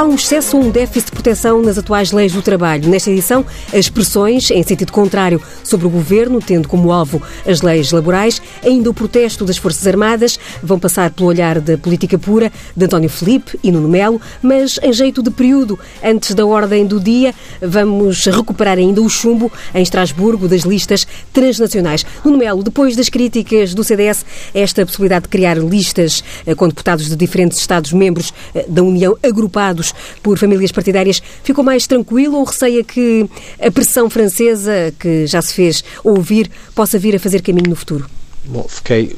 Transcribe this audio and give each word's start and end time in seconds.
Há 0.00 0.02
um 0.02 0.14
excesso 0.14 0.56
ou 0.56 0.62
um 0.64 0.70
déficit 0.70 1.10
de 1.10 1.12
proteção 1.12 1.60
nas 1.60 1.76
atuais 1.76 2.10
leis 2.10 2.32
do 2.32 2.40
trabalho. 2.40 2.88
Nesta 2.88 3.10
edição, 3.10 3.44
as 3.70 3.90
pressões 3.90 4.50
em 4.50 4.62
sentido 4.62 4.90
contrário 4.92 5.42
sobre 5.62 5.86
o 5.86 5.90
governo, 5.90 6.40
tendo 6.40 6.68
como 6.68 6.90
alvo 6.90 7.22
as 7.46 7.60
leis 7.60 7.92
laborais, 7.92 8.40
ainda 8.64 8.88
o 8.88 8.94
protesto 8.94 9.44
das 9.44 9.58
Forças 9.58 9.86
Armadas, 9.86 10.38
vão 10.62 10.78
passar 10.78 11.10
pelo 11.10 11.28
olhar 11.28 11.60
da 11.60 11.76
política 11.76 12.18
pura 12.18 12.50
de 12.74 12.82
António 12.82 13.10
Felipe 13.10 13.60
e 13.62 13.70
Nuno 13.70 13.90
Melo, 13.90 14.18
mas 14.40 14.80
em 14.82 14.90
jeito 14.90 15.22
de 15.22 15.30
período, 15.30 15.78
antes 16.02 16.34
da 16.34 16.46
ordem 16.46 16.86
do 16.86 16.98
dia, 16.98 17.34
vamos 17.60 18.24
recuperar 18.24 18.78
ainda 18.78 19.02
o 19.02 19.08
chumbo 19.10 19.52
em 19.74 19.82
Estrasburgo 19.82 20.48
das 20.48 20.62
listas 20.62 21.06
transnacionais. 21.30 22.06
Nuno 22.24 22.38
Melo, 22.38 22.62
depois 22.62 22.96
das 22.96 23.10
críticas 23.10 23.74
do 23.74 23.84
CDS, 23.84 24.24
esta 24.54 24.86
possibilidade 24.86 25.24
de 25.24 25.28
criar 25.28 25.58
listas 25.58 26.24
eh, 26.46 26.54
com 26.54 26.66
deputados 26.66 27.06
de 27.06 27.16
diferentes 27.16 27.58
Estados-membros 27.58 28.32
eh, 28.54 28.64
da 28.66 28.82
União 28.82 29.14
agrupados 29.22 29.89
por 30.22 30.38
famílias 30.38 30.72
partidárias, 30.72 31.22
ficou 31.42 31.64
mais 31.64 31.86
tranquilo 31.86 32.36
ou 32.36 32.44
receia 32.44 32.82
que 32.84 33.28
a 33.60 33.70
pressão 33.70 34.08
francesa 34.10 34.92
que 34.98 35.26
já 35.26 35.40
se 35.42 35.54
fez 35.54 35.84
ouvir 36.04 36.50
possa 36.74 36.98
vir 36.98 37.16
a 37.16 37.18
fazer 37.18 37.42
caminho 37.42 37.70
no 37.70 37.76
futuro? 37.76 38.08
Bom, 38.44 38.66
fiquei 38.68 39.14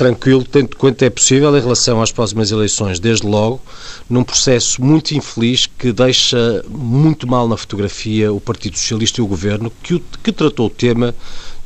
tranquilo, 0.00 0.42
tanto 0.42 0.78
quanto 0.78 1.02
é 1.04 1.10
possível, 1.10 1.54
em 1.54 1.60
relação 1.60 2.00
às 2.00 2.10
próximas 2.10 2.50
eleições, 2.50 2.98
desde 2.98 3.26
logo, 3.26 3.60
num 4.08 4.24
processo 4.24 4.82
muito 4.82 5.14
infeliz 5.14 5.66
que 5.66 5.92
deixa 5.92 6.64
muito 6.66 7.26
mal 7.26 7.46
na 7.46 7.54
fotografia 7.54 8.32
o 8.32 8.40
Partido 8.40 8.78
Socialista 8.78 9.20
e 9.20 9.22
o 9.22 9.26
Governo, 9.26 9.70
que, 9.82 10.02
que 10.22 10.32
tratou 10.32 10.68
o 10.68 10.70
tema 10.70 11.14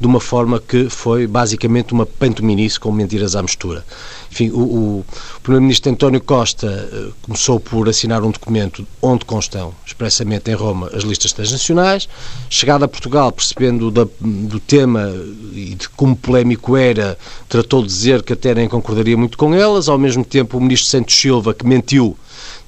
de 0.04 0.06
uma 0.06 0.20
forma 0.20 0.60
que 0.60 0.90
foi 0.90 1.26
basicamente 1.26 1.94
uma 1.94 2.04
pantominice 2.04 2.78
com 2.78 2.92
mentiras 2.92 3.34
à 3.34 3.40
mistura. 3.40 3.82
Enfim, 4.30 4.50
o, 4.50 4.58
o 4.58 5.04
Primeiro-Ministro 5.42 5.90
António 5.90 6.20
Costa 6.20 6.66
uh, 6.92 7.14
começou 7.22 7.58
por 7.58 7.88
assinar 7.88 8.22
um 8.22 8.30
documento 8.30 8.86
onde 9.00 9.24
constam 9.24 9.74
expressamente 9.86 10.50
em 10.50 10.54
Roma 10.54 10.90
as 10.92 11.04
listas 11.04 11.32
transnacionais. 11.32 12.06
Chegado 12.50 12.84
a 12.84 12.88
Portugal, 12.88 13.32
percebendo 13.32 13.90
da, 13.90 14.06
do 14.20 14.60
tema 14.60 15.10
e 15.54 15.74
de 15.74 15.88
como 15.88 16.14
polémico 16.14 16.76
era, 16.76 17.16
tratou 17.48 17.80
de 17.80 17.88
dizer 17.88 18.22
que 18.22 18.34
até 18.34 18.54
nem 18.54 18.68
concordaria 18.68 19.16
muito 19.16 19.38
com 19.38 19.54
elas. 19.54 19.88
Ao 19.88 19.96
mesmo 19.96 20.22
tempo, 20.22 20.58
o 20.58 20.60
Ministro 20.60 20.90
Santos 20.90 21.14
Silva, 21.18 21.54
que 21.54 21.66
mentiu 21.66 22.14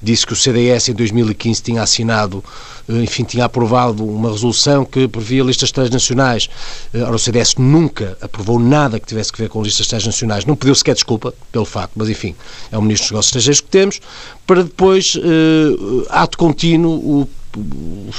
disse 0.01 0.25
que 0.25 0.33
o 0.33 0.35
CDS 0.35 0.89
em 0.89 0.93
2015 0.93 1.61
tinha 1.61 1.81
assinado, 1.81 2.43
eh, 2.87 3.03
enfim, 3.03 3.23
tinha 3.23 3.45
aprovado 3.45 4.05
uma 4.05 4.31
resolução 4.31 4.85
que 4.85 5.07
previa 5.07 5.43
listas 5.43 5.71
transnacionais. 5.71 6.49
Eh, 6.93 7.01
ora, 7.01 7.15
o 7.15 7.19
CDS 7.19 7.55
nunca 7.57 8.17
aprovou 8.21 8.59
nada 8.59 8.99
que 8.99 9.07
tivesse 9.07 9.31
que 9.31 9.39
ver 9.39 9.49
com 9.49 9.61
listas 9.61 9.87
transnacionais. 9.87 10.45
Não 10.45 10.55
pediu 10.55 10.75
sequer 10.75 10.93
desculpa 10.93 11.33
pelo 11.51 11.65
facto, 11.65 11.93
mas 11.95 12.09
enfim, 12.09 12.35
é 12.71 12.77
o 12.77 12.81
Ministro 12.81 13.05
dos 13.05 13.11
Negócios 13.11 13.29
Estrangeiros 13.29 13.61
que 13.61 13.69
temos, 13.69 13.99
para 14.45 14.63
depois, 14.63 15.15
uh, 15.15 16.05
ato 16.09 16.37
contínuo, 16.37 16.91
o, 16.93 17.29
o, 17.57 18.09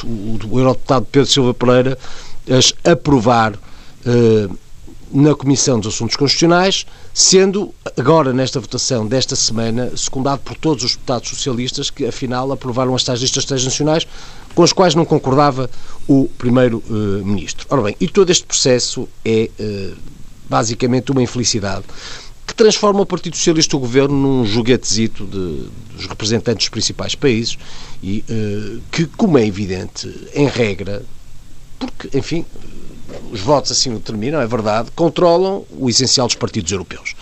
o 0.50 0.58
Eurodeputado 0.58 1.06
Pedro 1.10 1.30
Silva 1.30 1.54
Pereira 1.54 1.98
as 2.50 2.72
aprovar 2.84 3.52
na 5.12 5.34
Comissão 5.34 5.80
dos 5.80 5.94
Assuntos 5.94 6.16
Constitucionais, 6.16 6.86
sendo 7.14 7.74
agora, 7.96 8.32
nesta 8.32 8.60
votação 8.60 9.06
desta 9.06 9.34
semana, 9.34 9.96
secundado 9.96 10.40
por 10.44 10.56
todos 10.56 10.84
os 10.84 10.92
deputados 10.92 11.28
socialistas 11.28 11.90
que, 11.90 12.06
afinal, 12.06 12.50
aprovaram 12.52 12.94
as 12.94 13.02
tais 13.02 13.20
listas 13.20 13.44
transnacionais 13.44 14.06
com 14.54 14.62
as 14.62 14.72
quais 14.72 14.94
não 14.94 15.04
concordava 15.04 15.70
o 16.06 16.28
Primeiro-Ministro. 16.36 17.66
Ora 17.70 17.82
bem, 17.82 17.96
e 18.00 18.08
todo 18.08 18.30
este 18.30 18.44
processo 18.44 19.08
é 19.24 19.50
uh, 19.58 19.96
basicamente 20.48 21.12
uma 21.12 21.22
infelicidade 21.22 21.84
que 22.46 22.54
transforma 22.54 23.02
o 23.02 23.06
Partido 23.06 23.36
Socialista 23.36 23.76
e 23.76 23.78
o 23.78 23.80
Governo 23.80 24.16
num 24.16 24.44
joguetezito 24.44 25.26
de, 25.26 25.68
dos 25.94 26.06
representantes 26.06 26.64
dos 26.64 26.70
principais 26.70 27.14
países 27.14 27.58
e 28.02 28.24
uh, 28.28 28.80
que, 28.90 29.06
como 29.06 29.36
é 29.36 29.46
evidente, 29.46 30.12
em 30.34 30.48
regra, 30.48 31.04
porque, 31.78 32.16
enfim, 32.16 32.44
os 33.30 33.40
votos 33.40 33.72
assim 33.72 33.90
o 33.90 33.98
determinam, 33.98 34.40
é 34.40 34.46
verdade, 34.46 34.90
controlam 34.94 35.64
o 35.70 35.88
essencial 35.88 36.26
dos 36.26 36.36
partidos 36.36 36.70
europeus. 36.72 37.14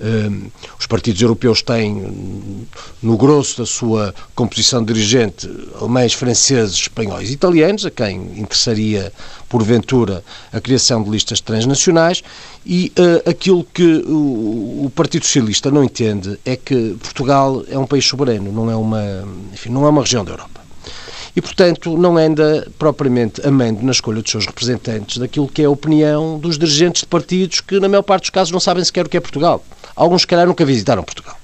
Um, 0.00 0.50
os 0.78 0.86
partidos 0.86 1.22
europeus 1.22 1.62
têm, 1.62 2.66
no 3.00 3.16
grosso 3.16 3.58
da 3.58 3.66
sua 3.66 4.12
composição 4.34 4.84
dirigente, 4.84 5.48
alemães, 5.80 6.12
franceses, 6.12 6.74
espanhóis 6.74 7.30
e 7.30 7.34
italianos, 7.34 7.86
a 7.86 7.90
quem 7.90 8.16
interessaria, 8.36 9.12
porventura, 9.48 10.24
a 10.52 10.60
criação 10.60 11.02
de 11.02 11.10
listas 11.10 11.40
transnacionais, 11.40 12.22
e 12.66 12.92
uh, 12.98 13.30
aquilo 13.30 13.64
que 13.64 14.02
o, 14.06 14.86
o, 14.86 14.92
Partido 14.94 15.24
Socialista 15.24 15.70
não 15.70 15.84
entende 15.84 16.38
é 16.44 16.56
que 16.56 16.96
Portugal 17.00 17.62
é 17.68 17.78
um 17.78 17.86
país 17.86 18.04
soberano, 18.04 18.50
não 18.50 18.70
é 18.70 18.76
uma, 18.76 19.02
enfim, 19.52 19.70
não 19.70 19.86
é 19.86 19.88
uma 19.88 20.02
região 20.02 20.24
da 20.24 20.32
Europa 20.32 20.62
e, 21.34 21.40
portanto, 21.40 21.96
não 21.96 22.16
anda 22.18 22.68
propriamente 22.78 23.46
amando 23.46 23.82
na 23.82 23.92
escolha 23.92 24.20
dos 24.20 24.30
seus 24.30 24.46
representantes 24.46 25.16
daquilo 25.18 25.48
que 25.48 25.62
é 25.62 25.64
a 25.64 25.70
opinião 25.70 26.38
dos 26.38 26.58
dirigentes 26.58 27.02
de 27.02 27.06
partidos 27.06 27.60
que, 27.60 27.80
na 27.80 27.88
maior 27.88 28.02
parte 28.02 28.24
dos 28.24 28.30
casos, 28.30 28.52
não 28.52 28.60
sabem 28.60 28.84
sequer 28.84 29.06
o 29.06 29.08
que 29.08 29.16
é 29.16 29.20
Portugal. 29.20 29.64
Alguns, 29.96 30.22
se 30.22 30.26
calhar, 30.26 30.46
nunca 30.46 30.64
visitaram 30.64 31.02
Portugal. 31.02 31.36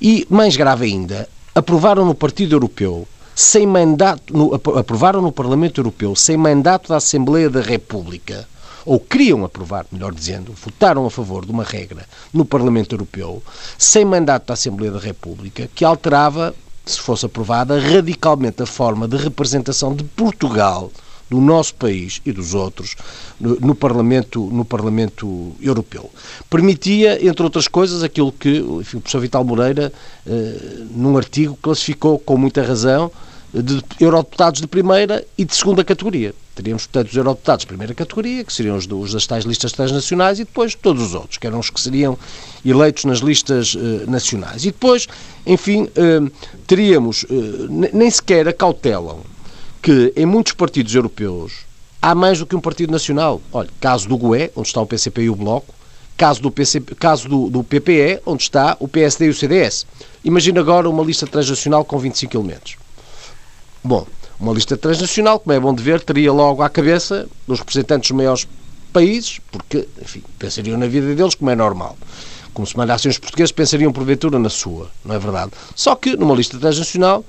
E, 0.00 0.26
mais 0.30 0.56
grave 0.56 0.86
ainda, 0.86 1.28
aprovaram 1.54 2.04
no 2.04 2.14
Partido 2.14 2.54
Europeu 2.54 3.06
sem 3.34 3.66
mandato, 3.66 4.34
no, 4.34 4.54
aprovaram 4.54 5.20
no 5.20 5.32
Parlamento 5.32 5.80
Europeu 5.80 6.14
sem 6.14 6.36
mandato 6.36 6.88
da 6.88 6.96
Assembleia 6.96 7.50
da 7.50 7.60
República, 7.60 8.48
ou 8.84 9.00
queriam 9.00 9.44
aprovar, 9.44 9.84
melhor 9.90 10.14
dizendo, 10.14 10.52
votaram 10.52 11.04
a 11.04 11.10
favor 11.10 11.44
de 11.44 11.50
uma 11.50 11.64
regra 11.64 12.06
no 12.32 12.44
Parlamento 12.44 12.94
Europeu, 12.94 13.42
sem 13.76 14.04
mandato 14.04 14.46
da 14.46 14.54
Assembleia 14.54 14.92
da 14.92 15.00
República, 15.00 15.68
que 15.74 15.84
alterava 15.84 16.54
se 16.86 17.00
fosse 17.00 17.26
aprovada, 17.26 17.78
radicalmente 17.80 18.62
a 18.62 18.66
forma 18.66 19.08
de 19.08 19.16
representação 19.16 19.94
de 19.94 20.04
Portugal, 20.04 20.90
do 21.28 21.40
nosso 21.40 21.74
país 21.74 22.20
e 22.24 22.30
dos 22.30 22.54
outros, 22.54 22.94
no, 23.40 23.56
no, 23.56 23.74
Parlamento, 23.74 24.40
no 24.52 24.64
Parlamento 24.64 25.52
Europeu. 25.60 26.08
Permitia, 26.48 27.26
entre 27.26 27.42
outras 27.42 27.66
coisas, 27.66 28.02
aquilo 28.02 28.30
que 28.30 28.58
enfim, 28.58 28.98
o 28.98 29.00
professor 29.00 29.20
Vital 29.20 29.42
Moreira, 29.42 29.92
eh, 30.24 30.84
num 30.92 31.16
artigo, 31.16 31.58
classificou 31.60 32.18
com 32.18 32.36
muita 32.36 32.62
razão 32.62 33.10
de 33.62 33.82
eurodeputados 34.00 34.60
de 34.60 34.66
primeira 34.66 35.24
e 35.36 35.44
de 35.44 35.54
segunda 35.54 35.82
categoria. 35.84 36.34
Teríamos, 36.54 36.86
portanto, 36.86 37.10
os 37.10 37.16
eurodeputados 37.16 37.62
de 37.62 37.66
primeira 37.66 37.94
categoria, 37.94 38.44
que 38.44 38.52
seriam 38.52 38.76
os, 38.76 38.86
os 38.86 39.12
das 39.12 39.26
tais 39.26 39.44
listas 39.44 39.72
transnacionais, 39.72 40.38
e 40.38 40.44
depois 40.44 40.74
todos 40.74 41.02
os 41.02 41.14
outros, 41.14 41.38
que 41.38 41.46
eram 41.46 41.58
os 41.58 41.68
que 41.68 41.80
seriam 41.80 42.18
eleitos 42.64 43.04
nas 43.04 43.18
listas 43.18 43.74
uh, 43.74 44.10
nacionais. 44.10 44.64
E 44.64 44.70
depois, 44.70 45.06
enfim, 45.46 45.84
uh, 45.84 46.30
teríamos, 46.66 47.24
uh, 47.24 47.90
nem 47.92 48.10
sequer 48.10 48.48
acautelam 48.48 49.20
que 49.82 50.12
em 50.16 50.26
muitos 50.26 50.52
partidos 50.52 50.94
europeus 50.94 51.66
há 52.00 52.14
mais 52.14 52.38
do 52.38 52.46
que 52.46 52.56
um 52.56 52.60
partido 52.60 52.90
nacional. 52.90 53.40
Olha, 53.52 53.68
caso 53.80 54.08
do 54.08 54.16
GUE, 54.16 54.50
onde 54.56 54.68
está 54.68 54.80
o 54.80 54.86
PCP 54.86 55.22
e 55.22 55.30
o 55.30 55.36
Bloco, 55.36 55.74
caso 56.16 56.40
do, 56.40 56.50
PCP, 56.50 56.94
caso 56.94 57.28
do, 57.28 57.50
do 57.50 57.62
PPE, 57.62 58.20
onde 58.24 58.42
está 58.42 58.76
o 58.80 58.88
PSD 58.88 59.26
e 59.26 59.28
o 59.28 59.34
CDS. 59.34 59.86
Imagina 60.24 60.60
agora 60.60 60.88
uma 60.88 61.04
lista 61.04 61.26
transnacional 61.26 61.84
com 61.84 61.98
25 61.98 62.36
elementos. 62.36 62.76
Bom, 63.86 64.04
uma 64.40 64.52
lista 64.52 64.76
transnacional, 64.76 65.38
como 65.38 65.52
é 65.52 65.60
bom 65.60 65.72
de 65.72 65.80
ver, 65.80 66.00
teria 66.00 66.32
logo 66.32 66.60
à 66.60 66.68
cabeça 66.68 67.28
os 67.46 67.60
representantes 67.60 68.10
dos 68.10 68.16
maiores 68.16 68.48
países, 68.92 69.38
porque, 69.52 69.86
enfim, 70.02 70.24
pensariam 70.40 70.76
na 70.76 70.88
vida 70.88 71.14
deles 71.14 71.36
como 71.36 71.50
é 71.50 71.54
normal. 71.54 71.96
Como 72.52 72.66
se 72.66 72.76
mandassem 72.76 73.08
os 73.08 73.16
portugueses, 73.16 73.52
pensariam 73.52 73.92
porventura 73.92 74.40
na 74.40 74.48
sua, 74.48 74.90
não 75.04 75.14
é 75.14 75.20
verdade? 75.20 75.52
Só 75.76 75.94
que 75.94 76.16
numa 76.16 76.34
lista 76.34 76.58
transnacional, 76.58 77.24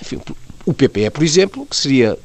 enfim, 0.00 0.20
o 0.66 0.74
PPE, 0.74 1.10
por 1.10 1.22
exemplo, 1.22 1.64
que 1.64 1.76
seria 1.76 2.18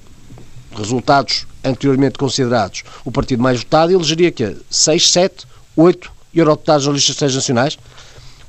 resultados 0.75 1.45
anteriormente 1.63 2.17
considerados 2.17 2.83
o 3.05 3.11
partido 3.11 3.43
mais 3.43 3.59
votado, 3.59 3.91
elegeria 3.91 4.31
que 4.31 4.57
6, 4.71 5.11
7, 5.11 5.45
8 5.75 6.11
eurodeputados 6.33 6.87
nas 6.87 6.95
listas 6.95 7.15
transnacionais, 7.15 7.77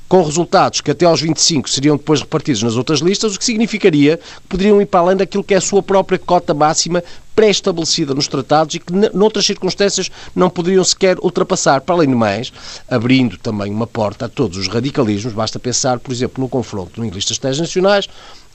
com 0.08 0.22
resultados 0.22 0.80
que 0.80 0.90
até 0.90 1.04
aos 1.04 1.20
25 1.20 1.68
seriam 1.68 1.96
depois 1.96 2.20
repartidos 2.20 2.62
nas 2.62 2.76
outras 2.76 3.00
listas, 3.00 3.34
o 3.34 3.38
que 3.38 3.44
significaria 3.44 4.16
que 4.16 4.48
poderiam 4.48 4.80
ir 4.80 4.86
para 4.86 5.00
além 5.00 5.16
daquilo 5.16 5.44
que 5.44 5.54
é 5.54 5.58
a 5.58 5.60
sua 5.60 5.82
própria 5.82 6.18
cota 6.18 6.54
máxima 6.54 7.04
pré-estabelecida 7.36 8.14
nos 8.14 8.26
tratados 8.26 8.74
e 8.74 8.80
que, 8.80 8.92
noutras 9.14 9.46
circunstâncias, 9.46 10.10
não 10.34 10.50
poderiam 10.50 10.82
sequer 10.82 11.18
ultrapassar. 11.20 11.82
Para 11.82 11.94
além 11.94 12.10
do 12.10 12.16
mais, 12.16 12.52
abrindo 12.88 13.38
também 13.38 13.70
uma 13.70 13.86
porta 13.86 14.24
a 14.24 14.28
todos 14.28 14.58
os 14.58 14.66
radicalismos, 14.66 15.34
basta 15.34 15.58
pensar, 15.58 16.00
por 16.00 16.10
exemplo, 16.10 16.42
no 16.42 16.48
confronto 16.48 17.04
em 17.04 17.10
listas 17.10 17.38
transnacionais, 17.38 18.08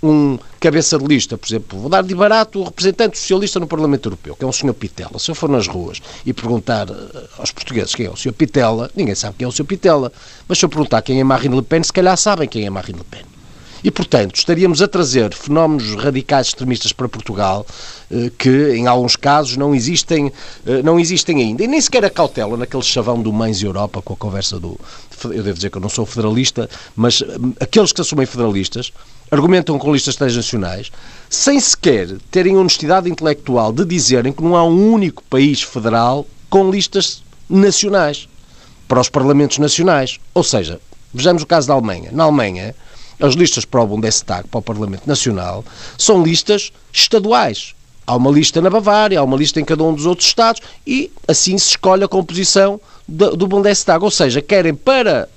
um 0.04 0.38
cabeça 0.60 1.00
de 1.00 1.06
lista, 1.06 1.38
por 1.38 1.48
exemplo, 1.48 1.80
vou 1.80 1.90
dar 1.90 2.04
de 2.04 2.14
barato 2.14 2.60
o 2.60 2.64
representante 2.66 3.18
socialista 3.18 3.60
no 3.60 3.68
Parlamento 3.68 4.08
Europeu, 4.08 4.36
que 4.36 4.44
é 4.44 4.48
o 4.48 4.52
Sr. 4.52 4.74
Pitela. 4.74 5.18
Se 5.18 5.32
eu 5.32 5.36
for 5.36 5.50
nas 5.50 5.66
ruas 5.66 6.02
e 6.26 6.34
perguntar 6.34 6.90
eh, 6.90 7.24
aos 7.38 7.52
portugueses 7.52 7.96
quem 7.96 8.06
é 8.06 8.10
o 8.10 8.18
Sr. 8.18 8.34
Pitela, 8.34 8.92
ninguém 8.94 9.16
sabe 9.16 9.36
quem 9.38 9.46
é 9.46 9.48
o 9.48 9.52
Sr. 9.52 9.64
Pitela. 9.64 10.12
Mas 10.48 10.60
se 10.60 10.66
eu 10.66 10.70
perguntar 10.70 11.02
quem 11.02 11.22
é 11.22 11.24
Marine 11.24 11.56
Le 11.56 11.62
Pen, 11.62 11.82
se 11.82 11.94
calhar 11.94 12.18
sabem 12.18 12.50
quem 12.50 12.66
é 12.66 12.70
Marine 12.70 13.00
Le 13.00 13.06
Pen. 13.06 13.34
E, 13.84 13.92
portanto, 13.92 14.36
estaríamos 14.36 14.82
a 14.82 14.88
trazer 14.88 15.34
fenómenos 15.34 15.96
radicais 15.96 16.48
extremistas 16.48 16.94
para 16.94 17.10
Portugal 17.10 17.66
eh, 18.10 18.32
que, 18.38 18.74
em 18.76 18.88
alguns 18.88 19.16
casos, 19.16 19.58
não 19.58 19.76
existem, 19.76 20.32
eh, 20.66 20.82
não 20.82 21.00
existem 21.00 21.42
ainda. 21.42 21.64
E 21.64 21.68
nem 21.68 21.80
sequer 21.80 22.04
a 22.06 22.10
cautela 22.10 22.56
naquele 22.56 22.84
chavão 22.84 23.22
do 23.22 23.32
Mães 23.32 23.62
Europa 23.62 24.02
com 24.02 24.14
a 24.14 24.18
conversa 24.18 24.60
do... 24.60 24.78
Eu 25.26 25.44
devo 25.44 25.54
dizer 25.54 25.70
que 25.70 25.78
eu 25.78 25.82
não 25.82 25.90
sou 25.90 26.06
federalista, 26.06 26.70
mas 26.96 27.24
aqueles 27.60 27.92
que 27.92 28.02
assumem 28.02 28.26
federalistas 28.26 28.92
argumentam 29.34 29.80
com 29.80 29.92
listas 29.92 30.16
transnacionais 30.16 30.92
sem 31.28 31.60
sequer 31.60 32.08
terem 32.30 32.56
honestidade 32.56 33.10
intelectual 33.10 33.74
de 33.74 33.84
dizerem 33.84 34.32
que 34.32 34.44
não 34.44 34.56
há 34.56 34.64
um 34.64 34.94
único 34.94 35.24
país 35.24 35.64
federal 35.64 36.28
com 36.50 36.70
listas 36.70 37.24
nacionais 37.50 38.30
para 38.88 39.02
os 39.02 39.10
parlamentos 39.10 39.58
nacionais. 39.58 40.20
Ou 40.36 40.44
seja, 40.44 40.80
vejamos 41.12 41.42
o 41.42 41.48
caso 41.48 41.68
da 41.68 41.74
Alemanha. 41.74 42.12
Na 42.12 42.26
Alemanha, 42.26 42.76
as 43.20 43.34
listas 43.34 43.66
para 43.66 43.82
o 43.82 43.88
Bundestag, 43.88 44.48
para 44.48 44.60
o 44.60 44.62
Parlamento 44.62 45.08
Nacional, 45.08 45.66
são 45.98 46.22
listas 46.24 46.72
estaduais. 46.92 47.74
Há 48.06 48.16
uma 48.16 48.30
lista 48.30 48.62
na 48.62 48.70
Bavária, 48.70 49.20
há 49.20 49.24
uma 49.24 49.38
lista 49.38 49.60
em 49.60 49.66
cada 49.66 49.84
um 49.84 49.96
dos 49.96 50.06
outros 50.06 50.28
Estados 50.28 50.62
e 50.86 51.12
assim 51.28 51.58
se 51.58 51.70
escolhe 51.70 52.04
a 52.04 52.08
composição 52.08 52.80
do 53.08 53.48
Bundestag. 53.48 54.04
Ou 54.04 54.12
seja, 54.12 54.44
querem 54.44 54.76
para 54.76 55.28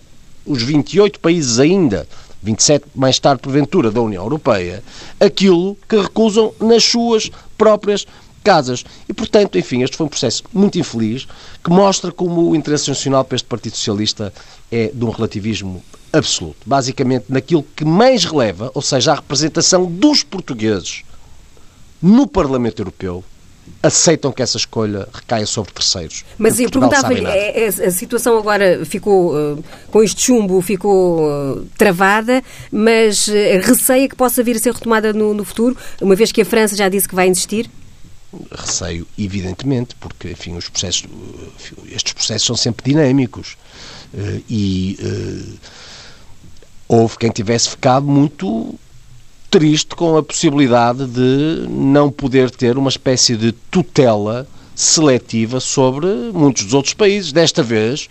os 0.44 0.62
28 0.62 1.18
países 1.18 1.58
ainda, 1.58 2.06
27 2.42 2.86
mais 2.94 3.18
tarde 3.18 3.42
porventura, 3.42 3.90
da 3.90 4.00
União 4.00 4.22
Europeia, 4.22 4.82
aquilo 5.18 5.76
que 5.88 5.96
recusam 5.96 6.52
nas 6.60 6.84
suas 6.84 7.30
próprias 7.56 8.06
casas. 8.44 8.84
E, 9.08 9.12
portanto, 9.12 9.58
enfim, 9.58 9.82
este 9.82 9.96
foi 9.96 10.06
um 10.06 10.08
processo 10.08 10.44
muito 10.52 10.78
infeliz 10.78 11.26
que 11.64 11.70
mostra 11.70 12.12
como 12.12 12.48
o 12.48 12.54
interesse 12.54 12.88
nacional 12.88 13.24
para 13.24 13.34
este 13.34 13.48
Partido 13.48 13.76
Socialista 13.76 14.32
é 14.70 14.90
de 14.94 15.04
um 15.04 15.10
relativismo 15.10 15.82
absoluto. 16.12 16.58
Basicamente, 16.64 17.26
naquilo 17.28 17.64
que 17.74 17.84
mais 17.84 18.24
releva, 18.24 18.70
ou 18.72 18.82
seja, 18.82 19.12
a 19.12 19.16
representação 19.16 19.86
dos 19.86 20.22
portugueses 20.22 21.02
no 22.00 22.26
Parlamento 22.26 22.80
Europeu, 22.80 23.24
aceitam 23.82 24.32
que 24.32 24.42
essa 24.42 24.56
escolha 24.56 25.08
recaia 25.12 25.46
sobre 25.46 25.72
terceiros. 25.72 26.24
Mas 26.38 26.58
eu 26.58 26.70
perguntava-lhe, 26.70 27.24
é, 27.24 27.64
é, 27.64 27.66
a 27.66 27.90
situação 27.90 28.38
agora 28.38 28.84
ficou, 28.84 29.34
uh, 29.34 29.64
com 29.90 30.02
este 30.02 30.22
chumbo, 30.22 30.60
ficou 30.60 31.24
uh, 31.24 31.66
travada, 31.76 32.42
mas 32.70 33.28
uh, 33.28 33.32
receia 33.62 34.08
que 34.08 34.16
possa 34.16 34.42
vir 34.42 34.56
a 34.56 34.58
ser 34.58 34.72
retomada 34.72 35.12
no, 35.12 35.32
no 35.34 35.44
futuro, 35.44 35.76
uma 36.00 36.14
vez 36.14 36.32
que 36.32 36.40
a 36.40 36.44
França 36.44 36.76
já 36.76 36.88
disse 36.88 37.08
que 37.08 37.14
vai 37.14 37.28
insistir? 37.28 37.70
Receio, 38.50 39.06
evidentemente, 39.16 39.94
porque 39.96 40.30
enfim, 40.30 40.56
os 40.56 40.68
processos, 40.68 41.04
estes 41.90 42.12
processos 42.12 42.46
são 42.46 42.56
sempre 42.56 42.84
dinâmicos 42.84 43.56
eh, 44.12 44.40
e 44.50 45.58
houve 46.86 47.16
quem 47.16 47.30
tivesse 47.30 47.70
ficado 47.70 48.04
muito 48.04 48.74
triste 49.56 49.96
com 49.96 50.18
a 50.18 50.22
possibilidade 50.22 51.06
de 51.06 51.66
não 51.66 52.10
poder 52.10 52.50
ter 52.50 52.76
uma 52.76 52.90
espécie 52.90 53.34
de 53.36 53.52
tutela 53.52 54.46
seletiva 54.74 55.60
sobre 55.60 56.06
muitos 56.34 56.64
dos 56.64 56.74
outros 56.74 56.92
países. 56.92 57.32
Desta 57.32 57.62
vez, 57.62 58.10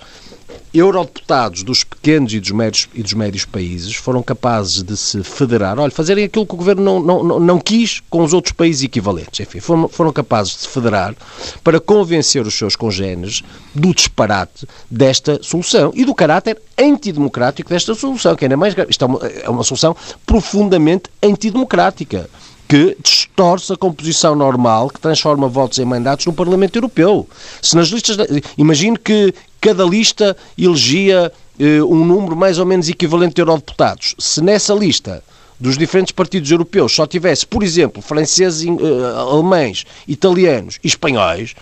eurodeputados 0.73 1.63
dos 1.63 1.83
pequenos 1.83 2.33
e 2.33 2.39
dos, 2.39 2.51
médios, 2.51 2.89
e 2.93 3.01
dos 3.01 3.13
médios 3.13 3.45
países 3.45 3.95
foram 3.95 4.21
capazes 4.21 4.83
de 4.83 4.95
se 4.97 5.23
federar, 5.23 5.79
olha, 5.79 5.91
fazerem 5.91 6.25
aquilo 6.25 6.45
que 6.45 6.53
o 6.53 6.57
governo 6.57 6.99
não, 6.99 7.23
não, 7.23 7.39
não 7.39 7.59
quis 7.59 8.01
com 8.09 8.23
os 8.23 8.33
outros 8.33 8.51
países 8.51 8.83
equivalentes. 8.83 9.39
Enfim, 9.39 9.59
foram, 9.59 9.87
foram 9.87 10.11
capazes 10.11 10.53
de 10.53 10.59
se 10.61 10.67
federar 10.67 11.15
para 11.63 11.79
convencer 11.79 12.45
os 12.45 12.53
seus 12.53 12.75
congêneres 12.75 13.43
do 13.73 13.93
disparate 13.93 14.67
desta 14.89 15.41
solução 15.41 15.91
e 15.95 16.03
do 16.05 16.13
caráter 16.13 16.61
antidemocrático 16.77 17.69
desta 17.69 17.95
solução, 17.95 18.35
que 18.35 18.45
ainda 18.45 18.57
mais 18.57 18.73
grave. 18.73 18.91
Isto 18.91 19.05
é 19.05 19.07
uma, 19.07 19.27
é 19.27 19.49
uma 19.49 19.63
solução 19.63 19.95
profundamente 20.25 21.09
antidemocrática 21.23 22.29
que 22.67 22.97
distorce 23.01 23.71
a 23.71 23.77
composição 23.77 24.35
normal 24.35 24.89
que 24.89 24.99
transforma 24.99 25.47
votos 25.47 25.77
em 25.79 25.85
mandatos 25.85 26.25
no 26.25 26.33
Parlamento 26.33 26.75
Europeu. 26.75 27.27
Se 27.61 27.75
nas 27.75 27.89
listas. 27.89 28.17
Imagino 28.57 28.97
que 28.97 29.33
cada 29.65 29.83
lista 29.83 30.37
elegia 30.55 31.31
eh, 31.59 31.81
um 31.81 32.05
número 32.05 32.35
mais 32.35 32.59
ou 32.59 32.67
menos 32.67 32.87
equivalente 32.87 33.33
de 33.33 33.41
eurodeputados. 33.41 34.13
Se 34.19 34.39
nessa 34.39 34.75
lista 34.75 35.23
dos 35.59 35.75
diferentes 35.75 36.11
partidos 36.11 36.51
europeus 36.51 36.93
só 36.93 37.07
tivesse, 37.07 37.47
por 37.47 37.63
exemplo, 37.63 37.99
franceses, 37.99 38.63
eh, 38.63 38.71
alemães, 39.17 39.83
italianos 40.07 40.77
e 40.83 40.87
espanhóis, 40.87 41.55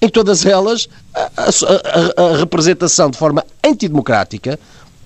em 0.00 0.08
todas 0.08 0.46
elas 0.46 0.88
a, 1.14 1.28
a, 1.36 2.24
a, 2.24 2.36
representação 2.38 3.10
de 3.10 3.18
forma 3.18 3.44
antidemocrática, 3.62 4.58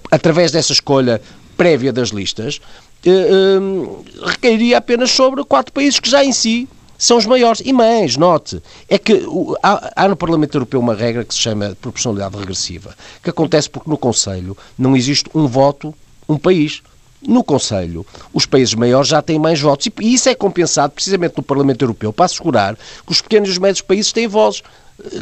através 0.08 0.52
dessa 0.52 0.72
escolha 0.72 1.20
prévia 1.56 1.92
das 1.92 2.10
listas, 2.10 2.60
eh, 3.04 3.10
eh, 3.10 4.24
recairia 4.24 4.78
apenas 4.78 5.10
sobre 5.10 5.42
quatro 5.42 5.72
países 5.72 5.98
que 5.98 6.08
já 6.08 6.24
em 6.24 6.32
si 6.32 6.68
são 6.98 7.16
os 7.16 7.26
maiores. 7.26 7.62
E 7.64 7.72
mais, 7.72 8.16
note, 8.16 8.62
é 8.88 8.98
que 8.98 9.22
há, 9.62 9.92
há, 9.96 10.08
no 10.08 10.16
Parlamento 10.16 10.56
Europeu 10.56 10.80
uma 10.80 10.94
regra 10.94 11.24
que 11.24 11.34
se 11.34 11.40
chama 11.40 11.76
proporcionalidade 11.80 12.36
regressiva, 12.36 12.94
que 13.22 13.30
acontece 13.30 13.68
porque 13.68 13.90
no 13.90 13.98
Conselho 13.98 14.56
não 14.78 14.96
existe 14.96 15.30
um 15.34 15.46
voto, 15.46 15.94
um 16.28 16.38
país. 16.38 16.82
No 17.26 17.42
Conselho, 17.42 18.06
os 18.32 18.46
países 18.46 18.74
maiores 18.74 19.08
já 19.08 19.20
têm 19.20 19.38
mais 19.38 19.60
votos 19.60 19.88
e 20.00 20.14
isso 20.14 20.28
é 20.28 20.34
compensado 20.34 20.92
precisamente 20.92 21.36
no 21.36 21.42
Parlamento 21.42 21.82
Europeu 21.82 22.12
para 22.12 22.26
assegurar 22.26 22.76
que 22.76 23.10
os 23.10 23.20
pequenos 23.20 23.48
e 23.48 23.52
os 23.52 23.58
médios 23.58 23.80
países 23.80 24.12
têm 24.12 24.28
voz, 24.28 24.62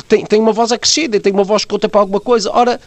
têm, 0.06 0.26
têm 0.26 0.40
uma 0.40 0.52
voz 0.52 0.70
acrescida, 0.72 1.18
têm 1.20 1.32
uma 1.32 1.44
voz 1.44 1.64
que 1.64 1.70
conta 1.70 1.88
para 1.88 2.00
alguma 2.00 2.20
coisa. 2.20 2.50
Ora, 2.52 2.80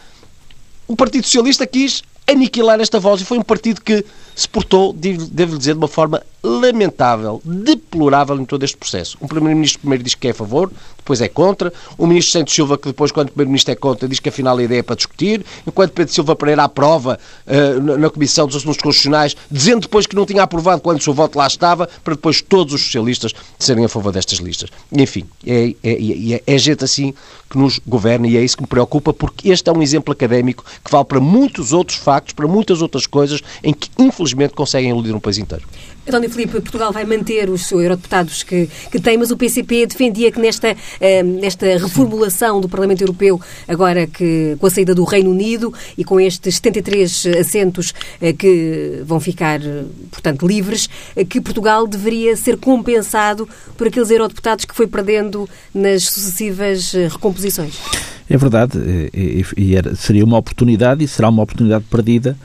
o 0.86 0.94
Partido 0.94 1.24
Socialista 1.24 1.66
quis 1.66 2.02
aniquilar 2.28 2.80
esta 2.80 3.00
voz 3.00 3.20
e 3.20 3.24
foi 3.24 3.38
um 3.38 3.42
partido 3.42 3.80
que 3.80 4.04
se 4.36 4.48
portou, 4.48 4.92
devo 4.92 5.58
dizer, 5.58 5.72
de 5.72 5.78
uma 5.78 5.88
forma 5.88 6.22
lamentável, 6.48 7.40
deplorável 7.44 8.40
em 8.40 8.44
todo 8.44 8.64
este 8.64 8.76
processo. 8.76 9.18
Um 9.20 9.26
Primeiro-Ministro 9.26 9.80
primeiro 9.80 10.02
diz 10.02 10.14
que 10.14 10.28
é 10.28 10.30
a 10.30 10.34
favor, 10.34 10.70
depois 10.96 11.20
é 11.20 11.28
contra. 11.28 11.72
O 11.96 12.06
Ministro 12.06 12.32
Santos 12.32 12.54
Silva, 12.54 12.76
que 12.76 12.88
depois, 12.88 13.12
quando 13.12 13.28
o 13.28 13.32
Primeiro-Ministro 13.32 13.72
é 13.72 13.76
contra, 13.76 14.08
diz 14.08 14.20
que 14.20 14.28
afinal 14.28 14.56
a 14.56 14.62
ideia 14.62 14.80
é 14.80 14.82
para 14.82 14.96
discutir. 14.96 15.44
Enquanto 15.66 15.92
Pedro 15.92 16.12
Silva 16.12 16.36
Pereira 16.36 16.64
aprova 16.64 17.18
uh, 17.46 17.98
na 17.98 18.10
Comissão 18.10 18.46
dos 18.46 18.56
Assuntos 18.56 18.82
Constitucionais, 18.82 19.36
dizendo 19.50 19.82
depois 19.82 20.06
que 20.06 20.16
não 20.16 20.26
tinha 20.26 20.42
aprovado 20.42 20.80
quando 20.82 21.00
o 21.00 21.02
seu 21.02 21.14
voto 21.14 21.38
lá 21.38 21.46
estava, 21.46 21.88
para 22.04 22.14
depois 22.14 22.42
todos 22.42 22.74
os 22.74 22.82
socialistas 22.82 23.32
serem 23.58 23.84
a 23.84 23.88
favor 23.88 24.12
destas 24.12 24.38
listas. 24.38 24.70
Enfim, 24.92 25.24
é, 25.46 25.74
é, 25.82 25.92
é, 26.34 26.42
é 26.46 26.58
gente 26.58 26.84
assim 26.84 27.14
que 27.48 27.56
nos 27.56 27.80
governa 27.86 28.26
e 28.28 28.36
é 28.36 28.44
isso 28.44 28.56
que 28.56 28.62
me 28.62 28.68
preocupa, 28.68 29.12
porque 29.12 29.50
este 29.50 29.68
é 29.70 29.72
um 29.72 29.82
exemplo 29.82 30.12
académico 30.12 30.64
que 30.84 30.90
vale 30.90 31.04
para 31.04 31.20
muitos 31.20 31.72
outros 31.72 31.96
factos, 31.96 32.34
para 32.34 32.46
muitas 32.46 32.82
outras 32.82 33.06
coisas, 33.06 33.40
em 33.62 33.72
que, 33.72 33.88
infelizmente, 33.98 34.54
conseguem 34.54 34.90
iludir 34.90 35.14
um 35.14 35.20
país 35.20 35.38
inteiro. 35.38 35.64
António 36.08 36.30
Filipe, 36.30 36.52
Portugal 36.52 36.90
vai 36.90 37.04
manter 37.04 37.50
os 37.50 37.70
eurodeputados 37.70 38.42
que, 38.42 38.68
que 38.90 38.98
tem, 38.98 39.18
mas 39.18 39.30
o 39.30 39.36
PCP 39.36 39.86
defendia 39.86 40.32
que 40.32 40.40
nesta, 40.40 40.72
uh, 40.72 41.40
nesta 41.40 41.66
reformulação 41.76 42.62
do 42.62 42.68
Parlamento 42.68 43.02
Europeu, 43.02 43.38
agora 43.66 44.06
que 44.06 44.56
com 44.58 44.66
a 44.66 44.70
saída 44.70 44.94
do 44.94 45.04
Reino 45.04 45.30
Unido 45.30 45.72
e 45.98 46.04
com 46.04 46.18
estes 46.18 46.56
73 46.56 47.26
assentos 47.38 47.90
uh, 47.90 48.34
que 48.36 49.02
vão 49.04 49.20
ficar, 49.20 49.60
portanto, 50.10 50.46
livres, 50.46 50.88
que 51.28 51.42
Portugal 51.42 51.86
deveria 51.86 52.34
ser 52.36 52.56
compensado 52.56 53.46
por 53.76 53.86
aqueles 53.86 54.10
eurodeputados 54.10 54.64
que 54.64 54.74
foi 54.74 54.86
perdendo 54.86 55.46
nas 55.74 56.04
sucessivas 56.04 56.92
recomposições. 56.92 57.74
É 58.30 58.36
verdade, 58.36 58.78
e, 59.12 59.44
e 59.56 59.76
era, 59.76 59.94
seria 59.94 60.24
uma 60.24 60.38
oportunidade 60.38 61.04
e 61.04 61.08
será 61.08 61.28
uma 61.28 61.42
oportunidade 61.42 61.84
perdida 61.90 62.36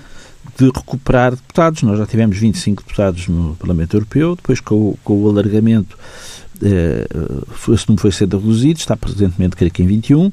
de 0.58 0.66
recuperar 0.66 1.32
deputados. 1.32 1.82
Nós 1.84 1.98
já 1.98 2.06
tivemos 2.06 2.38
25 2.38 2.84
deputados 2.84 3.28
no 3.28 3.56
Parlamento 3.56 3.96
Europeu, 3.96 4.36
depois 4.36 4.60
com, 4.60 4.96
com 5.04 5.24
o 5.24 5.30
alargamento 5.30 5.98
eh, 6.62 7.08
esse 7.74 7.88
número 7.88 8.02
foi 8.02 8.12
sendo 8.12 8.38
reduzido, 8.38 8.80
está 8.80 8.96
presentemente, 8.96 9.56
creio 9.56 9.72
que 9.72 9.84
em 9.84 9.88
21, 9.88 10.20
uhum. 10.20 10.32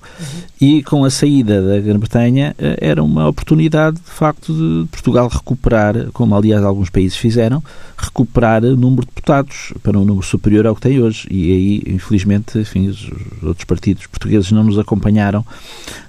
e 0.61 0.83
com 0.83 1.05
a 1.05 1.11
saída 1.11 1.61
da 1.61 1.81
Grã-Bretanha 1.81 2.55
eh, 2.59 2.79
era 2.81 3.03
uma 3.03 3.29
oportunidade, 3.29 3.97
de 3.97 4.11
facto, 4.11 4.53
de 4.53 4.89
Portugal 4.89 5.29
recuperar, 5.29 6.11
como 6.13 6.35
aliás 6.35 6.63
alguns 6.63 6.91
países 6.91 7.17
fizeram, 7.17 7.63
recuperar 7.97 8.65
o 8.65 8.77
número 8.77 9.03
de 9.03 9.09
deputados 9.09 9.73
para 9.83 9.99
um 9.99 10.05
número 10.05 10.27
superior 10.27 10.67
ao 10.67 10.75
que 10.75 10.81
tem 10.83 11.01
hoje. 11.01 11.27
E 11.31 11.53
aí, 11.53 11.95
infelizmente, 11.95 12.59
enfim, 12.59 12.89
os 12.89 13.11
outros 13.43 13.65
partidos 13.65 14.07
portugueses 14.07 14.51
não 14.53 14.65
nos 14.65 14.79
acompanharam 14.79 15.45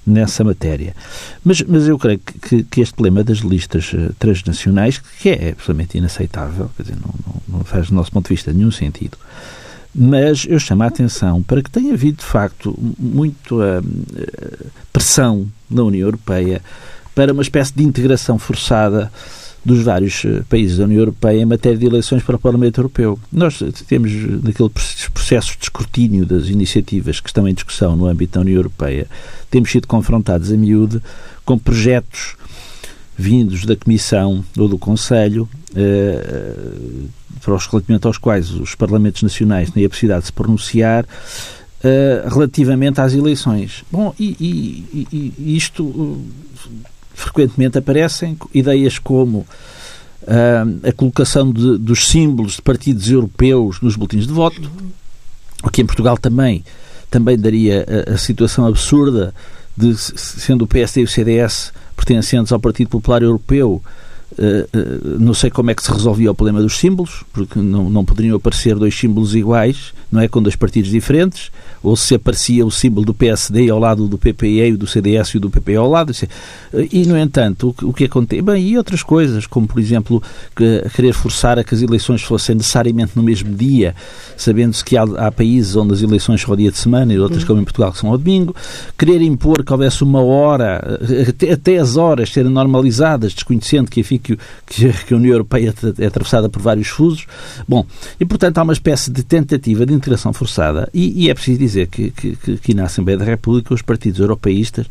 nessa 0.06 0.44
matéria. 0.44 0.96
Mas, 1.44 1.62
mas 1.62 1.88
eu 1.88 1.98
creio 1.98 2.20
que, 2.20 2.64
que 2.64 2.82
este 2.82 2.94
problema 2.94 3.24
das 3.24 3.40
listas 3.40 3.92
uh, 3.94 4.14
transnacionais, 4.18 5.00
que 5.00 5.30
é 5.30 5.50
absolutamente 5.52 5.98
inaceitável, 5.98 6.70
quer 6.76 6.84
dizer, 6.84 6.96
não, 6.96 7.14
não, 7.26 7.58
não 7.60 7.64
faz 7.64 7.90
do 7.90 7.96
nosso 7.96 8.12
ponto 8.12 8.28
de 8.28 8.34
vista 8.34 8.52
nenhum 8.52 8.72
sentido, 8.72 9.18
mas 9.94 10.46
eu 10.48 10.60
chamo 10.60 10.84
a 10.84 10.88
atenção 10.88 11.44
para 11.44 11.62
que 11.62 11.70
tenha 11.70 11.94
havido, 11.94 12.20
de 12.20 12.26
facto, 12.26 12.78
muita 12.98 13.56
uh, 13.56 14.72
pressão 14.92 15.48
na 15.70 15.84
União 15.84 16.08
Europeia 16.08 16.62
para 17.14 17.34
uma 17.34 17.42
espécie 17.42 17.74
de 17.76 17.84
integração 17.84 18.40
forçada 18.40 19.12
dos 19.64 19.84
vários 19.84 20.26
eh, 20.26 20.42
países 20.50 20.78
da 20.78 20.86
União 20.86 21.00
Europeia 21.00 21.42
em 21.42 21.46
matéria 21.46 21.78
de 21.78 21.86
eleições 21.86 22.24
para 22.24 22.36
o 22.36 22.40
Parlamento 22.40 22.80
Europeu. 22.80 23.20
Nós 23.32 23.60
temos, 23.88 24.12
naquele 24.44 24.70
processo 25.14 25.56
de 25.58 25.66
escrutínio 25.66 26.26
das 26.26 26.48
iniciativas 26.48 27.20
que 27.20 27.30
estão 27.30 27.48
em 27.48 27.54
discussão 27.54 27.96
no 27.96 28.08
âmbito 28.08 28.34
da 28.34 28.42
União 28.42 28.56
Europeia, 28.56 29.08
temos 29.52 29.72
sido 29.72 29.88
confrontados 29.88 30.52
a 30.52 30.58
miúde 30.58 31.00
com 31.46 31.60
projetos 31.60 32.36
vindos 33.16 33.66
da 33.66 33.76
Comissão 33.76 34.44
ou 34.58 34.68
do 34.68 34.80
Conselho, 34.80 35.48
para 37.42 37.54
os 37.54 37.66
relativamente 37.66 38.08
aos 38.08 38.18
quais 38.18 38.52
os 38.52 38.76
Parlamentos 38.76 39.24
Nacionais 39.24 39.70
têm 39.72 39.86
a 39.86 39.90
possibilidade 39.90 40.22
de 40.22 40.28
se 40.28 40.34
pronunciar 40.34 41.04
uh, 41.04 42.30
relativamente 42.30 43.02
às 43.02 43.14
eleições. 43.14 43.84
Bom, 43.92 44.14
e, 44.20 44.36
e, 44.40 45.34
e 45.38 45.58
isto 45.58 45.84
uh, 45.84 46.26
frequentemente 47.14 47.78
aparecem 47.78 48.38
ideias 48.54 49.00
como 49.00 49.46
a 50.88 50.92
colocação 50.92 51.52
de, 51.52 51.80
dos 51.80 52.08
símbolos 52.08 52.54
de 52.54 52.62
partidos 52.62 53.10
europeus 53.10 53.82
nos 53.82 53.96
boletins 53.96 54.28
de 54.28 54.34
voto, 54.34 54.70
o 55.64 55.70
que 55.70 55.82
em 55.82 55.86
Portugal 55.86 56.18
também, 56.18 56.64
também 57.10 57.38
daria 57.38 57.86
a, 58.08 58.14
a 58.14 58.18
situação 58.18 58.68
absurda 58.68 59.34
de, 59.76 59.96
sendo 59.96 60.64
o 60.64 60.68
PSD 60.68 61.02
e 61.02 61.04
o 61.04 61.08
CDS 61.08 61.74
pertencentes 61.96 62.52
ao 62.52 62.60
Partido 62.60 62.90
Popular 62.90 63.22
Europeu, 63.22 63.82
Uh, 64.32 64.78
uh, 64.78 65.20
não 65.20 65.34
sei 65.34 65.50
como 65.50 65.72
é 65.72 65.76
que 65.76 65.84
se 65.84 65.92
resolvia 65.92 66.32
o 66.32 66.36
problema 66.36 66.62
dos 66.62 66.78
símbolos, 66.78 67.24
porque 67.34 67.60
não, 67.60 67.90
não 67.90 68.06
poderiam 68.06 68.38
aparecer 68.38 68.76
dois 68.76 68.98
símbolos 68.98 69.36
iguais, 69.36 69.94
não 70.12 70.22
é? 70.22 70.28
Com 70.28 70.42
dois 70.42 70.56
partidos 70.56 70.90
diferentes 70.90 71.52
ou 71.84 71.96
se 71.96 72.16
aparecia 72.16 72.66
o 72.66 72.72
símbolo 72.72 73.06
do 73.06 73.14
PSD 73.14 73.70
ao 73.70 73.80
lado 73.80 74.08
do 74.08 74.18
PPE, 74.18 74.78
do 74.78 74.86
CDS 74.86 75.36
e 75.36 75.40
do 75.40 75.50
PP 75.50 75.76
ao 75.76 75.90
lado. 75.90 76.14
E, 76.92 77.06
no 77.06 77.18
entanto, 77.18 77.76
o 77.82 77.94
que, 77.94 78.06
acontece? 78.06 78.42
Bem, 78.42 78.68
e 78.68 78.78
outras 78.78 79.02
coisas, 79.02 79.48
como, 79.48 79.68
por 79.68 79.80
exemplo, 79.80 80.22
que, 80.56 80.84
querer 80.96 81.14
forçar 81.14 81.58
a 81.58 81.64
que 81.64 81.74
as 81.74 81.82
eleições 81.82 82.22
fossem 82.22 82.56
necessariamente 82.56 83.14
no 83.16 83.24
mesmo 83.24 83.54
dia, 83.56 83.96
sabendo-se 84.38 84.84
que 84.86 84.96
há, 84.96 85.04
há, 85.04 85.32
países 85.32 85.76
onde 85.76 85.94
as 85.94 86.02
eleições 86.02 86.42
são 86.42 86.52
ao 86.52 86.58
dia 86.58 86.72
de 86.72 86.78
semana 86.78 87.14
e 87.14 87.20
outras, 87.20 87.42
uhum. 87.42 87.48
como 87.48 87.62
em 87.62 87.64
Portugal, 87.64 87.92
que 87.92 87.98
são 87.98 88.12
ao 88.12 88.18
domingo. 88.18 88.56
Querer 88.98 89.22
impor 89.22 89.64
que 89.64 89.72
houvesse 89.72 90.04
uma 90.04 90.22
hora, 90.22 91.00
até, 91.28 91.54
até 91.54 91.78
as 91.78 91.98
horas 91.98 92.32
serem 92.32 92.52
normalizadas, 92.52 93.34
desconhecendo 93.34 93.90
que, 93.90 94.02
enfim, 94.02 94.18
que, 94.18 94.38
que, 94.68 94.94
que 94.94 95.14
a 95.14 95.18
União 95.18 95.34
Europeia 95.34 95.74
é 95.98 96.06
atravessada 96.06 96.48
por 96.48 96.62
vários 96.62 96.88
fusos. 96.88 97.26
Bom, 97.68 97.86
e 98.20 98.26
portanto 98.26 98.58
há 98.60 98.64
uma 98.64 98.74
espécie 98.74 99.10
de 99.10 99.24
tentativa 99.24 99.86
de 99.86 99.94
integração 99.94 100.32
forçada 100.32 100.90
e, 100.94 101.26
e 101.26 101.30
é 101.30 101.34
preciso 101.34 101.60
dizer 101.60 101.71
dizer 101.72 101.88
que, 101.88 102.12
que, 102.12 102.58
que 102.58 102.74
na 102.74 102.86
Assembleia 102.86 103.18
da 103.18 103.26
República 103.26 103.74
os 103.74 103.82
partidos 103.82 104.20
europeístas 104.20 104.88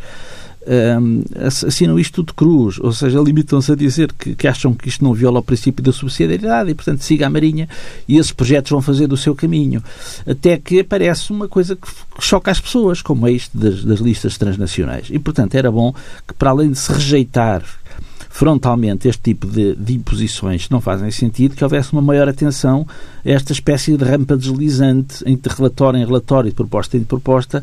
um, 0.66 1.22
assinam 1.46 1.99
isto 1.99 2.16
tudo 2.16 2.34
cruz, 2.34 2.78
ou 2.78 2.92
seja, 2.92 3.18
limitam-se 3.18 3.72
a 3.72 3.75
dizer 3.75 4.12
que, 4.12 4.34
que, 4.34 4.46
acham 4.46 4.75
que 4.75 4.88
isto 4.88 5.02
não 5.02 5.14
viola 5.14 5.40
o 5.40 5.42
princípio 5.42 5.82
da 5.82 5.92
subsidiariedade 5.92 6.70
e, 6.70 6.75
portanto, 6.75 7.02
siga 7.02 7.26
a 7.26 7.30
Marinha 7.30 7.68
e 8.06 8.18
esses 8.18 8.32
projetos 8.32 8.70
vão 8.70 8.82
fazer 8.82 9.06
do 9.06 9.16
seu 9.16 9.34
caminho. 9.34 9.82
Até 10.26 10.58
que 10.58 10.80
aparece 10.80 11.30
uma 11.32 11.49
coisa 11.49 11.75
que, 11.76 11.88
que 11.88 12.22
choca 12.22 12.50
as 12.50 12.60
pessoas, 12.60 13.00
como 13.00 13.26
é 13.26 13.32
isto 13.32 13.56
das, 13.56 13.84
das 13.84 14.00
listas 14.00 14.37
transnacionais. 14.37 15.08
E, 15.10 15.18
portanto, 15.18 15.54
era 15.54 15.70
bom 15.70 15.94
que, 16.26 16.34
para 16.34 16.50
além 16.50 16.70
de 16.70 16.78
se 16.78 16.92
rejeitar 16.92 17.62
frontalmente 18.30 19.08
este 19.08 19.20
tipo 19.20 19.46
de, 19.46 19.75
de, 19.75 19.94
imposições 19.94 20.70
não 20.70 20.80
fazem 20.80 21.10
sentido, 21.10 21.56
que 21.56 21.64
houvesse 21.64 21.92
uma 21.92 22.00
maior 22.00 22.28
atenção 22.28 22.87
a 23.25 23.28
esta 23.28 23.52
espécie 23.52 23.96
de 23.96 24.04
rampa 24.04 24.37
deslizante 24.37 25.25
de 25.25 25.49
relatório 25.49 25.99
em 26.00 26.06
relatório, 26.06 26.49
de 26.49 26.54
proposta 26.54 26.96
em 26.96 27.02
proposta, 27.02 27.62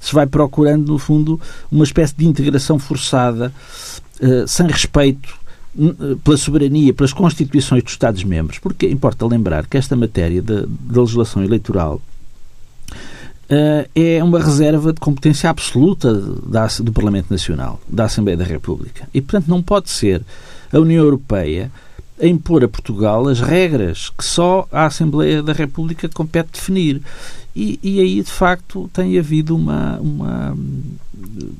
se 0.00 0.12
vai 0.12 0.26
procurando, 0.26 0.92
no 0.92 0.98
fundo, 0.98 1.40
uma 1.70 1.84
espécie 1.84 2.14
de 2.16 2.26
integração 2.26 2.78
forçada, 2.78 3.52
uh, 4.20 4.46
sem 4.46 4.66
respeito 4.66 5.38
uh, 5.76 6.16
pela 6.16 6.36
soberania, 6.36 6.92
pelas 6.92 7.12
constituições 7.12 7.84
dos 7.84 7.92
Estados-membros, 7.92 8.58
porque 8.58 8.88
importa 8.88 9.24
lembrar 9.24 9.66
que 9.66 9.76
esta 9.76 9.96
matéria 9.96 10.42
da 10.42 10.66
legislação 10.90 11.44
eleitoral 11.44 12.02
é 13.94 14.22
uma 14.22 14.38
reserva 14.38 14.92
de 14.92 15.00
competência 15.00 15.48
absoluta 15.48 16.12
do 16.12 16.92
Parlamento 16.92 17.30
Nacional, 17.30 17.80
da 17.88 18.04
Assembleia 18.04 18.36
da 18.36 18.44
República. 18.44 19.08
E, 19.14 19.20
portanto, 19.20 19.48
não 19.48 19.62
pode 19.62 19.88
ser 19.90 20.22
a 20.72 20.78
União 20.78 21.02
Europeia 21.02 21.70
a 22.20 22.26
impor 22.26 22.64
a 22.64 22.68
Portugal 22.68 23.28
as 23.28 23.40
regras 23.40 24.10
que 24.10 24.24
só 24.24 24.66
a 24.72 24.86
Assembleia 24.86 25.42
da 25.42 25.52
República 25.52 26.08
compete 26.08 26.50
definir. 26.52 27.00
E, 27.54 27.78
e 27.82 28.00
aí, 28.00 28.22
de 28.22 28.30
facto, 28.30 28.88
tem 28.92 29.18
havido 29.18 29.56
uma, 29.56 29.98
uma 29.98 30.56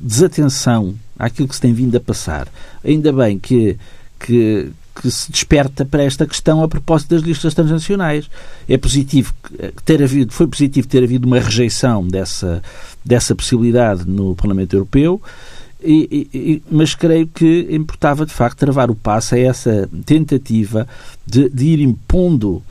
desatenção 0.01 0.95
àquilo 1.19 1.49
que 1.49 1.55
se 1.55 1.61
tem 1.61 1.73
vindo 1.73 1.97
a 1.97 2.01
passar. 2.01 2.49
Ainda 2.85 3.13
bem 3.13 3.39
que, 3.39 3.77
que, 4.19 4.71
que 5.01 5.11
se 5.11 5.31
desperta 5.31 5.85
para 5.85 6.03
esta 6.03 6.27
questão 6.27 6.63
a 6.63 6.69
propósito 6.69 7.15
das 7.15 7.23
listas 7.23 7.55
transnacionais. 7.55 8.29
É 8.69 8.77
positivo 8.77 9.33
ter 9.85 10.03
havido, 10.03 10.33
foi 10.33 10.47
positivo 10.47 10.89
ter 10.89 11.05
havido 11.05 11.27
uma 11.27 11.39
rejeição 11.39 12.07
dessa, 12.07 12.63
dessa 13.05 13.35
possibilidade 13.35 14.09
no 14.09 14.35
Parlamento 14.35 14.75
Europeu. 14.75 15.23
E, 15.81 16.29
e, 16.35 16.63
mas 16.69 16.95
creio 16.95 17.29
que 17.29 17.69
importava 17.71 18.27
de 18.27 18.33
facto 18.33 18.59
travar 18.59 18.91
o 18.91 18.97
passo 18.97 19.37
a 19.37 19.39
essa 19.39 19.89
tentativa 20.05 20.89
de, 21.25 21.49
de 21.49 21.67
ir 21.67 21.81
impondo 21.81 22.63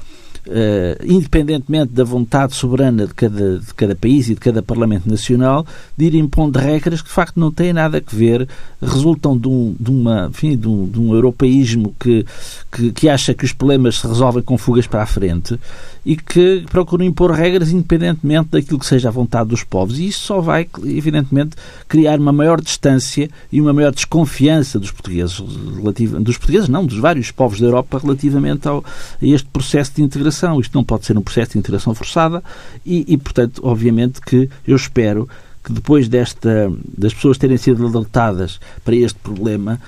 Uh, 0.47 1.03
independentemente 1.03 1.91
da 1.91 2.05
vontade 2.05 2.55
soberana 2.55 3.05
de 3.05 3.13
cada, 3.13 3.59
de 3.59 3.73
cada 3.73 3.93
país 3.95 4.29
e 4.29 4.33
de 4.33 4.39
cada 4.39 4.63
Parlamento 4.63 5.09
Nacional, 5.09 5.65
de 5.97 6.05
ir 6.05 6.15
impondo 6.15 6.57
regras 6.57 7.01
que 7.01 7.09
de 7.09 7.13
facto 7.13 7.37
não 7.37 7.51
têm 7.51 7.73
nada 7.73 7.97
a 7.97 8.15
ver, 8.15 8.47
resultam 8.81 9.37
de 9.37 9.49
um, 9.49 9.75
de 9.77 9.91
uma, 9.91 10.27
enfim, 10.29 10.55
de 10.55 10.67
um, 10.67 10.87
de 10.87 10.99
um 10.99 11.13
europeísmo 11.13 11.93
que, 11.99 12.25
que, 12.71 12.91
que, 12.93 13.09
acha 13.09 13.33
que 13.33 13.43
os 13.43 13.51
problemas 13.51 13.99
se 13.99 14.07
resolvem 14.07 14.41
com 14.41 14.57
fugas 14.57 14.87
para 14.87 15.03
a 15.03 15.05
frente 15.05 15.59
e 16.05 16.15
que 16.15 16.63
procuram 16.69 17.03
impor 17.03 17.31
regras 17.31 17.71
independentemente 17.71 18.51
daquilo 18.51 18.79
que 18.79 18.85
seja 18.85 19.09
a 19.09 19.11
vontade 19.11 19.49
dos 19.49 19.65
povos. 19.65 19.99
E 19.99 20.07
isso 20.07 20.19
só 20.19 20.39
vai, 20.39 20.65
evidentemente, 20.85 21.57
criar 21.89 22.19
uma 22.19 22.31
maior 22.31 22.61
distância 22.61 23.29
e 23.51 23.59
uma 23.59 23.73
maior 23.73 23.91
desconfiança 23.91 24.79
dos 24.79 24.91
portugueses, 24.91 25.43
relativa, 25.75 26.19
dos 26.21 26.37
portugueses 26.37 26.69
não, 26.69 26.85
dos 26.85 26.99
vários 26.99 27.31
povos 27.31 27.59
da 27.59 27.65
Europa 27.65 27.99
relativamente 28.01 28.65
ao, 28.65 28.85
a 29.21 29.25
este 29.25 29.49
processo 29.49 29.91
de 29.95 30.03
integração 30.03 30.36
Isto 30.59 30.75
não 30.75 30.83
pode 30.83 31.05
ser 31.05 31.17
um 31.17 31.21
processo 31.21 31.53
de 31.53 31.59
integração 31.59 31.93
forçada 31.95 32.43
e, 32.85 33.05
e 33.07 33.17
portanto, 33.17 33.61
obviamente 33.63 34.21
que 34.21 34.49
eu 34.67 34.75
espero 34.75 35.27
que 35.63 35.73
depois 35.73 36.07
desta, 36.07 36.71
das 36.97 37.13
pessoas 37.13 37.37
terem 37.37 37.57
sido 37.57 37.85
alertadas 37.85 38.59
para 38.85 38.95
este 38.95 39.19
problema, 39.19 39.79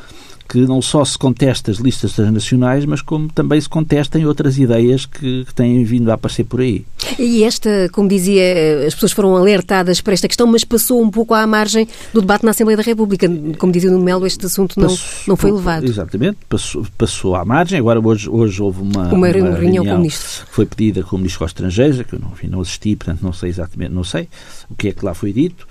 que 0.50 0.58
não 0.62 0.82
só 0.82 1.06
se 1.06 1.16
contesta 1.16 1.70
as 1.70 1.78
listas 1.78 2.14
transnacionais, 2.14 2.84
mas 2.84 3.04
como 3.04 3.30
também 3.30 3.62
se 3.62 3.70
contestem 3.70 4.26
outras 4.26 4.58
ideias 4.58 5.06
que, 5.06 5.46
que, 5.46 5.54
têm 5.54 5.84
vindo 5.84 6.10
a 6.10 6.16
aparecer 6.16 6.44
por 6.44 6.60
aí. 6.60 6.84
E 7.20 7.44
esta, 7.44 7.88
como 7.92 8.10
dizia, 8.10 8.44
as 8.88 8.96
pessoas 8.96 9.12
foram 9.12 9.38
alertadas 9.38 10.02
para 10.02 10.14
esta 10.14 10.28
questão, 10.28 10.48
mas 10.48 10.64
passou 10.64 11.04
um 11.04 11.12
pouco 11.12 11.36
à 11.36 11.46
margem 11.46 11.88
do 12.12 12.22
debate 12.22 12.44
na 12.44 12.50
Assembleia 12.50 12.78
da 12.78 12.82
República. 12.82 13.30
Como 13.60 13.72
dizia 13.72 13.96
o 13.96 14.02
Melo, 14.02 14.26
este 14.26 14.44
assunto 14.48 14.80
não, 14.80 14.96
não 15.28 15.36
foi 15.36 15.52
levado. 15.52 15.86
Exatamente, 15.86 16.40
passou, 16.50 16.84
passou 16.98 17.36
à 17.36 17.46
margem. 17.46 17.78
Agora, 17.78 18.00
hoje, 18.00 18.28
hoje 18.28 18.60
houve 18.60 18.82
uma, 18.82 19.04
uma, 19.04 19.14
uma 19.14 19.28
reunião, 19.28 19.54
reunião 19.54 19.86
com 19.86 19.94
o 19.94 19.98
Ministro. 19.98 20.48
Que 20.48 20.54
foi 20.56 20.66
pedida 20.66 21.04
com 21.04 21.16
o 21.16 21.20
Ministro 21.20 21.46
dos 21.46 21.52
Estrangeiros, 21.52 22.02
que 22.02 22.14
eu 22.16 22.20
não, 22.20 22.32
não 22.50 22.62
assisti, 22.62 22.96
portanto 22.96 23.22
não 23.22 23.34
sei 23.34 23.50
exatamente, 23.50 23.94
não 23.94 24.04
sei 24.04 24.28
o 24.68 24.74
que 24.74 24.88
é 24.88 24.94
que 24.94 25.06
lá 25.06 25.14
foi 25.14 25.32
dito. 25.32 25.68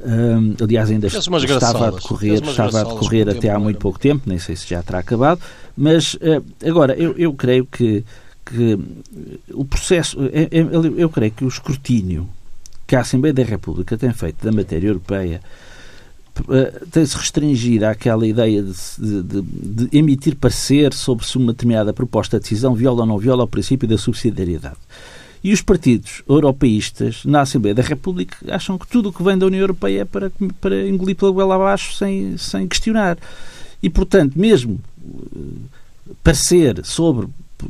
Um, 0.00 0.54
aliás, 0.62 0.90
ainda 0.90 1.06
estava 1.06 1.88
a 1.88 1.90
decorrer, 1.90 2.42
estava 2.42 2.80
a 2.80 2.84
decorrer 2.84 3.28
até 3.28 3.50
há 3.50 3.58
muito 3.58 3.78
pouco 3.78 3.98
tempo, 3.98 4.22
nem 4.26 4.38
sei 4.38 4.56
se 4.56 4.68
já 4.68 4.82
terá 4.82 4.98
acabado, 4.98 5.40
mas 5.76 6.14
uh, 6.14 6.42
agora 6.66 6.94
eu, 6.94 7.14
eu 7.16 7.32
creio 7.34 7.66
que, 7.66 8.04
que 8.44 8.78
o 9.52 9.64
processo, 9.64 10.18
eu, 10.18 10.30
é, 10.32 10.42
é, 10.42 11.02
eu 11.02 11.08
creio 11.08 11.32
que 11.32 11.44
o 11.44 11.48
escrutínio 11.48 12.28
que 12.86 12.96
a 12.96 13.00
Assembleia 13.00 13.34
da 13.34 13.44
República 13.44 13.96
tem 13.96 14.12
feito 14.12 14.44
da 14.44 14.50
matéria 14.50 14.88
europeia 14.88 15.40
tem-se 16.90 17.16
restringido 17.16 17.86
àquela 17.86 18.26
ideia 18.26 18.62
de, 18.62 18.72
de, 18.98 19.22
de, 19.22 19.42
de, 19.42 19.98
emitir 19.98 20.34
parecer 20.36 20.94
sobre 20.94 21.26
se 21.26 21.36
uma 21.36 21.52
determinada 21.52 21.92
proposta 21.92 22.38
de 22.38 22.42
decisão 22.42 22.74
viola 22.74 23.02
ou 23.02 23.06
não 23.06 23.18
viola 23.18 23.44
o 23.44 23.48
princípio 23.48 23.86
da 23.86 23.98
subsidiariedade. 23.98 24.78
E 25.44 25.52
os 25.52 25.60
partidos 25.60 26.22
europeístas 26.28 27.24
na 27.24 27.40
Assembleia 27.40 27.74
da 27.74 27.82
República 27.82 28.36
acham 28.54 28.78
que 28.78 28.86
tudo 28.86 29.08
o 29.08 29.12
que 29.12 29.22
vem 29.22 29.36
da 29.36 29.46
União 29.46 29.60
Europeia 29.60 30.02
é 30.02 30.04
para, 30.04 30.30
para 30.60 30.88
engolir 30.88 31.16
pela 31.16 31.32
goela 31.32 31.56
abaixo 31.56 31.94
sem, 31.94 32.36
sem 32.38 32.68
questionar. 32.68 33.18
E, 33.82 33.90
portanto, 33.90 34.38
mesmo 34.38 34.78
eh, 35.04 35.38
parecer 36.22 36.84
sobre 36.84 37.26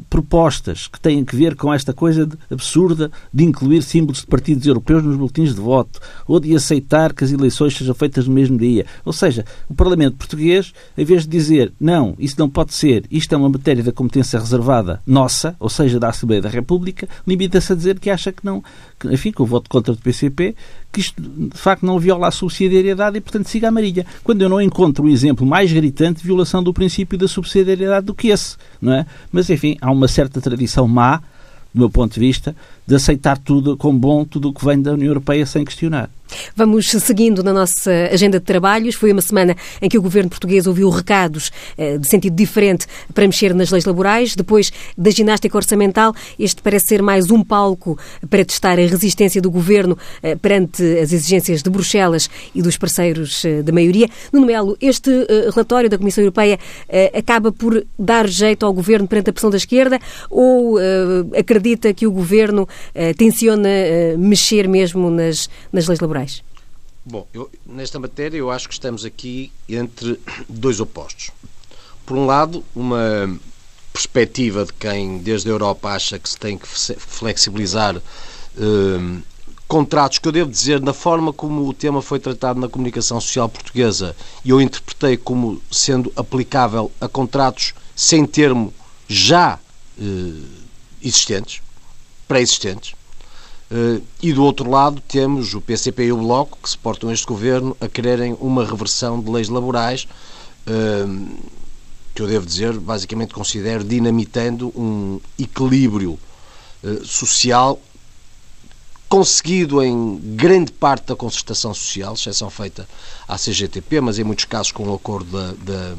propostas 0.09 0.87
que 0.87 1.01
têm 1.01 1.25
que 1.25 1.37
ver 1.37 1.57
com 1.57 1.73
esta 1.73 1.93
coisa 1.93 2.27
de, 2.27 2.37
absurda 2.51 3.11
de 3.33 3.45
incluir 3.45 3.83
símbolos 3.83 4.21
de 4.21 4.27
partidos 4.27 4.67
europeus 4.67 5.03
nos 5.03 5.17
boletins 5.17 5.55
de 5.55 5.61
voto 5.61 6.01
ou 6.27 6.39
de 6.41 6.55
aceitar 6.55 7.13
que 7.13 7.25
as 7.25 7.33
eleições 7.33 7.77
sejam 7.77 7.95
feitas 7.95 8.27
no 8.27 8.35
mesmo 8.35 8.59
dia. 8.59 8.87
Ou 9.05 9.13
seja, 9.13 9.45
o 9.69 9.75
Parlamento 9.75 10.17
português, 10.17 10.73
em 10.97 11.05
vez 11.05 11.23
de 11.23 11.29
dizer 11.29 11.73
não, 11.81 12.15
isso 12.19 12.37
não 12.39 12.49
pode 12.49 12.75
ser, 12.75 13.05
isto 13.11 13.35
é 13.35 13.39
uma 13.39 13.49
matéria 13.49 13.83
da 13.83 13.93
competência 13.93 14.39
reservada 14.39 15.01
nossa, 15.07 15.57
ou 15.59 15.69
seja, 15.69 15.99
da 15.99 16.09
Assembleia 16.09 16.43
da 16.43 16.49
República, 16.49 17.09
limita-se 17.27 17.73
a 17.73 17.77
dizer 17.77 17.99
que 17.99 18.11
acha 18.11 18.33
que 18.33 18.45
não, 18.45 18.63
que, 18.99 19.09
enfim, 19.09 19.33
que 19.33 19.43
o 19.43 19.47
voto 19.47 19.69
contra 19.69 19.93
o 19.93 19.97
PCP, 19.97 20.55
que 20.93 21.01
isto 21.01 21.21
de 21.23 21.57
facto 21.57 21.87
não 21.87 21.99
viola 21.99 22.29
a 22.29 22.31
subsidiariedade 22.31 23.17
e, 23.17 23.21
portanto, 23.21 23.49
siga 23.49 23.69
a 23.69 23.71
Maria. 23.71 24.05
Quando 24.23 24.43
eu 24.43 24.49
não 24.49 24.61
encontro 24.61 25.05
um 25.05 25.09
exemplo 25.09 25.47
mais 25.47 25.73
gritante 25.73 26.21
de 26.21 26.27
violação 26.27 26.63
do 26.63 26.73
princípio 26.73 27.17
da 27.17 27.27
subsidiariedade 27.27 28.07
do 28.07 28.15
que 28.15 28.29
esse, 28.29 28.57
não 28.81 28.93
é? 28.93 29.07
Mas, 29.33 29.49
enfim, 29.49 29.77
há 29.81 29.91
uma 29.91 30.07
certa 30.07 30.41
tradição 30.41 30.87
má, 30.87 31.19
do 31.75 31.79
meu 31.81 31.91
ponto 31.91 32.13
de 32.13 32.21
vista, 32.21 32.55
de 32.87 32.95
aceitar 32.95 33.39
tudo 33.39 33.77
como 33.77 33.99
bom, 33.99 34.25
tudo 34.25 34.51
o 34.51 34.53
que 34.53 34.65
vem 34.65 34.81
da 34.81 34.93
União 34.93 35.09
Europeia 35.09 35.47
sem 35.47 35.65
questionar. 35.65 36.11
Vamos 36.55 36.91
seguindo 36.91 37.43
na 37.43 37.53
nossa 37.53 37.91
agenda 38.13 38.39
de 38.39 38.45
trabalhos. 38.45 38.95
Foi 38.95 39.13
uma 39.13 39.23
semana 39.23 39.57
em 39.81 39.89
que 39.89 39.99
o 39.99 40.03
governo 40.03 40.31
português 40.31 40.67
ouviu 40.67 40.89
recados 40.91 41.51
eh, 41.77 41.99
de 41.99 42.07
sentido 42.07 42.35
diferente 42.35 42.87
para 43.15 43.27
mexer 43.27 43.55
nas 43.55 43.71
leis 43.71 43.85
laborais. 43.85 44.35
Depois 44.37 44.73
da 44.97 45.11
ginástica 45.11 45.57
orçamental, 45.57 46.15
este 46.39 46.63
parece 46.63 46.87
ser 46.87 47.03
mais 47.03 47.31
um 47.31 47.43
palco 47.43 47.99
para 48.29 48.45
testar 48.45 48.79
a 48.79 48.87
resistência 48.87 49.41
do 49.41 49.51
governo 49.51 49.97
eh, 50.23 50.37
perante 50.37 50.83
as 50.99 51.13
exigências 51.13 51.63
de 51.63 51.71
Bruxelas 51.71 52.29
e 52.55 52.63
dos 52.63 52.77
parceiros 52.77 53.45
eh, 53.45 53.63
da 53.63 53.73
maioria. 53.73 54.09
Nuno 54.33 54.47
Melo, 54.47 54.77
este 54.81 55.11
relatório 55.55 55.89
da 55.89 55.99
Comissão 55.99 56.23
Europeia 56.23 56.59
acaba 57.15 57.53
por 57.53 57.85
dar 57.99 58.29
jeito 58.29 58.65
ao 58.65 58.73
governo 58.73 59.07
perante 59.07 59.31
a 59.31 59.33
pressão 59.33 59.51
da 59.51 59.57
esquerda 59.57 59.99
ou 60.31 60.79
acredita 61.39 61.93
que 61.93 62.07
o 62.07 62.13
governo 62.13 62.69
tenciona 63.17 63.69
mexer 64.19 64.69
mesmo 64.69 65.11
nas, 65.11 65.49
nas 65.73 65.87
leis 65.87 66.01
laborais? 66.01 66.22
Bom, 67.05 67.27
eu, 67.35 67.51
nesta 67.67 67.99
matéria 67.99 68.39
eu 68.39 68.51
acho 68.51 68.69
que 68.69 68.75
estamos 68.75 69.05
aqui 69.05 69.51
entre 69.69 70.21
dois 70.49 70.79
opostos. 70.79 71.31
Por 72.07 72.17
um 72.17 72.27
lado, 72.27 72.65
uma 72.75 73.39
perspectiva 73.93 74.65
de 74.65 74.73
quem 74.73 75.19
desde 75.19 75.49
a 75.49 75.53
Europa 75.53 75.91
acha 75.91 76.19
que 76.19 76.29
se 76.29 76.39
tem 76.39 76.57
que 76.57 76.67
flexibilizar 76.67 77.97
eh, 77.97 79.23
contratos, 79.69 80.19
que 80.19 80.29
eu 80.29 80.33
devo 80.33 80.51
dizer, 80.51 80.81
na 80.81 80.93
forma 80.93 81.33
como 81.33 81.67
o 81.67 81.73
tema 81.73 82.03
foi 82.03 82.19
tratado 82.19 82.61
na 82.61 82.69
comunicação 82.69 83.21
social 83.21 83.49
portuguesa, 83.49 84.15
e 84.45 84.51
eu 84.51 84.61
interpretei 84.61 85.17
como 85.17 85.61
sendo 85.71 86.13
aplicável 86.15 86.91
a 87.01 87.09
contratos 87.09 87.75
sem 87.97 88.27
termo 88.27 88.73
já 89.09 89.59
eh, 89.99 90.43
existentes, 91.03 91.63
pré-existentes, 92.29 92.95
e 94.21 94.33
do 94.33 94.45
outro 94.45 94.69
lado 94.69 95.01
temos 95.09 95.55
o 95.55 95.61
PCP 95.61 96.05
e 96.05 96.13
o 96.13 96.19
Bloco, 96.19 96.59
que 96.63 96.69
suportam 96.69 97.11
este 97.11 97.27
governo, 97.27 97.77
a 97.81 97.89
quererem 97.89 98.37
uma 98.41 98.65
reversão 98.67 99.19
de 99.19 99.31
leis 99.31 99.49
laborais, 99.49 100.07
uh, 100.67 101.39
que 102.15 102.21
eu 102.21 102.27
devo 102.27 102.45
dizer, 102.45 102.79
basicamente 102.79 103.33
considero 103.33 103.83
dinamitando 103.83 104.69
um 104.77 105.19
equilíbrio 105.39 106.19
uh, 106.85 107.05
social 107.05 107.81
conseguido 109.13 109.83
em 109.83 110.17
grande 110.37 110.73
parte 110.73 111.09
da 111.09 111.15
concertação 111.15 111.75
social, 111.75 112.15
exceção 112.15 112.49
feita 112.49 112.89
à 113.29 113.37
CGTP, 113.37 114.01
mas 114.01 114.19
em 114.19 114.25
muitos 114.25 114.47
casos 114.47 114.73
com 114.73 114.89
o 114.89 114.95
acordo 114.95 115.31
da, 115.31 115.53
da 115.53 115.75
eh, 115.75 115.97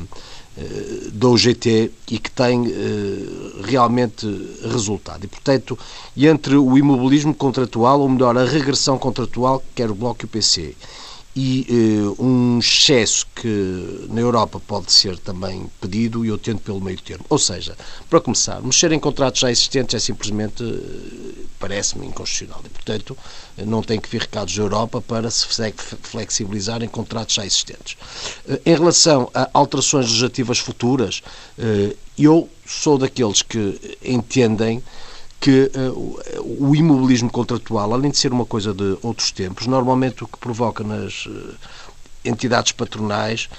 da 1.14 1.30
UGT 1.30 1.92
e 2.12 2.20
que 2.20 2.30
tem 2.30 2.68
eh, 2.68 3.64
realmente 3.64 4.28
resultado. 4.72 5.24
E, 5.24 5.28
portanto, 5.28 5.78
entre 6.16 6.56
o 6.56 6.78
imobilismo 6.78 7.34
contratual, 7.34 8.02
ou 8.02 8.10
melhor, 8.10 8.38
a 8.38 8.46
regressão 8.46 8.98
contratual, 8.98 9.64
quer 9.74 9.90
o 9.90 9.96
Bloco 9.96 10.24
e 10.24 10.26
o 10.26 10.28
PC, 10.28 10.76
e 11.36 11.66
eh, 11.68 12.22
um 12.22 12.60
excesso 12.60 13.26
que 13.36 14.08
na 14.10 14.22
Europa 14.22 14.60
pode 14.60 14.92
ser 14.92 15.18
também 15.18 15.70
pedido 15.82 16.24
e 16.24 16.28
eu 16.28 16.38
tento 16.38 16.62
pelo 16.62 16.80
meio 16.80 17.00
termo. 17.02 17.26
Ou 17.28 17.40
seja, 17.40 17.76
para 18.10 18.22
começar, 18.22 18.62
mexer 18.62 18.92
em 18.92 19.00
contratos 19.00 19.42
já 19.42 19.50
existentes 19.50 19.96
é 19.96 20.00
simplesmente, 20.00 20.64
eh, 20.64 21.44
parece-me, 21.60 22.06
inconstitucional 22.06 22.62
e, 22.66 22.70
portanto, 22.70 23.18
não 23.58 23.82
tem 23.82 24.00
que 24.00 24.10
vir 24.10 24.22
recados 24.22 24.56
da 24.56 24.62
Europa 24.62 25.02
para 25.02 25.32
se 25.32 25.48
flexibilizar 26.04 26.84
em 26.84 26.88
contratos 26.88 27.34
já 27.36 27.46
existentes. 27.46 27.98
Eh, 28.48 28.62
em 28.68 28.76
relação 28.76 29.30
a 29.34 29.50
alterações 29.54 30.06
legislativas 30.06 30.60
futuras, 30.60 31.24
eh, 31.58 31.96
eu 32.18 32.48
sou 32.66 32.98
daqueles 32.98 33.42
que 33.42 33.98
entendem 34.04 34.84
que 35.44 35.70
uh, 35.76 36.24
o 36.42 36.74
imobilismo 36.74 37.30
contratual, 37.30 37.92
além 37.94 38.10
de 38.10 38.18
ser 38.18 38.32
uma 38.32 38.46
coisa 38.46 38.74
de 38.74 38.98
outros 39.02 39.30
tempos, 39.30 39.68
normalmente 39.68 40.24
o 40.24 40.28
que 40.28 40.38
provoca 40.38 40.86
nas 40.86 41.26
uh, 41.26 41.54
entidades 42.24 42.72
patronais 42.72 43.50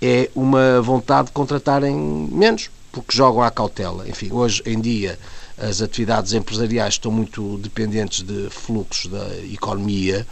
é 0.00 0.30
uma 0.34 0.80
vontade 0.80 1.26
de 1.26 1.32
contratarem 1.32 1.94
menos, 1.94 2.70
porque 2.90 3.14
jogam 3.14 3.42
à 3.42 3.50
cautela. 3.50 4.08
Enfim, 4.08 4.32
hoje 4.32 4.62
em 4.64 4.80
dia 4.80 5.18
as 5.58 5.82
atividades 5.82 6.32
empresariais 6.32 6.94
estão 6.94 7.12
muito 7.12 7.58
dependentes 7.58 8.22
de 8.22 8.48
fluxos 8.48 9.10
da 9.10 9.36
economia 9.52 10.26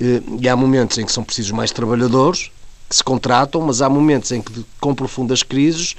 uh, 0.00 0.38
e 0.40 0.48
há 0.48 0.56
momentos 0.56 0.96
em 0.96 1.04
que 1.04 1.12
são 1.12 1.22
precisos 1.22 1.52
mais 1.52 1.72
trabalhadores 1.72 2.50
que 2.88 2.96
se 2.96 3.04
contratam, 3.04 3.60
mas 3.60 3.82
há 3.82 3.90
momentos 3.90 4.32
em 4.32 4.40
que, 4.40 4.64
com 4.80 4.94
profundas 4.94 5.42
crises, 5.42 5.94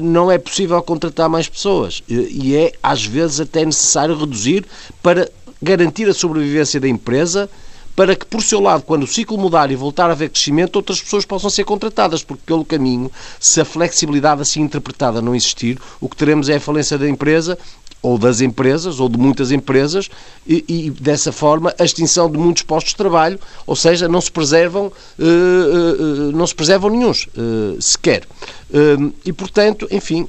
não 0.00 0.30
é 0.30 0.38
possível 0.38 0.80
contratar 0.82 1.28
mais 1.28 1.48
pessoas. 1.48 2.02
Eh, 2.10 2.28
e 2.30 2.56
é 2.56 2.72
às 2.82 3.04
vezes 3.04 3.40
até 3.40 3.64
necessário 3.64 4.16
reduzir 4.16 4.64
para 5.02 5.28
garantir 5.60 6.08
a 6.08 6.14
sobrevivência 6.14 6.80
da 6.80 6.88
empresa 6.88 7.50
para 7.98 8.14
que, 8.14 8.24
por 8.24 8.40
seu 8.44 8.60
lado, 8.60 8.84
quando 8.84 9.02
o 9.02 9.06
ciclo 9.08 9.36
mudar 9.36 9.72
e 9.72 9.74
voltar 9.74 10.08
a 10.08 10.12
haver 10.12 10.30
crescimento, 10.30 10.76
outras 10.76 11.02
pessoas 11.02 11.24
possam 11.24 11.50
ser 11.50 11.64
contratadas, 11.64 12.22
porque 12.22 12.44
pelo 12.46 12.64
caminho, 12.64 13.10
se 13.40 13.60
a 13.60 13.64
flexibilidade 13.64 14.40
assim 14.40 14.60
interpretada 14.60 15.20
não 15.20 15.34
existir, 15.34 15.76
o 16.00 16.08
que 16.08 16.16
teremos 16.16 16.48
é 16.48 16.54
a 16.54 16.60
falência 16.60 16.96
da 16.96 17.08
empresa 17.08 17.58
ou 18.00 18.16
das 18.16 18.40
empresas, 18.40 19.00
ou 19.00 19.08
de 19.08 19.18
muitas 19.18 19.50
empresas, 19.50 20.08
e, 20.46 20.64
e, 20.68 20.90
dessa 20.90 21.32
forma 21.32 21.74
a 21.78 21.84
extinção 21.84 22.30
de 22.30 22.38
muitos 22.38 22.62
postos 22.62 22.92
de 22.92 22.96
trabalho, 22.96 23.38
ou 23.66 23.74
seja, 23.74 24.08
não 24.08 24.20
se 24.20 24.30
preservam, 24.30 24.86
uh, 24.86 25.22
uh, 25.22 26.32
não 26.32 26.46
se 26.46 26.54
preservam 26.54 26.90
nenhums, 26.90 27.26
uh, 27.36 27.80
sequer. 27.80 28.22
e 29.24 29.32
portanto, 29.32 29.88
enfim, 29.90 30.28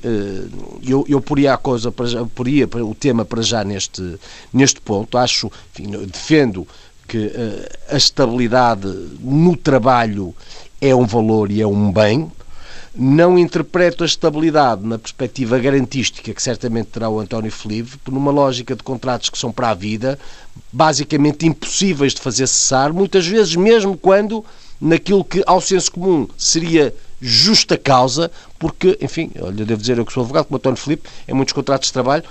eu, 0.86 1.06
eu 1.08 1.22
poria 1.22 1.54
a 1.54 1.58
coisa, 1.58 1.92
para 1.92 2.06
já, 2.08 2.26
poria 2.26 2.68
o 2.68 2.96
tema 2.96 3.26
para 3.26 3.42
já 3.42 3.64
neste, 3.64 4.18
neste 4.52 4.82
ponto, 4.82 5.18
acho, 5.18 5.52
enfim, 5.74 5.92
defendo 6.08 6.68
que 7.08 7.32
a 7.90 7.98
estabilidade 7.98 8.88
no 9.20 9.58
trabalho 9.58 10.34
é 10.80 10.96
um 10.96 11.06
valor 11.06 11.52
e 11.52 11.62
é 11.62 11.68
um 11.68 11.92
bem, 11.92 12.32
não 12.96 13.38
interpreto 13.38 14.04
a 14.04 14.06
estabilidade 14.06 14.86
na 14.86 14.98
perspectiva 14.98 15.60
garantística 15.60 16.34
que 16.34 16.42
certamente 16.42 16.88
terá 16.88 17.10
o 17.10 17.20
António 17.20 17.52
Felipe, 17.52 17.98
numa 18.10 18.32
lógica 18.32 18.76
de 18.76 18.84
contratos 18.84 19.30
que 19.30 19.38
são 19.38 19.52
para 19.52 19.70
a 19.70 19.74
vida, 19.74 20.18
basicamente 20.72 21.46
impossíveis 21.46 22.14
de 22.14 22.22
fazer 22.22 22.48
cessar, 22.48 22.94
muitas 22.94 23.28
vezes 23.28 23.56
mesmo 23.56 23.98
quando 23.98 24.44
naquilo 24.82 25.24
que 25.24 25.44
ao 25.46 25.62
senso 25.62 25.92
comum 25.92 26.28
seria 26.38 26.94
justa 27.22 27.78
causa, 27.78 28.32
porque, 28.58 28.98
enfim, 29.02 29.32
olha, 29.42 29.66
devo 29.66 29.80
dizer 29.80 29.98
eu 29.98 30.06
que 30.06 30.14
sou 30.14 30.22
advogado, 30.22 30.46
como 30.46 30.58
António 30.58 30.78
Filipe, 30.78 31.10
em 31.28 31.34
muitos 31.34 31.54
contratos 31.54 31.88
de 31.88 31.94
trabalho, 31.94 32.24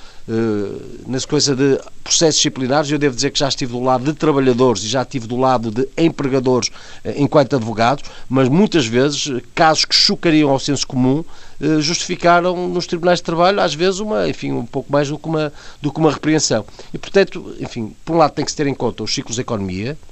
na 1.06 1.18
sequência 1.18 1.54
de 1.54 1.80
processos 2.04 2.36
disciplinares, 2.36 2.90
eu 2.90 2.98
devo 2.98 3.14
dizer 3.14 3.30
que 3.30 3.38
já 3.38 3.48
estive 3.48 3.72
do 3.72 3.80
lado 3.80 4.04
de 4.04 4.12
trabalhadores 4.12 4.82
e 4.82 4.88
já 4.88 5.00
estive 5.00 5.26
do 5.26 5.38
lado 5.38 5.70
de 5.70 5.88
empregadores 5.96 6.68
uh, 6.68 7.12
enquanto 7.16 7.56
advogados, 7.56 8.04
mas 8.28 8.48
muitas 8.48 8.86
vezes 8.86 9.42
casos 9.54 9.86
que 9.86 9.94
chocariam 9.94 10.50
ao 10.50 10.58
senso 10.58 10.86
comum 10.86 11.24
justificaram 11.80 12.68
nos 12.68 12.86
tribunais 12.86 13.18
de 13.18 13.24
trabalho, 13.24 13.60
às 13.60 13.74
vezes, 13.74 13.98
uma, 13.98 14.28
enfim, 14.28 14.52
um 14.52 14.64
pouco 14.64 14.92
mais 14.92 15.08
do 15.08 15.18
que 15.18 15.26
uma, 15.28 15.52
do 15.82 15.92
que 15.92 15.98
uma 15.98 16.12
repreensão. 16.12 16.64
E, 16.94 16.98
portanto, 16.98 17.52
enfim, 17.58 17.92
por 18.04 18.14
um 18.14 18.18
lado 18.18 18.32
tem 18.32 18.44
que 18.44 18.50
se 18.50 18.56
ter 18.56 18.66
em 18.66 18.74
conta 18.74 19.02
os 19.02 19.12
ciclos 19.12 19.34
de 19.34 19.40
economia, 19.40 19.90
eh, 19.90 20.07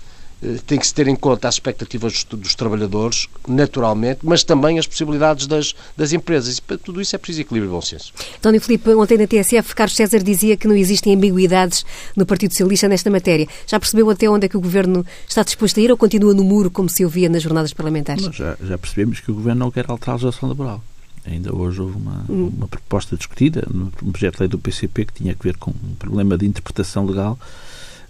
tem 0.67 0.79
que 0.79 0.87
se 0.87 0.93
ter 0.93 1.09
em 1.09 1.17
conta 1.17 1.49
as 1.49 1.55
expectativas 1.55 2.25
dos 2.25 2.55
trabalhadores, 2.55 3.27
naturalmente, 3.49 4.21
mas 4.23 4.45
também 4.45 4.79
as 4.79 4.87
possibilidades 4.87 5.47
das, 5.47 5.75
das 5.97 6.13
empresas. 6.13 6.59
E 6.59 6.63
para 6.63 6.77
tudo 6.77 7.01
isso 7.01 7.17
é 7.17 7.19
preciso 7.19 7.41
equilíbrio 7.41 7.71
e 7.71 7.73
bom 7.73 7.81
senso. 7.81 8.13
António 8.39 8.61
Filipe, 8.61 8.91
ontem 8.91 9.17
na 9.17 9.27
TSF, 9.27 9.75
Carlos 9.75 9.97
César 9.97 10.23
dizia 10.23 10.57
que 10.57 10.69
não 10.69 10.77
existem 10.77 11.15
ambiguidades 11.15 11.85
no 12.15 12.27
Partido 12.27 12.53
Socialista 12.53 12.87
nesta 12.89 13.11
matéria. 13.11 13.49
Já 13.67 13.81
percebeu 13.81 14.09
até 14.11 14.29
onde 14.29 14.47
é 14.47 14.49
que 14.49 14.57
o 14.57 14.61
Governo 14.61 15.07
está 15.27 15.43
disposto 15.43 15.79
a 15.81 15.83
ir 15.83 15.91
ou 15.91 15.97
continua 15.97 16.35
no 16.35 16.45
muro, 16.45 16.71
como 16.71 16.89
se 16.89 17.05
ouvia 17.05 17.29
nas 17.29 17.43
jornadas 17.43 17.73
parlamentares? 17.73 18.25
Não, 18.25 18.33
já, 18.33 18.57
já 18.63 18.77
percebemos 18.77 19.21
que 19.21 19.31
o 19.31 19.35
Governo 19.35 19.61
não 19.61 19.71
quer 19.71 19.87
alterar 19.89 20.15
a 20.15 20.17
legislação 20.17 20.49
laboral. 20.49 20.83
Ainda 21.25 21.55
hoje 21.55 21.81
houve 21.81 21.97
uma, 21.97 22.25
hum. 22.29 22.53
uma 22.57 22.69
proposta 22.69 23.17
discutida 23.17 23.67
no 23.69 23.91
projeto 23.91 24.35
de 24.35 24.41
lei 24.41 24.49
do 24.49 24.59
PCP 24.59 25.07
que 25.07 25.13
tinha 25.13 25.33
a 25.33 25.43
ver 25.43 25.57
com 25.57 25.71
um 25.71 25.95
problema 25.99 26.39
de 26.39 26.47
interpretação 26.47 27.05
legal 27.05 27.37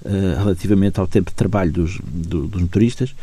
uh, 0.07 0.39
relativamente 0.39 0.99
ao 1.01 1.07
tempo 1.07 1.31
de 1.31 1.37
trabalho 1.37 1.73
dos, 1.73 1.99
do, 2.03 2.47
dos 2.47 2.63
motoristas 2.63 3.15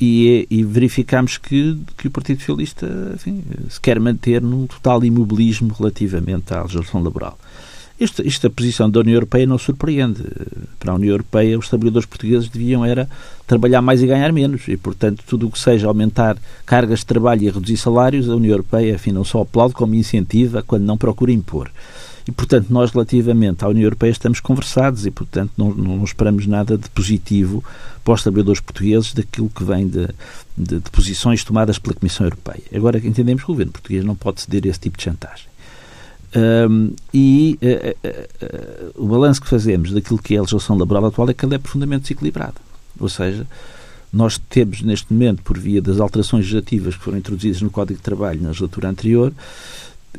e, 0.00 0.46
e 0.50 0.62
verificamos 0.62 1.38
que, 1.38 1.78
que 1.96 2.08
o 2.08 2.10
Partido 2.10 2.40
Socialista 2.40 2.86
enfim, 3.14 3.42
se 3.68 3.80
quer 3.80 3.98
manter 3.98 4.42
num 4.42 4.66
total 4.66 5.04
imobilismo 5.04 5.74
relativamente 5.76 6.52
à 6.52 6.62
legislação 6.62 7.02
laboral. 7.02 7.38
Esta, 7.98 8.26
esta 8.26 8.50
posição 8.50 8.90
da 8.90 9.00
União 9.00 9.14
Europeia 9.14 9.46
não 9.46 9.56
surpreende. 9.56 10.22
Para 10.78 10.92
a 10.92 10.96
União 10.96 11.12
Europeia, 11.12 11.58
os 11.58 11.66
trabalhadores 11.66 12.04
portugueses 12.04 12.46
deviam 12.46 12.84
era 12.84 13.08
trabalhar 13.46 13.80
mais 13.80 14.02
e 14.02 14.06
ganhar 14.06 14.30
menos. 14.34 14.68
E, 14.68 14.76
portanto, 14.76 15.24
tudo 15.26 15.46
o 15.46 15.50
que 15.50 15.58
seja 15.58 15.86
aumentar 15.86 16.36
cargas 16.66 16.98
de 16.98 17.06
trabalho 17.06 17.44
e 17.44 17.50
reduzir 17.50 17.78
salários, 17.78 18.28
a 18.28 18.36
União 18.36 18.52
Europeia, 18.52 18.94
enfim, 18.94 19.12
não 19.12 19.24
só 19.24 19.40
aplaude 19.40 19.72
como 19.72 19.94
incentiva 19.94 20.62
quando 20.62 20.84
não 20.84 20.98
procura 20.98 21.32
impor. 21.32 21.70
E, 22.26 22.32
portanto, 22.32 22.66
nós, 22.70 22.90
relativamente 22.90 23.64
à 23.64 23.68
União 23.68 23.84
Europeia, 23.84 24.10
estamos 24.10 24.40
conversados 24.40 25.06
e, 25.06 25.10
portanto, 25.10 25.52
não, 25.56 25.72
não 25.72 26.02
esperamos 26.02 26.46
nada 26.46 26.76
de 26.76 26.90
positivo 26.90 27.62
para 28.04 28.14
os 28.14 28.22
trabalhadores 28.22 28.60
portugueses 28.60 29.12
daquilo 29.14 29.48
que 29.48 29.62
vem 29.62 29.86
de, 29.86 30.08
de, 30.56 30.80
de 30.80 30.90
posições 30.90 31.44
tomadas 31.44 31.78
pela 31.78 31.94
Comissão 31.94 32.26
Europeia. 32.26 32.62
Agora, 32.74 32.98
entendemos 32.98 33.44
que 33.44 33.50
o 33.50 33.54
governo 33.54 33.72
português 33.72 34.04
não 34.04 34.16
pode 34.16 34.40
ceder 34.40 34.64
a 34.64 34.68
esse 34.68 34.80
tipo 34.80 34.98
de 34.98 35.04
chantagem. 35.04 35.46
Um, 36.34 36.92
e 37.14 37.58
uh, 37.62 38.08
uh, 38.08 39.00
uh, 39.00 39.04
o 39.04 39.06
balanço 39.06 39.40
que 39.40 39.48
fazemos 39.48 39.92
daquilo 39.92 40.18
que 40.18 40.34
é 40.34 40.38
a 40.38 40.42
legislação 40.42 40.76
laboral 40.76 41.06
atual 41.06 41.30
é 41.30 41.34
que 41.34 41.44
ela 41.44 41.54
é 41.54 41.58
profundamente 41.58 42.02
desequilibrada. 42.02 42.56
Ou 42.98 43.08
seja, 43.08 43.46
nós 44.12 44.36
temos 44.50 44.82
neste 44.82 45.12
momento, 45.12 45.42
por 45.42 45.58
via 45.58 45.80
das 45.80 46.00
alterações 46.00 46.40
legislativas 46.40 46.96
que 46.96 47.02
foram 47.04 47.18
introduzidas 47.18 47.62
no 47.62 47.70
Código 47.70 47.98
de 47.98 48.02
Trabalho 48.02 48.40
na 48.42 48.48
legislatura 48.48 48.88
anterior, 48.88 49.32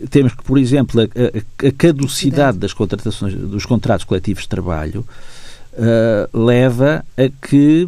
temos 0.10 0.34
que, 0.34 0.44
por 0.44 0.58
exemplo, 0.58 1.02
a, 1.02 1.04
a, 1.04 1.68
a 1.68 1.72
caducidade 1.72 2.58
das 2.58 2.74
contratações, 2.74 3.34
dos 3.34 3.66
contratos 3.66 4.06
coletivos 4.06 4.44
de 4.44 4.50
trabalho 4.50 5.06
uh, 5.74 6.38
leva 6.38 7.06
a 7.16 7.48
que 7.48 7.88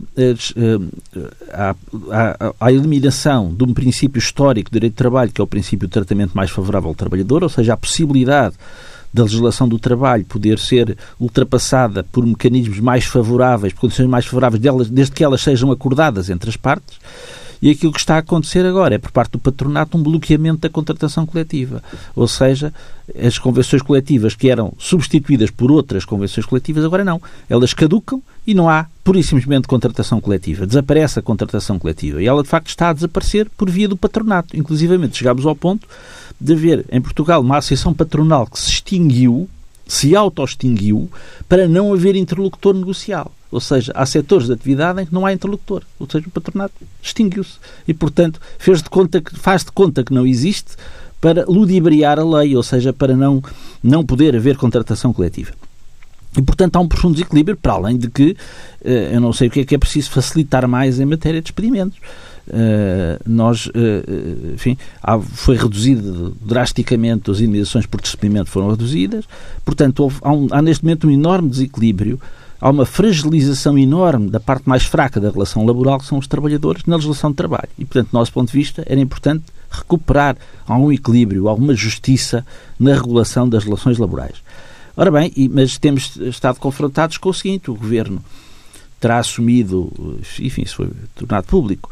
a, 1.52 1.76
a, 2.12 2.56
a, 2.60 2.72
eliminação 2.72 3.54
de 3.54 3.63
um 3.63 3.74
princípio 3.74 4.19
histórico 4.19 4.69
de 4.69 4.76
direito 4.76 4.93
de 4.93 4.98
trabalho, 4.98 5.32
que 5.32 5.41
é 5.41 5.43
o 5.43 5.48
princípio 5.48 5.88
de 5.88 5.91
tratamento 5.91 6.32
mais 6.36 6.52
favorável 6.52 6.89
ao 6.89 6.95
trabalhador, 6.95 7.43
ou 7.43 7.50
seja, 7.50 7.74
a 7.74 7.78
possibilidade 7.78 8.56
da 9.12 9.24
legislação 9.24 9.67
do 9.67 9.80
trabalho 9.80 10.24
poder 10.26 10.60
ser 10.60 10.95
ultrapassada 11.19 12.04
por 12.04 12.26
mecanismos 12.26 12.80
mais 12.80 13.06
favoráveis, 13.06 13.74
por 13.74 13.82
condições 13.82 14.08
mais 14.08 14.26
favoráveis 14.26 14.62
delas, 14.62 14.89
desde 14.89 15.13
que 15.13 15.24
elas 15.24 15.41
sejam 15.41 15.72
acordadas 15.72 16.30
entre 16.30 16.50
as 16.50 16.56
partes. 16.56 17.00
E 17.62 17.69
aquilo 17.69 17.91
que 17.91 18.00
está 18.00 18.15
a 18.15 18.19
acontecer 18.19 18.65
agora 18.65 18.95
é, 18.95 18.98
por 18.98 19.12
parte 19.12 19.34
do 19.34 19.39
patronato, 19.39 19.98
um 19.98 20.04
bloqueamento 20.04 20.62
da 20.62 20.69
contratação 20.69 21.26
coletiva. 21.26 21.84
Ou 22.15 22.28
seja, 22.28 22.74
as 23.22 23.38
convenções 23.38 23.82
coletivas 23.82 24.36
que 24.36 24.50
eram 24.50 24.74
substituídas 24.78 25.52
por 25.52 25.72
outras 25.72 26.06
convenções 26.06 26.45
coletivas, 26.45 26.86
agora 26.86 27.04
não. 27.04 27.22
Elas 27.50 27.74
caducam 27.74 28.22
e 28.48 28.54
não 28.54 28.69
há, 28.69 28.86
pura 29.04 29.19
e 29.19 29.24
simplesmente, 29.24 29.67
contratação 29.67 30.22
coletiva. 30.22 30.65
Desaparece 30.65 31.19
a 31.19 31.22
contratação 31.22 31.78
coletiva. 31.78 32.22
E 32.22 32.28
ela, 32.28 32.43
de 32.43 32.50
facto, 32.50 32.67
está 32.67 32.89
a 32.89 32.93
desaparecer 32.93 33.50
por 33.58 33.69
via 33.69 33.88
do 33.88 33.98
patronato. 33.98 34.56
Inclusivamente, 34.56 35.17
chegámos 35.17 35.45
ao 35.45 35.56
ponto 35.56 35.88
de 36.39 36.54
haver 36.54 36.86
em 36.91 37.02
Portugal 37.02 37.41
uma 37.41 37.58
associação 37.58 37.93
patronal 37.93 38.48
que 38.48 38.58
se 38.58 38.69
extinguiu, 38.69 39.50
se 39.86 40.15
auto-extinguiu, 40.15 41.10
para 41.50 41.67
não 41.67 41.93
haver 41.93 42.15
interlocutor 42.15 42.74
negocial. 42.74 43.32
Ou 43.52 43.60
seja, 43.60 43.92
há 43.96 44.06
setores 44.06 44.48
de 44.48 44.54
atividade 44.54 45.02
em 45.02 45.06
que 45.06 45.14
não 45.14 45.26
há 45.26 45.34
interlocutor. 45.34 45.84
Ou 46.00 46.08
seja, 46.10 46.28
o 46.28 46.32
patronato 46.32 46.74
extinguiu-se. 47.02 47.58
E, 47.88 47.94
portanto, 47.94 48.40
fez 48.58 48.82
de 48.84 48.90
conta 48.90 49.22
que, 49.22 49.36
faz 49.36 49.64
de 49.64 49.72
conta 49.72 50.04
que 50.04 50.14
não 50.14 50.26
existe 50.26 50.76
para 51.20 51.46
ludibriar 51.46 52.20
a 52.20 52.24
lei, 52.24 52.56
ou 52.56 52.64
seja, 52.64 52.94
para 52.94 53.16
não, 53.16 53.42
não 53.84 54.06
poder 54.06 54.36
haver 54.36 54.56
contratação 54.56 55.12
coletiva. 55.12 55.52
E, 56.38 56.42
portanto, 56.42 56.76
há 56.76 56.80
um 56.80 56.88
profundo 56.88 57.16
desequilíbrio, 57.16 57.58
para 57.58 57.74
além 57.74 57.98
de 57.98 58.10
que 58.10 58.38
eh, 58.84 59.12
eu 59.14 59.20
não 59.20 59.34
sei 59.34 59.48
o 59.48 59.52
que 59.52 59.62
é 59.62 59.66
que 59.66 59.76
é 59.76 59.78
preciso 59.78 60.12
facilitar 60.12 60.68
mais 60.68 61.00
em 61.00 61.06
matéria 61.06 61.42
de 61.42 61.48
expedimentos. 61.48 61.98
Uh, 62.50 63.22
nós, 63.28 63.68
uh, 63.68 64.54
enfim, 64.56 64.76
foi 65.34 65.56
reduzido 65.56 66.36
drasticamente, 66.44 67.30
as 67.30 67.40
indenizações 67.42 67.86
por 67.86 68.02
despedimento 68.02 68.50
foram 68.50 68.72
reduzidas, 68.72 69.26
portanto, 69.64 70.00
houve, 70.00 70.18
há, 70.24 70.34
um, 70.34 70.48
há, 70.50 70.60
neste 70.60 70.84
momento 70.84 71.08
um 71.08 71.12
enorme 71.12 71.48
desequilíbrio, 71.48 72.20
há 72.60 72.69
uma 72.69 72.86
fragilização 72.86 73.78
enorme 73.78 74.30
da 74.30 74.39
parte 74.39 74.67
mais 74.67 74.84
fraca 74.84 75.19
da 75.19 75.30
relação 75.30 75.65
laboral, 75.65 76.00
que 76.00 76.06
são 76.06 76.17
os 76.17 76.28
trabalhadores, 76.28 76.84
na 76.86 76.95
legislação 76.95 77.32
de 77.32 77.38
trabalho. 77.38 77.69
E, 77.78 77.86
portanto, 77.86 78.12
do 78.12 78.17
nosso 78.17 78.34
ponto 78.34 78.52
de 78.52 78.58
vista, 78.58 78.84
era 78.86 79.00
importante 79.00 79.43
recuperar 79.69 80.36
algum 80.67 80.91
equilíbrio, 80.91 81.48
alguma 81.48 81.74
justiça 81.74 82.45
na 82.80 82.93
regulação 82.93 83.48
das 83.48 83.63
relações 83.63 83.98
laborais. 83.98 84.36
Ora 84.98 85.12
bem, 85.12 85.32
mas 85.52 85.78
temos 85.78 86.17
estado 86.17 86.60
confrontados 86.60 87.17
com 87.17 87.30
o 87.30 87.34
seguinte: 87.34 87.72
o 87.72 87.76
governo 87.76 88.22
terá 89.00 89.19
assumido, 89.19 89.91
enfim, 90.39 90.63
isso 90.63 90.76
foi 90.76 90.89
tornado 91.15 91.48
público, 91.48 91.89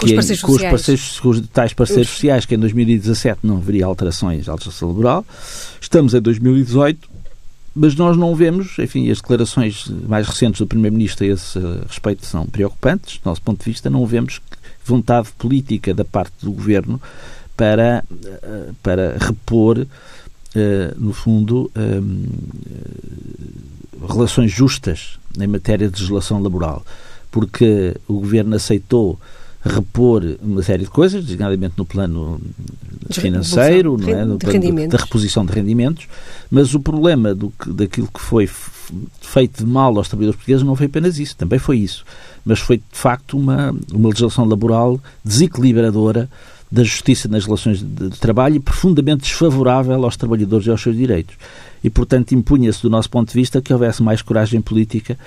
com 0.00 0.06
os 0.06 0.12
parceiros 0.12 0.42
com. 0.42 0.52
Os 0.52 0.62
parceiros, 0.62 1.20
com 1.20 1.28
os 1.28 1.40
tais 1.48 1.72
parceiros 1.72 2.08
os... 2.08 2.14
sociais, 2.14 2.46
que 2.46 2.54
em 2.54 2.58
2017 2.58 3.40
não 3.42 3.58
haveria 3.58 3.86
alterações 3.86 4.48
à 4.48 4.54
legislação 4.54 4.88
laboral. 4.88 5.24
Estamos 5.80 6.14
em 6.14 6.20
2018, 6.20 7.09
mas 7.80 7.94
nós 7.94 8.14
não 8.14 8.34
vemos, 8.34 8.78
enfim, 8.78 9.10
as 9.10 9.22
declarações 9.22 9.90
mais 10.06 10.28
recentes 10.28 10.60
do 10.60 10.66
Primeiro-Ministro 10.66 11.24
a 11.24 11.28
esse 11.28 11.58
respeito 11.88 12.26
são 12.26 12.44
preocupantes, 12.44 13.16
do 13.16 13.26
nosso 13.26 13.40
ponto 13.40 13.64
de 13.64 13.70
vista, 13.70 13.88
não 13.88 14.04
vemos 14.04 14.42
vontade 14.84 15.30
política 15.38 15.94
da 15.94 16.04
parte 16.04 16.34
do 16.42 16.52
Governo 16.52 17.00
para, 17.56 18.04
eh, 18.22 18.70
para 18.82 19.16
repor, 19.18 19.86
eh, 20.54 20.94
no 20.98 21.14
fundo, 21.14 21.70
eh, 21.74 22.02
relações 24.06 24.52
justas 24.52 25.18
em 25.40 25.46
matéria 25.46 25.88
de 25.88 25.94
legislação 25.94 26.42
laboral, 26.42 26.84
porque 27.30 27.96
o 28.06 28.20
Governo 28.20 28.56
aceitou 28.56 29.18
repor 29.62 30.22
uma 30.42 30.62
série 30.62 30.84
de 30.84 30.90
coisas, 30.90 31.22
designadamente 31.24 31.74
no 31.76 31.84
plano 31.84 32.40
financeiro, 33.10 33.98
não 33.98 34.08
é? 34.08 34.24
no 34.24 34.38
plano 34.38 34.88
da 34.88 34.98
reposição 34.98 35.44
de 35.44 35.52
rendimentos, 35.52 36.06
mas 36.50 36.74
o 36.74 36.80
problema 36.80 37.34
do 37.34 37.52
daquilo 37.66 38.08
que 38.12 38.20
foi 38.20 38.48
feito 39.20 39.64
de 39.64 39.70
mal 39.70 39.96
aos 39.96 40.08
trabalhadores 40.08 40.36
portugueses 40.36 40.64
não 40.64 40.74
foi 40.74 40.86
apenas 40.86 41.18
isso, 41.18 41.36
também 41.36 41.58
foi 41.58 41.78
isso, 41.78 42.04
mas 42.44 42.58
foi 42.58 42.78
de 42.78 42.98
facto 42.98 43.36
uma, 43.36 43.74
uma 43.92 44.08
legislação 44.08 44.44
laboral 44.44 44.98
desequilibradora 45.24 46.28
da 46.72 46.84
justiça 46.84 47.28
nas 47.28 47.44
relações 47.44 47.82
de 47.82 48.10
trabalho 48.10 48.56
e 48.56 48.60
profundamente 48.60 49.22
desfavorável 49.22 50.04
aos 50.04 50.16
trabalhadores 50.16 50.66
e 50.66 50.70
aos 50.70 50.80
seus 50.80 50.96
direitos. 50.96 51.34
E, 51.82 51.90
portanto, 51.90 52.32
impunha-se, 52.32 52.82
do 52.82 52.90
nosso 52.90 53.10
ponto 53.10 53.28
de 53.28 53.34
vista, 53.34 53.60
que 53.60 53.72
houvesse 53.72 54.02
mais 54.02 54.22
coragem 54.22 54.60
política 54.60 55.18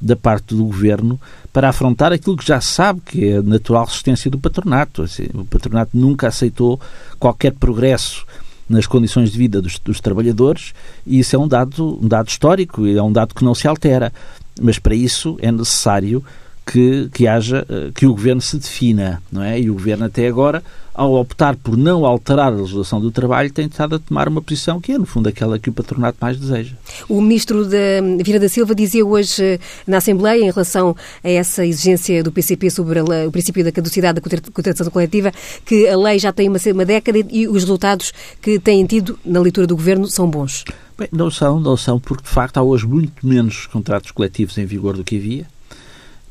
da 0.00 0.16
parte 0.16 0.54
do 0.54 0.64
governo 0.64 1.20
para 1.52 1.68
afrontar 1.68 2.12
aquilo 2.12 2.36
que 2.36 2.46
já 2.46 2.60
sabe 2.60 3.00
que 3.04 3.28
é 3.28 3.36
a 3.36 3.42
natural 3.42 3.84
resistência 3.84 4.30
do 4.30 4.38
patronato. 4.38 5.04
O 5.34 5.44
patronato 5.44 5.90
nunca 5.94 6.28
aceitou 6.28 6.80
qualquer 7.18 7.52
progresso 7.52 8.24
nas 8.68 8.86
condições 8.86 9.32
de 9.32 9.38
vida 9.38 9.60
dos, 9.60 9.78
dos, 9.78 10.00
trabalhadores 10.00 10.72
e 11.04 11.18
isso 11.18 11.34
é 11.34 11.38
um 11.38 11.48
dado, 11.48 11.98
um 12.02 12.06
dado 12.06 12.28
histórico, 12.28 12.86
é 12.86 13.02
um 13.02 13.12
dado 13.12 13.34
que 13.34 13.44
não 13.44 13.54
se 13.54 13.66
altera. 13.66 14.12
Mas 14.60 14.78
para 14.78 14.94
isso 14.94 15.36
é 15.40 15.50
necessário 15.50 16.24
que, 16.70 17.08
que 17.12 17.26
haja, 17.26 17.66
eh, 17.68 17.90
que 17.92 18.06
o 18.06 18.12
governo 18.12 18.40
se 18.40 18.56
defina, 18.56 19.20
não 19.30 19.42
é? 19.42 19.58
E 19.60 19.68
o 19.68 19.74
governo 19.74 20.04
até 20.04 20.28
agora 20.28 20.62
ao 20.92 21.14
optar 21.14 21.56
por 21.56 21.76
não 21.78 22.04
alterar 22.04 22.52
a 22.52 22.56
legislação 22.56 23.00
do 23.00 23.10
trabalho, 23.10 23.50
tem 23.50 23.66
estado 23.66 23.94
a 23.94 23.98
tomar 23.98 24.28
uma 24.28 24.42
posição 24.42 24.80
que 24.80 24.92
é, 24.92 24.98
no 24.98 25.06
fundo, 25.06 25.28
aquela 25.28 25.58
que 25.58 25.70
o 25.70 25.72
patronato 25.72 26.18
mais 26.20 26.36
deseja. 26.36 26.74
O 27.08 27.20
ministro 27.22 27.64
da 27.64 27.78
Vira 28.22 28.38
da 28.38 28.50
Silva 28.50 28.74
dizia 28.74 29.06
hoje 29.06 29.42
eh, 29.42 29.58
na 29.86 29.96
Assembleia, 29.96 30.42
em 30.42 30.50
relação 30.50 30.94
a 31.24 31.28
essa 31.28 31.64
exigência 31.64 32.22
do 32.22 32.30
PCP 32.30 32.70
sobre 32.70 33.00
o 33.00 33.32
princípio 33.32 33.64
da 33.64 33.72
caducidade 33.72 34.20
da 34.20 34.40
contratação 34.52 34.90
coletiva, 34.92 35.32
que 35.64 35.88
a 35.88 35.96
lei 35.96 36.18
já 36.18 36.32
tem 36.32 36.48
uma, 36.48 36.58
uma 36.74 36.84
década 36.84 37.18
e 37.30 37.48
os 37.48 37.62
resultados 37.62 38.12
que 38.42 38.58
têm 38.58 38.84
tido 38.84 39.18
na 39.24 39.40
leitura 39.40 39.66
do 39.66 39.76
governo 39.76 40.06
são 40.06 40.28
bons. 40.28 40.64
Bem, 40.98 41.08
não 41.12 41.30
são, 41.30 41.58
não 41.58 41.78
são, 41.78 41.98
porque 41.98 42.24
de 42.24 42.30
facto 42.30 42.58
há 42.58 42.62
hoje 42.62 42.86
muito 42.86 43.26
menos 43.26 43.66
contratos 43.66 44.10
coletivos 44.10 44.58
em 44.58 44.66
vigor 44.66 44.96
do 44.96 45.04
que 45.04 45.16
havia 45.16 45.46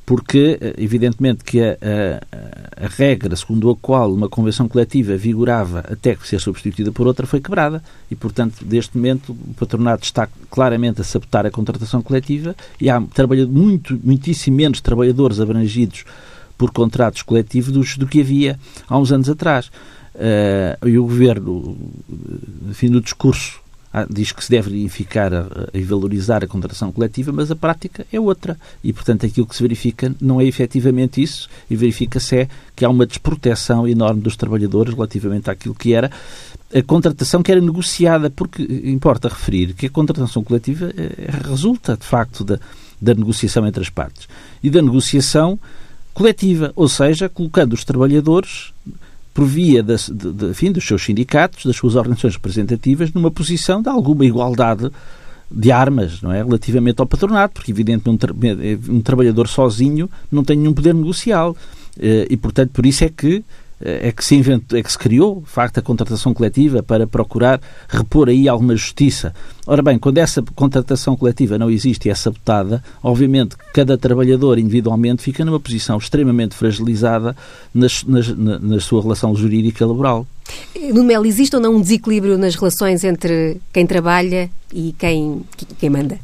porque, 0.09 0.57
eh, 0.59 0.73
evidentemente, 0.79 1.43
que 1.43 1.61
a, 1.61 1.73
a, 1.73 2.85
a, 2.85 2.87
regra 2.87 3.35
segundo 3.35 3.69
a 3.69 3.75
qual 3.75 4.11
uma 4.11 4.27
convenção 4.27 4.67
coletiva 4.67 5.15
vigorava 5.15 5.81
até 5.87 6.15
que 6.15 6.27
ser 6.27 6.39
substituída 6.39 6.91
por 6.91 7.05
outra 7.05 7.27
foi 7.27 7.39
quebrada 7.39 7.79
e, 8.09 8.15
portanto, 8.15 8.65
neste 8.65 8.97
momento 8.97 9.33
o 9.33 9.53
patronato 9.53 10.05
está 10.05 10.27
claramente 10.49 10.99
a 10.99 11.03
sabotar 11.03 11.45
a 11.45 11.51
contratação 11.51 12.01
coletiva 12.01 12.55
e 12.81 12.89
há 12.89 12.99
muito, 13.47 13.99
muitíssimo 14.03 14.57
menos 14.57 14.81
trabalhadores 14.81 15.39
abrangidos 15.39 16.03
por 16.57 16.71
contratos 16.71 17.21
coletivos 17.21 17.71
do, 17.71 17.99
do 17.99 18.07
que 18.07 18.21
havia 18.21 18.59
há 18.87 18.97
uns 18.97 19.11
anos 19.11 19.29
atrás. 19.29 19.67
Uh, 20.15 20.87
e 20.87 20.97
o 20.97 21.03
governo, 21.03 21.77
enfim, 22.67 22.89
no 22.89 22.99
discurso 22.99 23.61
ah, 23.61 23.68
diz 24.09 24.31
que 24.31 24.43
se 24.43 24.51
deve 24.51 24.69
verificar 24.69 25.31
e 25.73 25.81
valorizar 25.81 26.43
a 26.43 26.47
contratação 26.47 26.91
coletiva, 26.91 27.31
mas 27.31 27.49
a 27.49 27.55
prática 27.55 28.05
é 28.11 28.19
outra. 28.19 28.57
E, 28.83 28.93
portanto, 28.93 29.25
aquilo 29.25 29.47
que 29.47 29.55
se 29.55 29.63
verifica 29.63 30.13
não 30.21 30.39
é 30.39 30.45
efetivamente 30.45 31.21
isso, 31.21 31.49
e 31.69 31.75
verifica-se 31.75 32.37
é 32.37 32.47
que 32.75 32.85
há 32.85 32.89
uma 32.89 33.05
desproteção 33.05 33.87
enorme 33.87 34.21
dos 34.21 34.35
trabalhadores 34.35 34.93
relativamente 34.93 35.49
àquilo 35.49 35.73
que 35.73 35.93
era 35.93 36.11
a 36.73 36.83
contratação 36.83 37.41
que 37.41 37.51
era 37.51 37.59
negociada, 37.59 38.29
porque 38.29 38.61
importa 38.85 39.27
referir 39.27 39.73
que 39.73 39.87
a 39.87 39.89
contratação 39.89 40.43
coletiva 40.43 40.93
eh, 40.95 41.31
resulta, 41.47 41.97
de 41.97 42.05
facto, 42.05 42.43
da, 42.43 42.59
da 43.01 43.13
negociação 43.15 43.65
entre 43.65 43.81
as 43.81 43.89
partes. 43.89 44.27
E 44.61 44.69
da 44.69 44.81
negociação 44.81 45.59
coletiva, 46.13 46.71
ou 46.75 46.87
seja, 46.87 47.27
colocando 47.27 47.73
os 47.73 47.83
trabalhadores 47.83 48.71
por 49.39 49.45
via 49.45 49.81
de, 49.81 49.95
de, 50.11 50.47
enfim, 50.47 50.69
dos 50.69 50.85
seus 50.85 51.01
sindicatos, 51.01 51.65
das 51.65 51.77
suas 51.77 51.95
organizações 51.95 52.33
representativas, 52.33 53.13
numa 53.13 53.31
posição 53.31 53.81
de 53.81 53.87
alguma 53.87 54.25
igualdade 54.25 54.91
de 55.49 55.71
armas, 55.71 56.21
não 56.21 56.29
é? 56.29 56.43
Relativamente 56.43 56.99
ao 56.99 57.07
patronato, 57.07 57.53
porque 57.53 57.71
evidentemente 57.71 58.25
um, 58.25 58.97
um 58.97 59.01
trabalhador 59.01 59.47
sozinho 59.47 60.09
não 60.29 60.43
tem 60.43 60.57
nenhum 60.57 60.73
poder 60.73 60.93
negocial. 60.93 61.55
Eh, 61.97 62.27
e, 62.29 62.35
portanto, 62.35 62.71
por 62.71 62.85
isso 62.85 63.05
é 63.05 63.09
que 63.09 63.41
é 63.81 64.11
que 64.11 64.23
se 64.23 64.35
inventou, 64.35 64.77
é 64.77 64.83
que 64.83 64.91
se 64.91 64.97
criou, 64.97 65.41
de 65.41 65.49
facto, 65.49 65.77
a 65.77 65.81
contratação 65.81 66.33
coletiva 66.33 66.83
para 66.83 67.07
procurar 67.07 67.61
repor 67.87 68.27
aí 68.27 68.47
alguma 68.47 68.75
justiça. 68.75 69.33
Ora 69.65 69.81
bem, 69.81 69.97
quando 69.97 70.17
essa 70.17 70.43
contratação 70.55 71.15
coletiva 71.15 71.57
não 71.57 71.69
existe 71.69 72.07
e 72.07 72.11
é 72.11 72.15
sabotada, 72.15 72.83
obviamente 73.01 73.55
cada 73.73 73.97
trabalhador 73.97 74.59
individualmente 74.59 75.21
fica 75.21 75.45
numa 75.45 75.59
posição 75.59 75.97
extremamente 75.97 76.55
fragilizada 76.55 77.35
nas, 77.73 78.03
nas, 78.03 78.27
na, 78.29 78.59
na 78.59 78.79
sua 78.79 79.01
relação 79.01 79.33
jurídica 79.35 79.85
laboral. 79.85 80.27
No 80.93 81.03
Mel, 81.03 81.25
existe 81.25 81.55
ou 81.55 81.61
não 81.61 81.75
um 81.75 81.81
desequilíbrio 81.81 82.37
nas 82.37 82.55
relações 82.55 83.03
entre 83.03 83.61
quem 83.71 83.85
trabalha 83.85 84.49
e 84.73 84.93
quem, 84.97 85.43
quem 85.79 85.89
manda? 85.89 86.19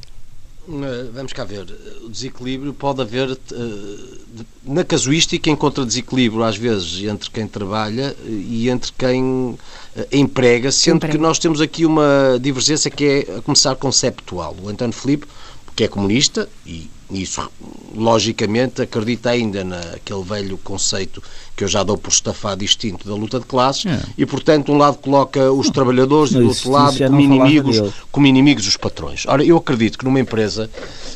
Eh, 0.68 1.10
vamos 1.14 1.34
cá 1.34 1.44
ver. 1.44 1.66
O 2.04 2.10
desequilíbrio 2.10 2.74
pode 2.74 3.02
haver. 3.02 3.32
Eh, 3.32 4.46
na 4.64 4.84
casuística, 4.84 5.50
encontra 5.50 5.86
desequilíbrio, 5.86 6.44
às 6.44 6.58
vezes, 6.58 7.04
entre 7.04 7.30
quem 7.30 7.48
trabalha 7.48 8.16
e 8.26 8.70
entre 8.70 8.92
quem 8.98 9.58
eh, 9.96 10.08
emprega, 10.12 10.72
sendo 10.72 10.98
emprega. 10.98 11.16
que 11.16 11.22
nós 11.22 11.38
temos 11.38 11.62
aqui 11.62 11.86
uma 11.86 12.40
divergência 12.42 12.90
que 12.90 13.06
é, 13.06 13.38
a 13.38 13.42
começar, 13.42 13.76
conceptual. 13.76 14.56
O 14.62 14.70
António 14.70 14.94
Filipe, 14.94 15.28
que 15.76 15.84
é 15.84 15.88
comunista, 15.88 16.48
e 16.66 16.90
isso, 17.12 17.48
logicamente, 17.94 18.82
acredita 18.82 19.30
ainda 19.30 19.64
naquele 19.64 20.24
velho 20.24 20.58
conceito 20.58 21.22
que 21.56 21.64
eu 21.64 21.68
já 21.68 21.84
dou 21.84 21.98
por 21.98 22.10
estafado 22.10 22.62
distinto 22.62 23.08
da 23.08 23.14
luta 23.14 23.40
de 23.40 23.46
classes 23.46 23.86
é. 23.86 24.02
e, 24.18 24.26
portanto, 24.26 24.66
de 24.66 24.72
um 24.72 24.78
lado 24.78 24.98
coloca 24.98 25.52
os 25.52 25.70
trabalhadores 25.70 26.34
e 26.34 26.40
do 26.40 26.48
outro 26.48 26.72
lado 26.72 26.98
como 26.98 27.22
inimigos, 27.22 27.94
como 28.12 28.26
inimigos 28.26 28.68
os 28.68 28.76
patrões. 28.78 29.26
Ora, 29.28 29.44
eu 29.44 29.58
acredito 29.58 30.00
que 30.00 30.06
numa 30.06 30.20
empresa, 30.20 30.70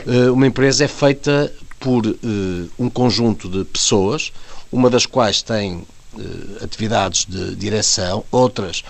eh, 0.05 0.29
uma 0.29 0.45
empresa 0.45 0.85
é 0.85 0.87
feita 0.87 1.51
por 1.79 2.05
eh, 2.05 2.67
um 2.77 2.89
conjunto 2.89 3.49
de 3.49 3.63
pessoas, 3.65 4.31
uma 4.71 4.89
das 4.89 5.07
quais 5.07 5.41
tem 5.41 5.83
eh, 6.17 6.63
atividades 6.63 7.25
de 7.25 7.55
direção, 7.55 8.23
outras 8.31 8.83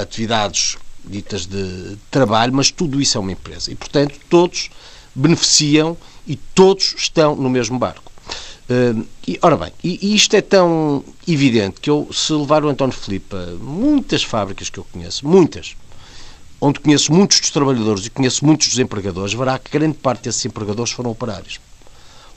atividades 0.00 0.76
ditas 1.04 1.46
de 1.46 1.96
trabalho, 2.10 2.52
mas 2.52 2.70
tudo 2.70 3.00
isso 3.00 3.18
é 3.18 3.20
uma 3.20 3.32
empresa. 3.32 3.72
E, 3.72 3.74
portanto, 3.74 4.14
todos 4.28 4.70
beneficiam 5.14 5.96
e 6.26 6.36
todos 6.36 6.94
estão 6.96 7.34
no 7.34 7.50
mesmo 7.50 7.78
barco. 7.78 8.10
Uh, 8.70 9.04
e, 9.26 9.36
ora 9.42 9.56
bem, 9.56 9.72
e, 9.82 10.14
isto 10.14 10.36
é 10.36 10.40
tão 10.40 11.04
evidente 11.26 11.80
que 11.80 11.90
eu, 11.90 12.08
se 12.12 12.32
levar 12.32 12.64
o 12.64 12.68
António 12.68 12.94
Filipe 12.94 13.34
a 13.34 13.46
muitas 13.60 14.22
fábricas 14.22 14.70
que 14.70 14.78
eu 14.78 14.86
conheço, 14.92 15.26
muitas, 15.26 15.74
onde 16.60 16.78
conheço 16.78 17.12
muitos 17.12 17.40
dos 17.40 17.50
trabalhadores 17.50 18.06
e 18.06 18.10
conheço 18.10 18.44
muitos 18.44 18.68
dos 18.68 18.78
empregadores, 18.78 19.34
verá 19.34 19.58
que 19.58 19.70
grande 19.70 19.96
parte 19.96 20.24
desses 20.24 20.44
empregadores 20.44 20.92
foram 20.92 21.10
operários. 21.10 21.58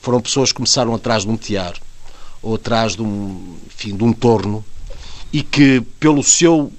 Foram 0.00 0.20
pessoas 0.20 0.50
que 0.50 0.56
começaram 0.56 0.92
atrás 0.94 1.22
de 1.22 1.28
um 1.28 1.36
tear 1.36 1.74
ou 2.42 2.56
atrás 2.56 2.96
de 2.96 3.02
um, 3.02 3.56
enfim, 3.66 3.96
de 3.96 4.02
um 4.02 4.12
torno 4.12 4.64
e 5.32 5.42
que, 5.42 5.80
pelo 6.00 6.22
seu 6.22 6.72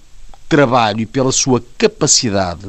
trabalho 0.49 1.01
e 1.01 1.05
pela 1.05 1.31
sua 1.31 1.63
capacidade, 1.77 2.67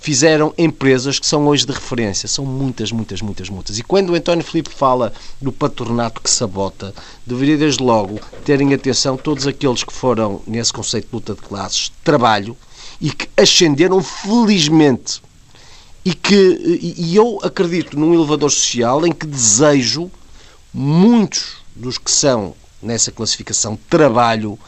fizeram 0.00 0.54
empresas 0.56 1.18
que 1.18 1.26
são 1.26 1.46
hoje 1.46 1.66
de 1.66 1.72
referência. 1.72 2.28
São 2.28 2.44
muitas, 2.44 2.92
muitas, 2.92 3.20
muitas, 3.20 3.48
muitas. 3.48 3.78
E 3.78 3.82
quando 3.82 4.10
o 4.10 4.14
António 4.14 4.44
Filipe 4.44 4.70
fala 4.70 5.12
do 5.40 5.52
patronato 5.52 6.20
que 6.20 6.30
sabota, 6.30 6.94
deveria 7.26 7.56
desde 7.56 7.82
logo 7.82 8.20
terem 8.44 8.72
atenção 8.72 9.16
todos 9.16 9.46
aqueles 9.46 9.84
que 9.84 9.92
foram, 9.92 10.40
nesse 10.46 10.72
conceito 10.72 11.08
de 11.08 11.14
luta 11.14 11.34
de 11.34 11.40
classes, 11.42 11.92
trabalho 12.04 12.56
e 13.00 13.10
que 13.10 13.28
ascenderam 13.36 14.02
felizmente. 14.02 15.20
E 16.04 16.14
que 16.14 16.94
e 16.96 17.14
eu 17.14 17.38
acredito 17.42 17.98
num 17.98 18.14
elevador 18.14 18.50
social 18.50 19.06
em 19.06 19.12
que 19.12 19.26
desejo 19.26 20.10
muitos 20.72 21.58
dos 21.74 21.98
que 21.98 22.10
são 22.10 22.54
nessa 22.80 23.10
classificação 23.10 23.78
trabalho 23.90 24.58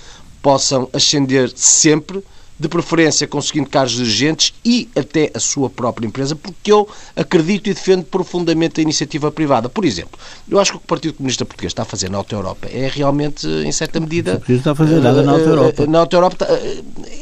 possam 0.43 0.89
ascender 0.93 1.51
sempre 1.55 2.23
de 2.61 2.69
preferência 2.69 3.27
conseguindo 3.27 3.71
cargos 3.71 3.95
dirigentes 3.95 4.53
e 4.63 4.87
até 4.95 5.31
a 5.33 5.41
sua 5.41 5.71
própria 5.71 6.07
empresa, 6.07 6.37
porque 6.37 6.71
eu 6.71 6.87
acredito 7.17 7.71
e 7.71 7.75
defendo 7.75 8.05
profundamente 8.05 8.81
a 8.81 8.83
iniciativa 8.83 9.33
privada. 9.33 9.71
Por 9.71 9.83
exemplo, 9.83 10.21
eu 10.47 10.61
acho 10.61 10.73
que 10.73 10.77
o 10.77 10.81
que 10.81 10.85
o 10.85 10.89
Partido 10.89 11.15
Comunista 11.15 11.47
Português 11.47 11.71
está 11.71 11.83
a 11.83 11.87
fazer 11.87 12.11
na 12.11 12.19
Auto 12.19 12.35
Europa 12.35 12.69
é 12.71 12.87
realmente, 12.87 13.47
em 13.47 13.73
certa 13.73 13.99
medida. 13.99 14.43
Não 14.47 14.57
está 14.57 14.73
a 14.73 14.75
fazer 14.75 15.01
nada 15.01 15.23
na 15.23 15.33
Auto 15.33 15.49
Europa. 15.49 15.87
Na 15.87 15.99
Auto 16.01 16.15
Europa, 16.15 16.49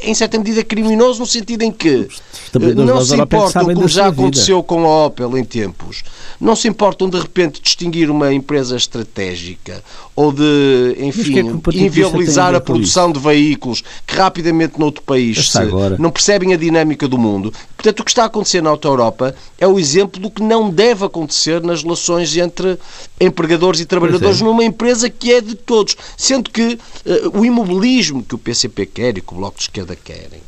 em 0.03 0.13
certa 0.13 0.37
medida, 0.39 0.65
criminoso, 0.65 1.21
no 1.21 1.27
sentido 1.27 1.63
em 1.63 1.71
que 1.71 2.09
não 2.75 3.05
se 3.05 3.15
importa, 3.15 3.61
como 3.61 3.87
já 3.87 4.09
aconteceu 4.09 4.61
com 4.65 4.85
a 4.85 5.07
Opel 5.07 5.39
em 5.39 5.45
tempos, 5.45 6.03
não 6.41 6.57
se 6.57 6.67
importam 6.67 7.09
de 7.09 7.17
repente 7.17 7.63
distinguir 7.63 8.11
uma 8.11 8.35
empresa 8.35 8.77
estratégica 8.77 9.85
ou 10.19 10.33
de, 10.33 10.97
enfim, 10.99 11.39
é 11.39 11.79
inviabilizar 11.79 12.53
a 12.53 12.61
produção 12.61 13.13
de 13.13 13.21
veículos 13.21 13.85
que 14.05 14.17
rapidamente 14.17 14.77
noutro 14.77 15.01
país 15.01 15.49
se, 15.49 15.61
não 15.97 16.11
percebem 16.11 16.53
a 16.53 16.57
dinâmica 16.57 17.07
do 17.07 17.17
mundo. 17.17 17.55
Portanto, 17.77 18.01
o 18.01 18.05
que 18.05 18.11
está 18.11 18.25
a 18.25 18.27
acontecer 18.27 18.61
na 18.61 18.69
Auto 18.69 18.89
Europa 18.89 19.33
é 19.61 19.67
o 19.69 19.79
exemplo 19.79 20.21
do 20.21 20.29
que 20.29 20.43
não 20.43 20.71
deve 20.71 21.05
acontecer 21.05 21.63
nas 21.63 21.85
relações 21.85 22.37
entre 22.37 22.77
empregadores 23.21 23.79
e 23.79 23.87
trabalhadores 23.87 24.41
é. 24.41 24.45
numa 24.45 24.65
empresa 24.65 25.09
que 25.09 25.33
é 25.33 25.41
de 25.41 25.55
todos. 25.55 25.97
Sendo 26.17 26.51
que 26.51 26.77
uh, 27.07 27.39
o 27.39 27.45
imobilismo 27.45 28.21
que 28.21 28.35
o 28.35 28.39
PCP 28.39 28.87
quer 28.87 29.19
e 29.19 29.21
que 29.21 29.33
o 29.33 29.37
Bloco 29.37 29.59
de 29.59 29.63
Esquerda 29.63 29.95
querem 29.95 30.41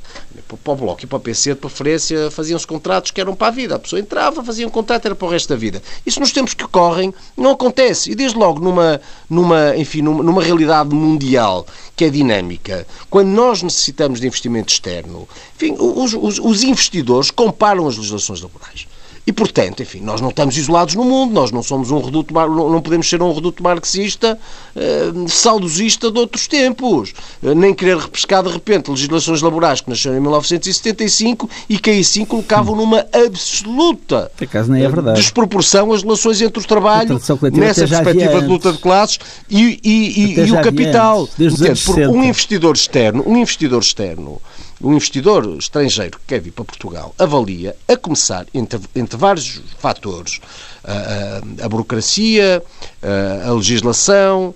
para 0.62 0.72
o 0.72 0.76
Bloco 0.76 1.02
e 1.02 1.06
para 1.06 1.16
o 1.16 1.20
PC, 1.20 1.54
de 1.54 1.60
preferência, 1.60 2.30
faziam-se 2.30 2.66
contratos 2.66 3.10
que 3.10 3.20
eram 3.20 3.34
para 3.34 3.48
a 3.48 3.50
vida. 3.50 3.76
A 3.76 3.78
pessoa 3.78 4.00
entrava, 4.00 4.44
fazia 4.44 4.66
um 4.66 4.70
contrato, 4.70 5.06
era 5.06 5.14
para 5.14 5.26
o 5.26 5.30
resto 5.30 5.48
da 5.48 5.56
vida. 5.56 5.82
Isso 6.06 6.20
nos 6.20 6.32
tempos 6.32 6.54
que 6.54 6.66
correm 6.66 7.12
não 7.36 7.52
acontece. 7.52 8.10
E 8.10 8.14
desde 8.14 8.38
logo 8.38 8.60
numa, 8.60 9.00
numa, 9.28 9.76
enfim, 9.76 10.02
numa, 10.02 10.22
numa 10.22 10.42
realidade 10.42 10.94
mundial 10.94 11.66
que 11.96 12.04
é 12.04 12.10
dinâmica, 12.10 12.86
quando 13.08 13.28
nós 13.28 13.62
necessitamos 13.62 14.20
de 14.20 14.26
investimento 14.26 14.72
externo, 14.72 15.28
enfim, 15.56 15.76
os, 15.78 16.14
os, 16.14 16.38
os 16.38 16.62
investidores 16.62 17.30
comparam 17.30 17.86
as 17.86 17.96
legislações 17.96 18.40
laborais. 18.40 18.86
E, 19.26 19.32
portanto, 19.32 19.82
enfim, 19.82 20.00
nós 20.00 20.20
não 20.20 20.30
estamos 20.30 20.56
isolados 20.56 20.94
no 20.94 21.04
mundo, 21.04 21.32
nós 21.32 21.50
não 21.50 21.62
somos 21.62 21.90
um 21.90 22.00
reduto, 22.00 22.32
não 22.34 22.80
podemos 22.80 23.08
ser 23.08 23.22
um 23.22 23.32
reduto 23.32 23.62
marxista, 23.62 24.38
uh, 24.74 25.28
saudosista 25.28 26.10
de 26.10 26.18
outros 26.18 26.46
tempos, 26.46 27.12
uh, 27.42 27.54
nem 27.54 27.74
querer 27.74 27.98
repescar 27.98 28.42
de 28.42 28.48
repente 28.48 28.90
legislações 28.90 29.42
laborais 29.42 29.82
que 29.82 29.90
nasceram 29.90 30.16
em 30.16 30.20
1975 30.20 31.48
e 31.68 31.78
que 31.78 31.90
aí 31.90 32.02
sim 32.02 32.24
colocavam 32.24 32.74
numa 32.74 33.06
absoluta 33.12 34.30
é 34.40 34.88
verdade. 34.88 35.20
desproporção 35.20 35.92
as 35.92 36.02
relações 36.02 36.40
entre 36.40 36.62
o 36.62 36.66
trabalho, 36.66 37.20
nessa 37.52 37.86
perspectiva 37.86 38.40
de 38.40 38.46
luta 38.46 38.72
de 38.72 38.78
classes, 38.78 39.18
e, 39.48 39.78
e, 39.84 40.34
e, 40.40 40.46
e 40.46 40.52
o 40.52 40.62
capital. 40.62 41.28
Portanto, 41.28 41.84
por 41.84 41.98
um 41.98 42.24
investidor 42.24 42.74
externo, 42.74 43.22
um 43.26 43.36
investidor 43.36 43.82
externo 43.82 44.40
o 44.80 44.90
investidor 44.90 45.56
estrangeiro 45.58 46.18
que 46.18 46.26
quer 46.26 46.40
vir 46.40 46.52
para 46.52 46.64
Portugal 46.64 47.14
avalia, 47.18 47.76
a 47.86 47.96
começar 47.96 48.46
entre, 48.54 48.80
entre 48.96 49.16
vários 49.16 49.60
fatores, 49.78 50.40
a, 50.82 50.92
a, 50.92 51.66
a 51.66 51.68
burocracia, 51.68 52.62
a, 53.02 53.48
a 53.48 53.52
legislação, 53.52 54.54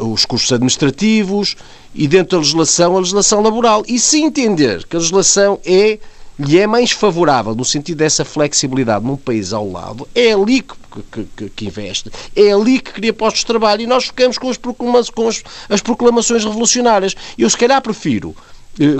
os 0.00 0.24
custos 0.24 0.52
administrativos 0.52 1.56
e, 1.94 2.06
dentro 2.06 2.32
da 2.32 2.38
legislação, 2.38 2.96
a 2.96 3.00
legislação 3.00 3.42
laboral. 3.42 3.82
E 3.88 3.98
se 3.98 4.20
entender 4.20 4.86
que 4.86 4.96
a 4.96 4.98
legislação 4.98 5.58
é 5.64 5.98
lhe 6.38 6.58
é 6.58 6.66
mais 6.66 6.90
favorável 6.90 7.54
no 7.54 7.64
sentido 7.64 7.98
dessa 7.98 8.24
flexibilidade 8.24 9.04
num 9.04 9.16
país 9.16 9.52
ao 9.52 9.70
lado, 9.70 10.08
é 10.14 10.32
ali 10.32 10.62
que, 10.62 11.26
que, 11.36 11.50
que 11.50 11.66
investe, 11.66 12.10
é 12.34 12.52
ali 12.52 12.80
que 12.80 12.92
cria 12.92 13.12
postos 13.12 13.40
de 13.40 13.46
trabalho 13.46 13.82
e 13.82 13.86
nós 13.86 14.06
ficamos 14.06 14.38
com 14.38 14.48
as, 14.48 15.10
com 15.10 15.28
as, 15.28 15.42
as 15.68 15.80
proclamações 15.82 16.44
revolucionárias. 16.44 17.14
Eu, 17.36 17.48
se 17.48 17.56
calhar, 17.56 17.80
prefiro 17.82 18.34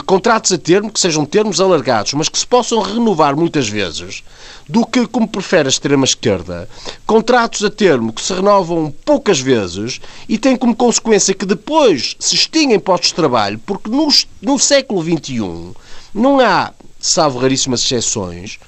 contratos 0.05 0.53
a 0.53 0.59
termo, 0.59 0.91
que 0.91 1.01
sejam 1.01 1.25
termos 1.25 1.61
alargados, 1.61 2.13
mas 2.13 2.29
que 2.29 2.39
se 2.39 2.47
possam 2.47 2.81
renovar 2.81 3.35
muitas 3.35 3.69
vezes, 3.69 4.23
do 4.69 4.87
que, 4.87 5.07
como 5.07 5.27
prefere 5.27 5.69
a 5.69 5.71
extrema-esquerda, 5.71 6.69
contratos 7.07 7.65
a 7.65 7.71
termo 7.71 8.13
que 8.13 8.23
se 8.23 8.33
renovam 8.33 8.95
poucas 9.05 9.41
vezes 9.41 10.01
e 10.29 10.39
têm 10.39 10.57
como 10.57 10.77
consequência 10.77 11.35
que 11.35 11.47
depois 11.47 12.17
se 12.19 12.35
extinguem 12.35 12.79
postos 12.79 13.11
de 13.11 13.17
trabalho, 13.17 13.61
porque 13.65 13.91
no, 13.91 14.09
no 14.41 14.59
século 14.59 15.03
XXI 15.03 15.73
não 16.15 16.39
há, 16.39 16.73
salvo 17.01 17.39
raríssimas 17.39 17.83
exceções, 17.83 18.59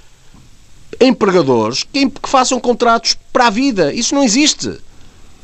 empregadores 1.01 1.85
que, 1.85 2.09
que 2.09 2.29
façam 2.29 2.59
contratos 2.59 3.17
para 3.33 3.49
a 3.49 3.51
vida. 3.51 3.93
Isso 3.93 4.15
não 4.15 4.23
existe 4.23 4.79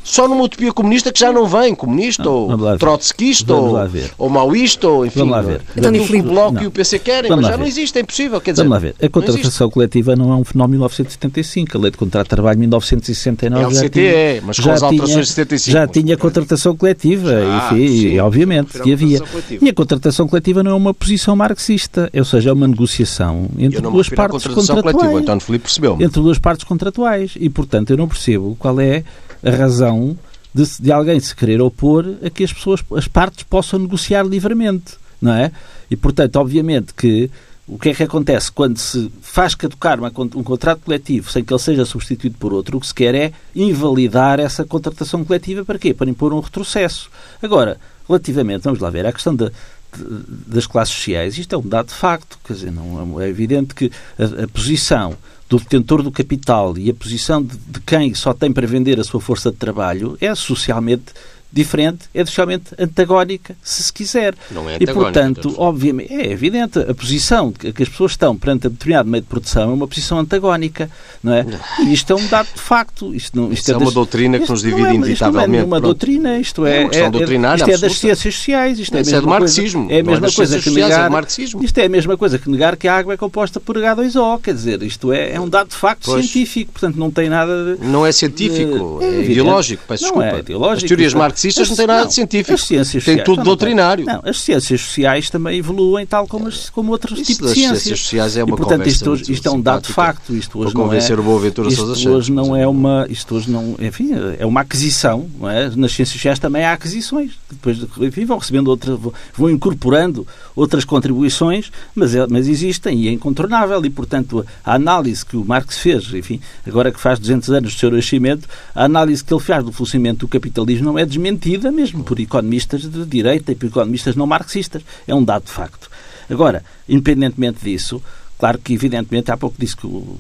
só 0.03 0.27
numa 0.27 0.45
utopia 0.45 0.73
comunista 0.73 1.13
que 1.13 1.21
já 1.21 1.33
não 1.33 1.47
vem, 1.47 1.75
comunista 1.75 2.25
não, 2.25 2.49
ou 2.49 2.79
trotskista 2.79 3.55
ou, 3.55 3.77
ou 4.19 4.29
maoísta 4.29 4.89
ou 4.89 5.05
enfim. 5.05 5.21
Vamos 5.21 5.33
lá 5.33 5.43
ver. 5.43 5.61
Então, 5.77 5.93
o 5.93 6.23
Bloco 6.23 6.55
não. 6.55 6.63
e 6.63 6.67
o 6.67 6.71
PC 6.71 6.99
querem, 6.99 7.29
vamos 7.29 7.43
mas 7.43 7.51
já 7.51 7.57
ver. 7.57 7.63
não 7.63 7.69
existe, 7.69 7.99
é 7.99 8.03
impossível. 8.03 8.41
Quer 8.41 8.53
dizer, 8.53 8.63
vamos 8.63 8.73
lá 8.73 8.79
ver. 8.79 8.95
A 9.01 9.09
contratação 9.09 9.71
coletiva 9.71 10.17
não 10.17 10.33
é 10.33 10.37
um 10.37 10.45
fenómeno 10.45 10.89
de 10.89 10.95
1975. 10.95 11.77
A 11.77 11.81
lei 11.81 11.91
de 11.91 11.99
contrato 11.99 12.27
de 12.27 12.31
trabalho 12.31 12.57
de 12.57 12.61
1969 12.61 13.63
é 13.63 13.67
o 13.67 13.71
já 13.71 13.81
CTE, 13.81 13.91
tinha, 13.91 14.43
mas 14.43 14.57
com 14.57 14.63
já 14.63 14.73
as 14.73 14.83
alterações 14.83 15.13
tinha, 15.13 15.23
de 15.23 15.29
75. 15.29 15.71
Já 15.71 15.87
tinha 15.87 16.17
contratação 16.17 16.77
coletiva, 16.77 17.31
já, 17.31 17.57
enfim, 17.57 17.89
sim, 17.89 18.07
e, 18.09 18.21
obviamente 18.21 18.81
que 18.81 18.93
havia. 18.93 19.23
E 19.61 19.69
a 19.69 19.75
contratação 19.75 20.27
coletiva 20.27 20.63
não 20.63 20.71
é 20.73 20.75
uma 20.75 20.95
posição 20.95 21.37
marxista, 21.37 22.11
ou 22.15 22.25
seja, 22.25 22.51
é 22.51 22.53
uma 22.53 22.67
negociação 22.67 23.49
entre 23.59 23.81
duas 23.81 24.09
partes 24.09 24.47
contratuais. 24.47 24.97
Coletiva, 24.97 25.21
então 25.21 25.41
Felipe 25.41 25.65
percebeu 25.65 25.97
-me. 25.97 26.05
Entre 26.05 26.21
duas 26.21 26.39
partes 26.39 26.65
contratuais. 26.65 27.33
E, 27.39 27.49
portanto, 27.49 27.91
eu 27.91 27.97
não 27.97 28.09
percebo 28.09 28.57
qual 28.59 28.81
é 28.81 29.05
a 29.43 29.51
razão 29.51 30.19
de, 30.55 30.65
de, 30.81 30.93
alguém 30.93 31.19
se 31.21 31.35
querer 31.35 31.61
opor 31.61 32.05
a 32.25 32.31
que 32.31 32.45
as 32.45 32.53
pessoas, 32.53 32.83
as 32.97 33.07
partes 33.07 33.45
possam 33.45 33.79
negociar 33.79 34.25
livremente, 34.25 34.95
não 35.21 35.33
é? 35.33 35.53
E, 35.91 35.97
portanto, 35.97 36.37
obviamente 36.37 36.93
que 36.95 37.31
o 37.71 37.79
que 37.79 37.91
é 37.91 37.95
que 37.95 38.03
acontece 38.03 38.51
quando 38.51 38.79
se 38.79 39.11
faz 39.23 39.55
caducar 39.55 40.01
uma, 40.01 40.09
um 40.35 40.43
contrato 40.43 40.81
coletivo 40.81 41.31
sem 41.31 41.45
que 41.45 41.53
ele 41.53 41.61
seja 41.61 41.85
substituído 41.85 42.37
por 42.37 42.53
outro? 42.53 42.77
O 42.77 42.81
que 42.81 42.87
se 42.87 42.95
quer 42.95 43.15
é 43.15 43.33
invalidar 43.55 44.41
essa 44.41 44.65
contratação 44.65 45.25
coletiva 45.25 45.65
para 45.65 45.79
quê? 45.79 45.95
Para 45.95 46.11
impor 46.11 46.33
um 46.33 46.41
retrocesso. 46.41 47.09
Agora, 47.41 47.79
relativamente, 48.09 48.65
vamos 48.65 48.81
lá 48.81 48.91
ver, 48.91 49.07
a 49.07 49.13
questão 49.13 49.37
das 49.37 50.67
classes 50.67 50.95
sociais, 50.95 51.39
isto 51.39 51.55
é 51.55 51.59
um 51.59 51.67
dado 51.67 51.89
de 51.89 51.95
facto, 51.95 52.39
quer 52.45 52.55
dizer, 52.55 52.73
não, 52.73 53.21
é 53.21 53.29
evidente 53.29 53.73
que 53.73 53.91
a, 54.19 54.45
a 54.45 54.49
posição 54.49 55.17
do 55.51 55.59
detentor 55.59 56.01
do 56.01 56.13
capital 56.13 56.79
e 56.79 56.89
a 56.89 56.95
posição 56.95 57.43
de, 57.43 57.57
de 57.57 57.81
quem 57.81 58.15
só 58.15 58.33
tem 58.33 58.53
para 58.53 58.69
vender 58.69 59.01
a 59.01 59.05
sua 59.05 59.21
força 59.21 59.51
de 59.51 59.57
trabalho 59.57 60.17
é 60.21 60.33
socialmente 60.33 61.13
diferente, 61.53 62.05
é 62.15 62.25
socialmente 62.25 62.75
antagónica, 62.79 63.57
se 63.63 63.83
se 63.83 63.93
quiser. 63.93 64.35
Não 64.51 64.69
é 64.69 64.77
e, 64.79 64.87
portanto, 64.87 65.55
obviamente, 65.59 66.13
é 66.13 66.31
evidente, 66.31 66.79
a 66.79 66.95
posição 66.95 67.53
que, 67.53 67.69
as 67.69 67.89
pessoas 67.89 68.13
estão 68.13 68.37
perante 68.37 68.67
a 68.67 68.71
determinado 68.71 69.09
meio 69.09 69.23
de 69.23 69.29
produção 69.29 69.71
é 69.71 69.75
uma 69.75 69.89
posição 69.89 70.19
antagónica, 70.19 70.91
não 71.23 71.33
é? 71.33 71.45
E 71.81 71.93
isto 71.93 72.13
é 72.13 72.17
um 72.17 72.27
dado 72.29 72.49
de 72.55 72.61
facto. 72.61 73.15
Isto, 73.15 73.37
não, 73.37 73.53
isto 73.53 73.69
é, 73.69 73.73
é 73.73 73.75
das, 73.75 73.83
uma 73.83 73.93
doutrina 73.93 74.39
que 74.39 74.49
nos 74.49 74.63
divide 74.63 74.83
não 74.83 74.89
é, 74.89 74.95
inevitavelmente. 74.95 75.43
Isto 75.43 75.53
não 75.53 75.59
é 75.59 75.65
uma 75.65 75.81
doutrina, 75.81 76.39
isto 76.39 76.67
é, 76.67 76.71
é, 76.71 76.77
é, 76.77 76.83
é 76.83 77.57
isto 77.57 77.71
é 77.71 77.79
das 77.79 77.99
ciências 77.99 78.35
sociais, 78.35 78.79
isto 78.79 78.97
é, 78.97 79.01
é 79.01 79.21
do 79.21 79.27
marxismo. 79.27 79.89
É 79.91 80.01
a 80.01 80.05
mesma 80.05 80.29
é 80.29 80.33
coisa 80.33 80.59
que 80.61 80.71
negar, 80.71 81.07
é 81.07 81.09
marxismo. 81.09 81.65
isto 81.65 81.79
é 81.79 81.85
a 81.85 81.89
mesma 81.89 82.17
coisa 82.17 82.39
que 82.39 82.49
negar 82.49 82.77
que 82.77 82.87
a 82.87 82.97
água 82.97 83.15
é 83.15 83.17
composta 83.17 83.59
por 83.59 83.77
H2O, 83.77 84.41
quer 84.41 84.55
dizer, 84.55 84.83
isto 84.83 85.13
é, 85.13 85.33
é 85.33 85.41
um 85.41 85.49
dado 85.49 85.71
de 85.71 85.77
facto 85.77 86.05
pois. 86.07 86.25
científico, 86.25 86.73
portanto 86.73 86.97
não 86.97 87.11
tem 87.11 87.29
nada 87.29 87.77
de, 87.77 87.85
Não 87.85 88.07
é 88.07 88.13
científico, 88.13 89.01
é, 89.03 89.23
ideológico, 89.23 89.83
peço 89.87 90.05
não 90.05 90.11
desculpa. 90.13 90.37
É 90.37 90.41
ideológico, 90.41 90.85
As 90.85 90.89
teorias 90.89 91.15
marxistas 91.15 91.40
não 91.71 91.77
têm 91.77 91.87
nada 91.87 92.07
de 92.07 92.15
científico. 92.15 92.55
As 92.55 92.65
ciências 92.65 93.05
Tem 93.05 93.15
sociais, 93.15 93.25
tudo 93.25 93.37
não, 93.39 93.45
doutrinário. 93.45 94.05
Não, 94.05 94.21
as 94.25 94.41
ciências 94.41 94.81
sociais 94.81 95.31
também 95.31 95.59
evoluem 95.59 96.07
tal 96.07 96.27
como, 96.27 96.49
as, 96.49 96.71
como 96.71 96.93
outros 96.93 97.19
Isso 97.19 97.33
tipos 97.33 97.49
de 97.49 97.55
ciências. 97.55 97.83
ciências 97.83 98.01
sociais 98.01 98.37
é 98.37 98.45
uma 98.45 98.55
e, 98.55 98.57
portanto, 98.57 98.87
isto, 98.87 99.15
isto 99.15 99.49
é 99.49 99.51
um 99.51 99.61
dado 99.61 99.87
de 99.87 99.93
facto. 99.93 100.35
Isto 100.35 100.59
hoje 100.59 100.73
para 100.73 100.83
não 100.85 100.93
é, 100.93 101.13
o 101.13 101.23
Boaventura 101.23 101.69
isto 101.69 101.87
Santos, 101.87 102.07
hoje 102.07 102.33
não 102.33 102.55
é 102.55 102.67
uma, 102.67 103.07
isto 103.09 103.35
hoje 103.35 103.51
não, 103.51 103.77
enfim, 103.81 104.11
é 104.39 104.45
uma 104.47 104.61
aquisição, 104.61 105.29
não 105.39 105.49
é? 105.49 105.65
Nas 105.71 105.93
ciências 105.93 106.11
sociais 106.11 106.39
também 106.39 106.65
há 106.65 106.73
aquisições. 106.73 107.33
Depois, 107.51 107.79
enfim, 108.01 108.25
vão 108.25 108.39
recebendo 108.39 108.69
outra, 108.69 108.97
vão 109.35 109.51
incorporando 109.51 110.27
outras 110.55 110.85
contribuições, 110.85 111.71
mas, 111.95 112.15
é- 112.15 112.27
mas 112.29 112.47
existem 112.49 113.01
e 113.01 113.09
é 113.09 113.13
incontornável. 113.13 113.85
E, 113.85 113.91
portanto, 113.91 114.45
a 114.65 114.75
análise 114.75 115.25
que 115.25 115.37
o 115.37 115.45
Marx 115.45 115.79
fez, 115.79 116.13
enfim, 116.15 116.41
agora 116.67 116.93
que 116.93 117.01
faz 117.01 117.19
200 117.19 117.51
anos 117.51 117.75
do 117.75 117.79
seu 117.79 117.91
nascimento, 117.91 118.49
a 118.75 118.85
análise 118.85 119.25
que 119.25 119.33
ele 119.33 119.43
faz 119.43 119.65
do 119.65 119.73
florescimento 119.73 120.21
do 120.21 120.29
capitalismo 120.29 120.85
não 120.85 120.99
é 120.99 121.05
desmentida 121.07 121.30
mesmo 121.73 122.05
por 122.05 122.19
economistas 122.21 122.83
de 122.83 123.05
direita 123.05 123.53
e 123.53 123.55
por 123.55 123.67
economistas 123.67 124.17
não 124.17 124.27
marxistas. 124.27 124.83
É 125.07 125.15
um 125.15 125.25
dado 125.25 125.45
de 125.45 125.53
facto. 125.53 125.91
Agora, 126.29 126.65
independentemente 126.89 127.65
disso, 127.65 128.03
Claro 128.41 128.57
que, 128.57 128.73
evidentemente, 128.73 129.31
há 129.31 129.37
pouco 129.37 129.55
disse 129.59 129.77
que 129.77 129.87
o, 129.87 130.17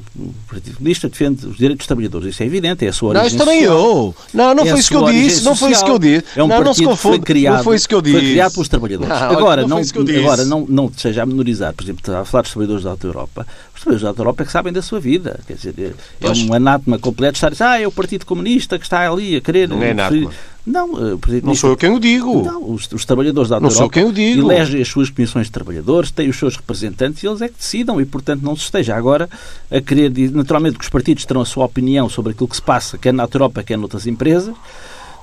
Partido 0.47 0.77
Comunista 0.77 1.09
defende 1.09 1.47
os 1.47 1.57
direitos 1.57 1.79
dos 1.79 1.87
trabalhadores. 1.87 2.35
Isso 2.35 2.43
é 2.43 2.47
evidente, 2.47 2.85
é 2.85 2.89
a 2.91 2.93
sua 2.93 3.15
Não, 3.15 3.23
origem 3.23 3.39
isso 3.39 3.47
também 3.47 3.63
eu. 3.63 4.15
Não, 4.35 4.55
não 4.55 4.63
É 4.63 4.71
foi 4.71 4.79
isso 4.79 4.91
que 4.91 4.97
eu 4.97 5.05
disse. 5.11 5.43
Não 5.43 5.57
foi 5.57 5.71
isso 5.71 5.83
que 5.83 5.91
eu 5.91 5.99
disse. 5.99 6.25
É 6.37 6.45
um 6.45 6.47
não, 6.47 6.63
não 6.63 6.75
se 6.75 6.87
que 6.87 6.97
foi 6.97 7.19
criado, 7.19 7.57
Não 7.57 7.65
foi 7.65 7.77
isso 7.77 7.89
que 7.89 7.95
eu 7.95 8.03
Foi 8.03 8.13
disse. 8.13 8.33
criado 8.33 8.53
pelos 8.53 8.69
trabalhadores. 8.69 9.09
Não, 9.09 9.31
agora, 9.31 9.63
não 9.63 9.69
não, 9.69 9.85
foi 9.85 10.19
agora 10.19 10.45
não, 10.45 10.67
não 10.69 10.93
seja 10.95 11.23
a 11.23 11.27
menorizar, 11.27 11.73
por 11.73 11.83
exemplo, 11.83 12.15
a 12.15 12.23
falar 12.27 12.43
dos 12.43 12.51
trabalhadores 12.51 12.85
da 12.85 12.91
Alta 12.91 13.07
Europa. 13.07 13.47
Os 13.75 13.81
trabalhadores 13.81 14.03
da 14.03 14.09
Alta 14.11 14.21
Europa 14.21 14.43
é 14.43 14.47
que 14.47 14.53
sabem 14.53 14.73
da 14.75 14.83
sua 14.83 15.01
vida. 15.01 15.41
Quer 15.47 15.55
dizer, 15.55 15.75
é 15.79 15.93
Pois. 16.21 16.39
um 16.43 16.53
anátema 16.53 16.99
completo 16.99 17.37
estar 17.37 17.47
a 17.47 17.51
dizer, 17.51 17.65
ah, 17.65 17.81
é 17.81 17.87
o 17.87 17.93
Partido 17.93 18.27
Comunista 18.27 18.79
que 18.79 18.85
está 18.85 19.11
ali 19.11 19.37
a 19.37 19.41
querer... 19.41 19.67
Não 19.67 19.83
é 19.83 19.93
anátema. 19.93 20.31
Não, 20.67 21.13
eh, 21.13 21.17
Partido 21.17 21.47
Não 21.47 21.55
sou 21.55 21.71
eu 21.71 21.77
quem 21.77 21.91
o 21.91 21.99
digo. 21.99 22.43
não, 22.43 22.71
os, 22.71 22.91
os 22.93 23.05
trabalhadores 23.05 23.49
da 23.49 23.57
Alta 23.57 23.65
Não 23.65 23.71
sou 23.71 23.83
Europa 23.83 23.95
quem 23.95 24.05
o 24.05 24.13
digo. 24.13 24.51
elegem 24.53 24.81
as 24.83 24.89
suas 24.89 25.09
comissões 25.11 25.47
de 25.47 25.53
trabalhadores, 25.53 26.11
têm 26.11 26.29
os 26.29 26.37
seus 26.39 26.57
representantes 26.57 27.23
e 27.23 27.27
eles 27.27 27.41
é 27.41 27.49
que 27.49 27.55
decidam 27.59 28.01
e, 28.01 28.05
portanto, 28.05 28.43
não 28.43 28.55
se 28.55 28.65
esteja 28.65 28.95
agora 28.95 29.29
a 29.71 29.81
querer 29.81 30.13
naturalmente 30.33 30.77
que 30.79 30.85
os 30.85 30.91
partidos 30.91 31.25
terão 31.25 31.41
a 31.41 31.47
sua 31.47 31.65
opinião 31.65 32.09
sobre 32.09 32.33
aquilo 32.33 32.49
que 32.49 32.57
se 32.57 32.63
passa, 32.63 32.99
quer 32.99 33.13
na 33.15 33.23
Alta 33.25 33.37
Europa, 33.37 33.63
quer 33.63 33.79
noutras 33.79 34.07
empresas. 34.07 34.55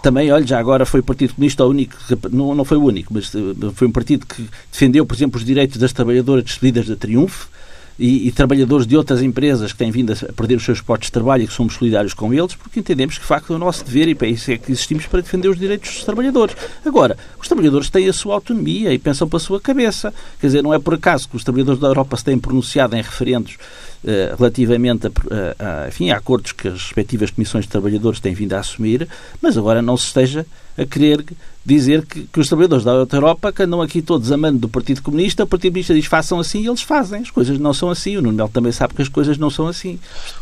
Também, 0.03 0.31
olha, 0.31 0.45
já 0.45 0.59
agora 0.59 0.85
foi 0.85 0.99
o 0.99 1.03
Partido 1.03 1.33
Comunista 1.33 1.65
o 1.65 1.69
único, 1.69 1.95
não, 2.31 2.53
não 2.53 2.63
foi 2.63 2.77
o 2.77 2.83
único, 2.83 3.13
mas 3.13 3.33
eh, 3.33 3.39
foi 3.73 3.87
um 3.87 3.91
partido 3.91 4.25
que 4.27 4.47
defendeu, 4.71 5.05
por 5.05 5.15
exemplo, 5.15 5.39
os 5.39 5.45
direitos 5.45 5.77
das 5.77 5.91
trabalhadoras 5.91 6.43
despedidas 6.43 6.87
da 6.87 6.95
Triunfo, 6.95 7.49
e, 7.99 8.27
e 8.27 8.31
trabalhadores 8.31 8.85
de 8.85 8.95
outras 8.95 9.21
empresas 9.21 9.71
que 9.71 9.77
têm 9.77 9.91
vindo 9.91 10.13
a 10.13 10.33
perder 10.33 10.55
os 10.55 10.63
seus 10.63 10.81
postos 10.81 11.07
de 11.07 11.11
trabalho 11.11 11.43
e 11.43 11.47
que 11.47 11.53
somos 11.53 11.73
solidários 11.73 12.13
com 12.13 12.33
eles, 12.33 12.55
porque 12.55 12.79
entendemos 12.79 13.15
que, 13.15 13.21
de 13.21 13.27
facto, 13.27 13.53
é 13.53 13.55
o 13.55 13.59
nosso 13.59 13.83
dever 13.83 14.07
e 14.07 14.15
para 14.15 14.27
isso 14.27 14.51
é 14.51 14.57
que 14.57 14.71
existimos 14.71 15.05
para 15.05 15.21
defender 15.21 15.49
os 15.49 15.57
direitos 15.57 15.93
dos 15.93 16.03
trabalhadores. 16.03 16.55
Agora, 16.85 17.17
os 17.39 17.47
trabalhadores 17.47 17.89
têm 17.89 18.07
a 18.07 18.13
sua 18.13 18.35
autonomia 18.35 18.93
e 18.93 18.99
pensam 18.99 19.27
para 19.27 19.37
a 19.37 19.39
sua 19.39 19.59
cabeça. 19.59 20.13
Quer 20.39 20.47
dizer, 20.47 20.61
não 20.61 20.73
é 20.73 20.79
por 20.79 20.93
acaso 20.93 21.27
que 21.27 21.35
os 21.35 21.43
trabalhadores 21.43 21.79
da 21.79 21.87
Europa 21.87 22.17
se 22.17 22.23
têm 22.23 22.37
pronunciado 22.37 22.95
em 22.95 23.01
referendos 23.01 23.57
eh, 24.05 24.33
relativamente 24.37 25.07
a, 25.07 25.09
a- 25.09 25.83
a- 25.83 25.87
enfim, 25.87 26.09
a 26.11 26.17
acordos 26.17 26.51
que 26.51 26.67
as 26.67 26.81
respectivas 26.83 27.29
comissões 27.31 27.65
de 27.65 27.69
trabalhadores 27.71 28.19
têm 28.19 28.33
vindo 28.33 28.53
a 28.53 28.59
assumir, 28.59 29.07
mas 29.41 29.57
agora 29.57 29.81
não 29.81 29.95
se 29.97 30.07
esteja 30.07 30.45
a 30.77 30.85
querer 30.85 31.23
dizer 31.65 32.05
que, 32.05 32.21
que 32.31 32.39
os 32.39 32.47
trabalhadores 32.47 32.85
da 32.85 32.91
Europa 33.11 33.51
que 33.51 33.61
andam 33.63 33.81
aqui 33.81 34.01
todos 34.01 34.31
amando 34.31 34.57
do 34.59 34.69
Partido 34.69 35.01
Comunista, 35.01 35.43
o 35.43 35.47
Partido 35.47 35.71
Comunista 35.73 35.93
diz 35.93 36.05
façam 36.05 36.39
assim 36.39 36.61
e 36.61 36.67
eles 36.67 36.81
fazem. 36.81 37.21
As 37.23 37.31
coisas 37.31 37.59
não 37.59 37.73
são 37.73 37.89
assim. 37.89 38.15
O 38.15 38.21
Nuno 38.21 38.37
Melo 38.37 38.47
também 38.49 38.71
sabe 38.71 38.93
que 38.93 39.01
as 39.01 39.09
coisas 39.09 39.37
não 39.37 39.49
são 39.49 39.67
assim. 39.67 39.99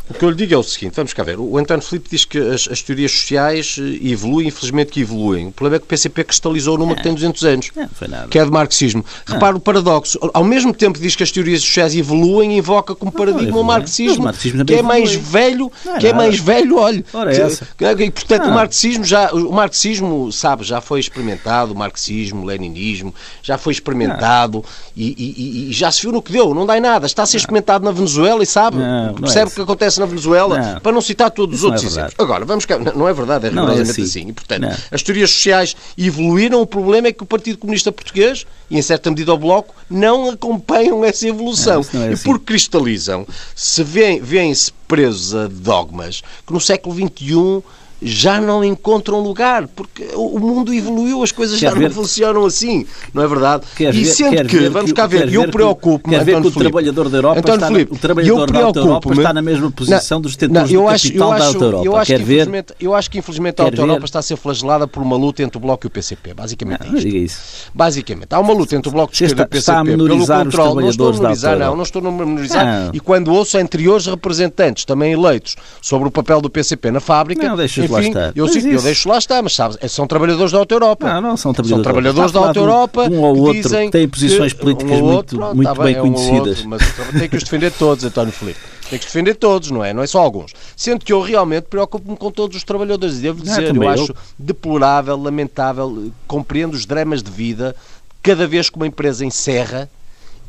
O 0.08 0.14
que 0.14 0.24
eu 0.24 0.30
lhe 0.30 0.36
digo 0.36 0.54
é 0.54 0.56
o 0.58 0.62
seguinte, 0.62 0.92
vamos 0.94 1.12
cá 1.12 1.24
ver. 1.24 1.40
O 1.40 1.58
António 1.58 1.82
Filipe 1.82 2.08
diz 2.10 2.24
que 2.24 2.38
as, 2.38 2.68
as 2.70 2.80
teorias 2.80 3.10
sociais 3.10 3.76
eh, 3.80 4.06
evoluem, 4.08 4.46
infelizmente 4.48 4.92
que 4.92 5.00
evoluem. 5.00 5.48
O 5.48 5.52
problema 5.52 5.76
é 5.76 5.78
que 5.80 5.84
o 5.86 5.88
PCP 5.88 6.22
cristalizou 6.22 6.78
numa 6.78 6.94
que 6.94 7.02
tem 7.02 7.12
200 7.14 7.42
anos. 7.44 7.70
Não, 7.74 7.88
não. 8.08 8.28
Que 8.28 8.38
é 8.38 8.44
de 8.44 8.50
marxismo. 8.50 9.04
Repara 9.26 9.56
o 9.56 9.60
paradoxo. 9.60 10.18
Ao 10.32 10.44
mesmo 10.44 10.72
tempo 10.72 10.96
diz 11.00 11.16
que 11.16 11.24
as 11.24 11.32
teorias 11.32 11.60
sociais 11.62 11.96
evoluem, 11.96 12.56
invoca 12.56 12.94
como 12.94 13.10
paradigma 13.10 13.45
o 13.54 13.62
marxismo, 13.64 14.08
Mas 14.10 14.18
o 14.18 14.22
marxismo 14.24 14.58
que 14.58 14.64
também 14.64 14.78
é 14.78 14.82
mais 14.82 15.14
velho, 15.14 15.72
é 15.86 15.98
que 15.98 16.06
é 16.06 16.12
nada. 16.12 16.24
mais 16.24 16.38
velho, 16.38 16.76
olha. 16.78 17.04
Ora, 17.12 17.30
Que- 17.34 17.40
essa. 17.40 17.68
que- 17.76 17.84
E, 18.04 18.10
portanto, 18.10 18.42
Não. 18.44 18.50
o 18.50 18.54
marxismo 18.54 19.04
já, 19.04 19.30
o 19.32 19.52
marxismo, 19.52 20.30
sabe, 20.32 20.64
já 20.64 20.80
foi 20.80 21.00
experimentado, 21.00 21.72
o 21.72 21.76
marxismo, 21.76 22.42
o 22.42 22.44
leninismo, 22.44 23.14
já 23.42 23.56
foi 23.58 23.72
experimentado 23.72 24.64
e, 24.96 25.06
e- 25.06 25.34
e- 25.66 25.70
e 25.70 25.72
já 25.72 25.90
se 25.90 26.02
viu 26.02 26.12
no 26.12 26.22
que 26.22 26.32
deu, 26.32 26.54
não 26.54 26.66
dá 26.66 26.76
em 26.76 26.80
nada. 26.80 27.06
Está 27.06 27.22
a 27.22 27.26
ser 27.26 27.36
experimentado 27.38 27.84
na 27.84 27.90
Venezuela 27.90 28.42
e 28.42 28.46
sabe, 28.46 28.76
Não, 28.78 29.06
não 29.06 29.10
é 29.10 29.20
percebe 29.20 29.50
o 29.50 29.54
que 29.54 29.60
acontece 29.60 29.98
na 30.00 30.06
Venezuela, 30.06 30.80
para 30.82 30.92
não 30.92 31.00
citar 31.00 31.30
todos 31.30 31.54
os 31.56 31.60
Isso 31.60 31.66
não 31.68 31.74
outros 31.74 31.96
é. 31.98 32.22
Agora, 32.22 32.44
vamos 32.44 32.64
cá, 32.66 32.78
não 32.78 33.08
é 33.08 33.12
verdade, 33.12 33.46
é 33.46 33.48
é 33.48 33.50
rigorosamente 33.50 33.90
assim. 33.90 34.02
assim. 34.02 34.28
E, 34.28 34.32
portanto, 34.32 34.62
Não. 34.62 34.76
as 34.90 35.02
teorias 35.02 35.30
sociais 35.30 35.76
evoluíram, 35.96 36.60
o 36.60 36.66
problema 36.66 37.08
é 37.08 37.12
que 37.12 37.22
o 37.22 37.26
Partido 37.26 37.58
Comunista 37.58 37.90
Português, 37.92 38.46
e 38.70 38.78
em 38.78 38.82
certa 38.82 39.10
medida 39.10 39.32
o 39.32 39.38
Bloco, 39.38 39.74
não 39.88 40.30
acompanham 40.30 41.04
essa 41.04 41.26
evolução. 41.26 41.82
Não, 41.92 42.00
não 42.00 42.06
é 42.06 42.10
e 42.10 42.14
assim. 42.14 42.24
porque 42.24 42.44
cristalizam, 42.46 43.26
se 43.54 43.82
vêem- 43.82 44.20
vêem-se 44.20 44.72
presos 44.88 45.34
a 45.34 45.48
dogmas 45.48 46.22
que 46.46 46.52
no 46.52 46.60
século 46.60 46.94
XXI 46.94 47.62
já 48.06 48.40
não 48.40 48.64
encontram 48.64 49.20
lugar, 49.20 49.66
porque 49.68 50.04
o 50.14 50.38
mundo 50.38 50.72
evoluiu, 50.72 51.22
as 51.22 51.32
coisas 51.32 51.58
Quer 51.58 51.72
já 51.72 51.78
não 51.78 51.90
funcionam 51.90 52.44
assim, 52.44 52.86
não 53.12 53.22
é 53.22 53.26
verdade? 53.28 53.64
Quer 53.76 53.94
e 53.94 54.04
ver- 54.04 54.10
sendo 54.12 54.44
que, 54.46 54.68
vamos 54.68 54.92
cá 54.92 55.06
ver, 55.06 55.32
eu 55.32 55.48
preocupo-me, 55.50 56.16
quer 56.16 56.24
ver 56.24 56.40
que 56.40 56.46
o 56.48 56.50
trabalhador 56.50 57.08
da 57.08 57.18
Europa 57.18 57.38
António 57.40 57.54
está 57.56 57.66
na- 57.70 57.74
Filipe, 57.76 57.92
o 57.94 57.98
trabalhador 57.98 58.50
da 58.50 58.80
Europa 58.80 59.12
está 59.12 59.32
na 59.32 59.42
mesma 59.42 59.70
posição 59.70 60.20
dos 60.20 60.36
detentores 60.36 60.70
do 60.70 60.88
acho, 60.88 61.04
capital 61.08 61.28
eu 61.28 61.30
da 61.30 61.36
acho, 61.36 61.46
Alta 61.54 61.64
Europa. 61.64 61.84
Eu 61.86 61.96
acho, 61.96 62.06
Quer 62.06 62.18
que 62.18 62.24
ver? 62.24 62.34
infelizmente, 62.34 62.74
eu 62.80 62.94
acho 62.94 63.10
que 63.10 63.18
infelizmente 63.18 63.60
a 63.60 63.64
Alta 63.64 63.80
Europa 63.80 64.04
está 64.04 64.18
a 64.18 64.22
ser 64.22 64.36
flagelada 64.36 64.86
por 64.86 65.02
uma 65.02 65.16
luta 65.16 65.42
entre 65.42 65.58
o 65.58 65.60
Bloco 65.60 65.86
e 65.86 65.88
o 65.88 65.90
PCP. 65.90 66.34
Basicamente 66.34 66.80
é 66.82 66.84
Não, 66.84 66.90
não 66.92 66.98
isto. 66.98 67.06
diga 67.08 67.18
isso. 67.24 67.38
Basicamente, 67.74 68.28
há 68.32 68.40
uma 68.40 68.52
luta 68.52 68.76
entre 68.76 68.88
o 68.88 68.92
Bloco 68.92 69.12
de 69.12 69.16
Esquerda 69.24 69.42
e 69.42 69.56
o 69.56 69.58
está- 69.58 69.58
está 69.58 69.80
a 69.80 69.84
PCP 69.84 69.96
pelo 69.96 70.26
controle. 70.26 70.82
Não 70.82 70.90
estou 70.90 71.08
a 71.08 71.12
menorizar, 71.12 71.58
não, 71.58 71.76
não 71.76 71.82
estou 71.82 72.06
a 72.06 72.10
menorizar. 72.10 72.90
E 72.92 73.00
quando 73.00 73.32
ouço 73.32 73.58
anteriores 73.58 74.06
representantes, 74.06 74.84
também 74.84 75.12
eleitos, 75.12 75.56
sobre 75.80 76.08
o 76.08 76.10
papel 76.10 76.40
do 76.40 76.48
PCP 76.50 76.90
na 76.90 77.00
fábrica, 77.00 77.48
Não, 77.48 77.56
deixa-os 77.56 77.88
lá 77.96 78.06
estar. 78.06 78.32
eu, 78.34 78.48
sim, 78.48 78.70
eu 78.70 78.82
deixo 78.82 79.08
lá 79.08 79.18
estar, 79.18 79.42
mas 79.42 79.54
sabes, 79.54 79.78
são 79.90 80.06
trabalhadores 80.06 80.52
da 80.52 80.58
Alta 80.58 80.74
Europa. 80.74 81.12
Não, 81.14 81.20
não 81.20 81.36
são 81.36 81.52
trabalhadores. 81.52 81.84
São 81.84 81.92
trabalhadores 81.92 82.32
da 82.32 82.40
Alta 82.40 82.58
Europa 82.58 83.08
Um 83.10 83.20
ou 83.20 83.36
outro 83.38 83.70
que 83.70 83.90
têm 83.90 84.08
posições 84.08 84.52
políticas 84.52 85.00
muito, 85.00 85.40
muito 85.40 85.70
está 85.70 85.82
bem 85.82 85.94
é 85.94 86.00
conhecidas. 86.00 86.58
outro, 86.64 86.68
mas 86.68 86.82
tem 87.18 87.28
que 87.28 87.36
os 87.36 87.42
defender 87.42 87.72
todos, 87.72 88.04
António 88.04 88.32
Filipe. 88.32 88.60
Tem 88.88 88.98
que 88.98 89.04
os 89.04 89.12
defender 89.12 89.34
todos, 89.34 89.70
não 89.70 89.84
é? 89.84 89.92
Não 89.92 90.02
é 90.02 90.06
só 90.06 90.20
alguns. 90.20 90.52
Sendo 90.76 91.04
que 91.04 91.12
eu 91.12 91.20
realmente 91.20 91.64
preocupo-me 91.64 92.16
com 92.16 92.30
todos 92.30 92.56
os 92.56 92.62
trabalhadores. 92.62 93.18
E 93.18 93.22
devo 93.22 93.42
dizer, 93.42 93.74
eu 93.74 93.88
acho 93.88 94.14
deplorável, 94.38 95.16
lamentável, 95.16 96.12
compreendo 96.26 96.74
os 96.74 96.86
dramas 96.86 97.22
de 97.22 97.30
vida 97.30 97.74
cada 98.22 98.46
vez 98.46 98.68
que 98.68 98.76
uma 98.76 98.86
empresa 98.86 99.24
encerra 99.24 99.88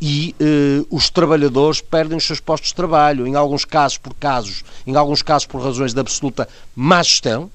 e 0.02 0.36
eh, 0.40 0.86
os 0.90 1.10
trabalhadores 1.10 1.82
perdem 1.82 2.18
os 2.18 2.26
seus 2.26 2.40
postos 2.40 2.70
de 2.70 2.76
trabalho, 2.76 3.26
em 3.26 3.36
alguns 3.36 3.66
casos 3.66 3.98
por 3.98 4.14
casos, 4.14 4.64
em 4.86 4.96
alguns 4.96 5.22
casos 5.22 5.46
por 5.46 5.62
razões 5.62 5.94
de 5.94 6.00
absoluta 6.00 6.48
má 6.76 7.02
gestão, 7.02 7.50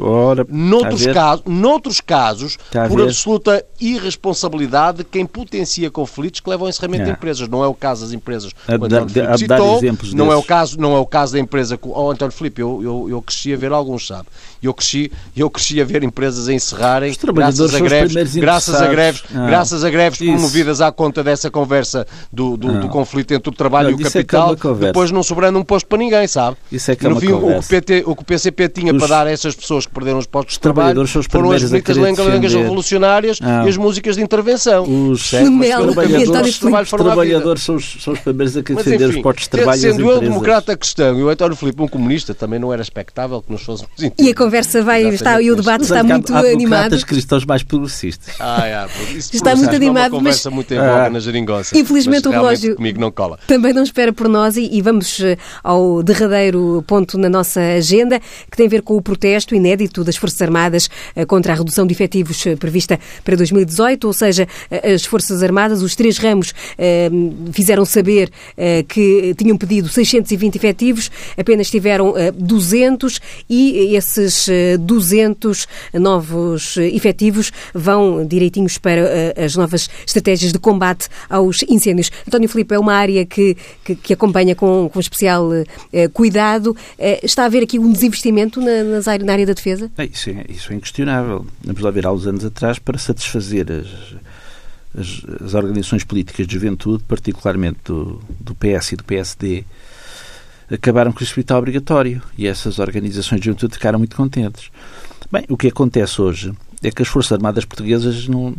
Ora, 0.00 0.44
Noutros, 0.48 1.06
casos, 1.06 1.42
noutros 1.46 2.00
casos, 2.00 2.58
por 2.88 3.02
absoluta 3.02 3.64
irresponsabilidade 3.80 4.98
de 4.98 5.04
quem 5.04 5.24
potencia 5.26 5.90
conflitos 5.90 6.40
que 6.40 6.48
levam 6.50 6.66
ao 6.66 6.70
encerramento 6.70 7.04
de 7.04 7.10
É. 7.10 7.12
empresas. 7.12 7.48
Não 7.48 7.62
é 7.62 7.66
o 7.68 7.74
caso 7.74 8.02
das 8.04 8.12
empresas 8.12 8.52
A 8.66 8.74
António 8.74 9.08
Filipe 9.08 9.20
a 9.20 9.36
citou, 9.38 9.76
exemplos 9.78 10.14
não 10.14 10.32
é, 10.32 10.36
o 10.36 10.42
caso, 10.42 10.78
não 10.80 10.96
é 10.96 10.98
o 10.98 11.06
caso 11.06 11.32
da 11.34 11.38
empresa... 11.38 11.76
que- 11.76 11.88
Oh, 11.88 12.10
António 12.10 12.32
Filipe, 12.32 12.60
eu, 12.60 12.80
eu, 12.82 13.06
eu 13.10 13.22
cresci 13.22 13.52
a 13.52 13.56
ver 13.56 13.72
alguns, 13.72 14.06
sabe? 14.06 14.26
Eu 14.62 14.72
cresci, 14.74 15.12
eu 15.36 15.48
cresci 15.50 15.80
a 15.80 15.84
ver 15.84 16.02
empresas 16.02 16.48
a 16.48 16.52
encerrarem 16.52 17.12
trabalhadores 17.14 17.70
graças 17.72 17.82
a 17.82 17.88
greves, 17.88 18.34
graças 18.36 18.74
a 18.82 18.86
greves, 18.88 19.22
Ah, 19.34 19.46
graças 19.46 19.84
a 19.84 19.90
greves 19.90 20.20
isso. 20.20 20.32
promovidas 20.32 20.80
à 20.80 20.90
conta 20.90 21.22
dessa 21.22 21.50
conversa 21.50 22.06
do, 22.32 22.56
do, 22.56 22.80
do 22.80 22.86
Ah. 22.86 22.90
conflito 22.90 23.32
entre 23.32 23.50
o 23.50 23.52
trabalho 23.54 23.90
Não, 23.92 23.98
e 23.98 24.02
o 24.02 24.06
é 24.06 24.08
é 24.08 24.10
capital, 24.10 24.56
conversa. 24.56 24.86
depois 24.86 25.10
não 25.10 25.22
sobrando 25.22 25.58
um 25.58 25.64
posto 25.64 25.86
para 25.86 25.98
ninguém, 25.98 26.26
sabe? 26.26 26.56
Isso 26.72 26.90
é 26.90 26.96
que 26.96 27.06
é 27.06 27.08
uma 27.10 27.20
fim, 27.20 27.26
o 27.26 27.28
que, 27.30 27.34
o, 27.36 27.40
conversa. 27.40 27.68
PT, 27.68 28.02
o 28.06 28.16
que 28.16 28.22
o 28.22 28.24
PCP 28.24 28.68
tinha 28.70 28.92
Os- 28.92 28.98
para 28.98 29.06
dar 29.08 29.26
a 29.26 29.30
essas 29.30 29.54
pessoas 29.54 29.83
que 29.86 29.92
perderam 29.92 30.18
os 30.18 30.26
postos 30.26 30.54
de 30.54 30.60
trabalho 30.60 31.06
foram 31.30 31.52
as 31.52 31.64
bonitas 31.64 31.96
lengas 31.96 32.52
revolucionárias 32.52 33.38
ah. 33.42 33.64
e 33.64 33.68
as 33.68 33.76
músicas 33.76 34.16
de 34.16 34.22
intervenção. 34.22 34.84
Os, 34.84 35.32
é, 35.32 35.44
trabalhadores, 35.44 36.62
os 36.62 36.90
trabalhadores 36.90 37.62
são, 37.62 37.76
os, 37.76 37.96
são 38.02 38.12
os 38.12 38.20
primeiros 38.20 38.56
a 38.56 38.60
defender 38.60 39.08
os 39.08 39.20
postos 39.20 39.44
de 39.44 39.50
trabalho 39.50 39.80
Sendo 39.80 40.10
eu 40.10 40.20
democrata 40.20 40.72
a 40.72 40.76
questão 40.76 41.18
e 41.18 41.22
o 41.22 41.28
António 41.28 41.56
Filipe 41.56 41.82
um 41.82 41.88
comunista, 41.88 42.34
também 42.34 42.58
não 42.58 42.72
era 42.72 42.82
expectável 42.82 43.42
que 43.42 43.50
nos 43.50 43.62
fôssemos 43.62 43.90
E 44.18 44.30
a 44.30 44.34
conversa 44.34 44.82
vai, 44.82 45.04
está, 45.08 45.40
e 45.40 45.50
o 45.50 45.56
debate 45.56 45.82
está 45.82 46.02
muito 46.02 46.34
há, 46.34 46.40
animado. 46.40 46.94
Há 46.94 47.06
cristãos 47.06 47.44
mais 47.44 47.62
progressistas. 47.62 48.34
Ah, 48.40 48.66
é, 48.66 49.16
isso, 49.16 49.34
está 49.34 49.54
muito 49.54 49.74
animado, 49.74 50.20
mas... 50.20 50.44
muito 50.46 50.72
em 50.72 50.78
ah. 50.78 51.08
na 51.10 51.20
geringonça. 51.20 51.76
Infelizmente 51.76 52.28
o 52.28 52.30
relógio 52.30 52.76
comigo 52.76 53.00
não 53.00 53.10
cola. 53.10 53.38
também 53.46 53.72
não 53.72 53.82
espera 53.82 54.12
por 54.12 54.28
nós 54.28 54.56
e, 54.56 54.68
e 54.72 54.82
vamos 54.82 55.20
eh, 55.20 55.36
ao 55.62 56.02
derradeiro 56.02 56.84
ponto 56.86 57.18
na 57.18 57.28
nossa 57.28 57.60
agenda, 57.60 58.20
que 58.50 58.56
tem 58.56 58.66
a 58.66 58.70
ver 58.70 58.82
com 58.82 58.96
o 58.96 59.02
protesto 59.02 59.54
inédito 59.74 60.04
das 60.04 60.16
Forças 60.16 60.40
Armadas 60.40 60.88
eh, 61.14 61.24
contra 61.24 61.52
a 61.52 61.56
redução 61.56 61.86
de 61.86 61.92
efetivos 61.92 62.46
eh, 62.46 62.56
prevista 62.56 62.98
para 63.24 63.36
2018, 63.36 64.06
ou 64.06 64.12
seja, 64.12 64.46
as 64.70 65.04
Forças 65.04 65.42
Armadas, 65.42 65.82
os 65.82 65.94
três 65.94 66.18
ramos, 66.18 66.52
fizeram 67.52 67.84
saber 67.84 68.30
que 68.88 69.34
tinham 69.36 69.56
pedido 69.56 69.88
620 69.88 70.56
efetivos, 70.56 71.10
apenas 71.36 71.70
tiveram 71.70 72.14
200 72.34 73.20
e 73.48 73.94
esses 73.96 74.48
200 74.80 75.66
novos 75.94 76.76
efetivos 76.76 77.52
vão 77.74 78.26
direitinhos 78.26 78.78
para 78.78 79.34
as 79.36 79.56
novas 79.56 79.88
estratégias 80.06 80.52
de 80.52 80.58
combate 80.58 81.08
aos 81.28 81.62
incêndios. 81.68 82.10
António 82.26 82.48
Filipe, 82.48 82.74
é 82.74 82.78
uma 82.78 82.94
área 82.94 83.24
que, 83.24 83.56
que, 83.84 83.94
que 83.94 84.12
acompanha 84.12 84.54
com, 84.54 84.88
com 84.92 85.00
especial 85.00 85.50
eh, 85.92 86.08
cuidado. 86.08 86.76
Eh, 86.98 87.20
está 87.22 87.42
a 87.42 87.46
haver 87.46 87.62
aqui 87.62 87.78
um 87.78 87.90
desinvestimento 87.90 88.60
na, 88.60 89.00
na 89.24 89.32
área 89.32 89.46
da 89.46 89.52
defesa? 89.52 89.63
É, 89.96 90.04
isso, 90.04 90.30
é, 90.30 90.44
isso 90.48 90.72
é 90.72 90.76
inquestionável. 90.76 91.46
Vamos 91.62 91.80
lá 91.80 91.90
ver 91.90 92.06
há 92.06 92.12
uns 92.12 92.26
anos 92.26 92.44
atrás 92.44 92.78
para 92.78 92.98
satisfazer 92.98 93.66
as, 93.70 93.88
as, 95.00 95.42
as 95.42 95.54
organizações 95.54 96.04
políticas 96.04 96.46
de 96.46 96.54
juventude, 96.54 97.02
particularmente 97.04 97.78
do, 97.84 98.20
do 98.40 98.54
PS 98.54 98.92
e 98.92 98.96
do 98.96 99.04
PSD, 99.04 99.64
acabaram 100.70 101.12
com 101.12 101.20
o 101.20 101.22
hospital 101.22 101.58
obrigatório 101.58 102.22
e 102.36 102.46
essas 102.46 102.78
organizações 102.78 103.40
de 103.40 103.46
juventude 103.46 103.74
ficaram 103.74 103.98
muito 103.98 104.16
contentes. 104.16 104.70
Bem, 105.30 105.44
o 105.48 105.56
que 105.56 105.68
acontece 105.68 106.20
hoje 106.20 106.52
é 106.82 106.90
que 106.90 107.02
as 107.02 107.08
Forças 107.08 107.32
Armadas 107.32 107.64
Portuguesas, 107.64 108.28
não, 108.28 108.54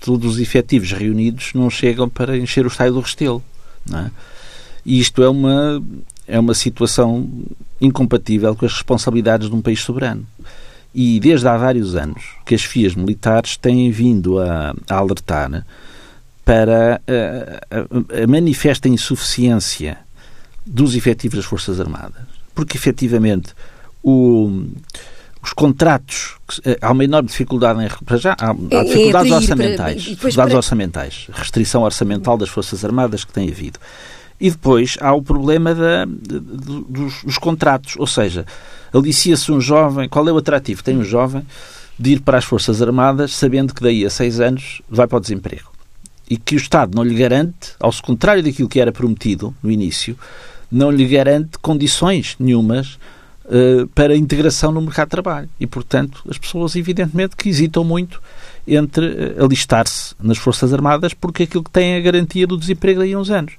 todos 0.00 0.34
os 0.34 0.40
efetivos 0.40 0.92
reunidos, 0.92 1.52
não 1.54 1.70
chegam 1.70 2.08
para 2.08 2.36
encher 2.36 2.64
o 2.64 2.68
estádio 2.68 2.94
do 2.94 3.00
Restelo. 3.00 3.42
É? 3.92 4.10
E 4.84 5.00
isto 5.00 5.22
é 5.22 5.28
uma, 5.28 5.82
é 6.26 6.38
uma 6.38 6.54
situação 6.54 7.28
incompatível 7.80 8.54
com 8.54 8.66
as 8.66 8.72
responsabilidades 8.72 9.48
de 9.48 9.54
um 9.54 9.62
país 9.62 9.80
soberano. 9.80 10.26
E 10.94 11.20
desde 11.20 11.46
há 11.46 11.56
vários 11.56 11.94
anos 11.94 12.22
que 12.44 12.54
as 12.54 12.62
FIAs 12.62 12.94
militares 12.94 13.56
têm 13.56 13.90
vindo 13.90 14.40
a, 14.40 14.74
a 14.88 14.96
alertar 14.96 15.64
para 16.44 17.00
a, 17.06 18.18
a, 18.18 18.24
a 18.24 18.26
manifesta 18.26 18.88
insuficiência 18.88 19.98
dos 20.66 20.96
efetivos 20.96 21.36
das 21.36 21.44
Forças 21.44 21.80
Armadas. 21.80 22.22
Porque, 22.54 22.76
efetivamente, 22.76 23.54
o, 24.02 24.64
os 25.42 25.52
contratos, 25.52 26.36
eh, 26.64 26.76
há 26.80 26.90
uma 26.90 27.04
enorme 27.04 27.28
dificuldade 27.28 27.82
em. 27.82 27.88
Para 28.04 28.16
já, 28.16 28.36
há, 28.38 28.50
há 28.50 28.54
é, 28.70 28.76
é 28.76 28.84
dificuldades 28.84 29.32
orçamentais. 29.32 30.02
Para, 30.02 30.14
dificuldades 30.14 30.52
para... 30.52 30.56
orçamentais. 30.56 31.28
Restrição 31.32 31.82
orçamental 31.82 32.36
das 32.36 32.48
Forças 32.48 32.84
Armadas 32.84 33.24
que 33.24 33.32
tem 33.32 33.48
havido. 33.48 33.78
E 34.40 34.50
depois 34.50 34.96
há 35.00 35.12
o 35.12 35.22
problema 35.22 35.74
da, 35.74 36.06
dos, 36.06 37.22
dos, 37.22 37.38
contratos. 37.38 37.94
Ou 37.98 38.06
seja, 38.06 38.46
alicia-se 38.92 39.52
um 39.52 39.60
jovem. 39.60 40.08
Qual 40.08 40.26
é 40.26 40.32
o 40.32 40.38
atrativo? 40.38 40.82
Tem 40.82 40.96
um 40.96 41.04
jovem 41.04 41.44
de 41.98 42.12
ir 42.12 42.20
para 42.20 42.38
as 42.38 42.44
Forças 42.44 42.80
Armadas 42.80 43.34
sabendo 43.34 43.74
que 43.74 43.82
daí 43.82 44.06
a 44.06 44.10
seis 44.10 44.40
anos 44.40 44.80
vai 44.88 45.06
para 45.06 45.18
o 45.18 45.20
desemprego. 45.20 45.70
E 46.28 46.38
que 46.38 46.54
o 46.54 46.56
Estado 46.56 46.94
não 46.96 47.04
lhe 47.04 47.14
garante, 47.14 47.72
ao 47.78 47.92
contrário 48.02 48.42
daquilo 48.42 48.68
que 48.68 48.80
era 48.80 48.90
prometido 48.90 49.54
no 49.62 49.70
início, 49.70 50.16
não 50.72 50.90
lhe 50.90 51.06
garante 51.06 51.58
condições 51.58 52.36
nenhumas 52.38 52.98
uh, 53.44 53.86
para 53.88 54.14
a 54.14 54.16
integração 54.16 54.72
no 54.72 54.80
mercado 54.80 55.08
de 55.08 55.10
trabalho. 55.10 55.48
E, 55.58 55.66
portanto, 55.66 56.22
as 56.30 56.38
pessoas, 56.38 56.76
evidentemente, 56.76 57.36
que 57.36 57.48
hesitam 57.48 57.84
muito 57.84 58.22
entre 58.66 59.06
uh, 59.06 59.44
alistar-se 59.44 60.14
nas 60.18 60.38
Forças 60.38 60.72
Armadas 60.72 61.12
porque 61.12 61.42
aquilo 61.42 61.64
que 61.64 61.70
tem 61.70 61.94
é 61.94 61.98
a 61.98 62.00
garantia 62.00 62.46
do 62.46 62.56
desemprego 62.56 63.00
daí 63.00 63.12
a 63.12 63.18
uns 63.18 63.30
anos. 63.30 63.54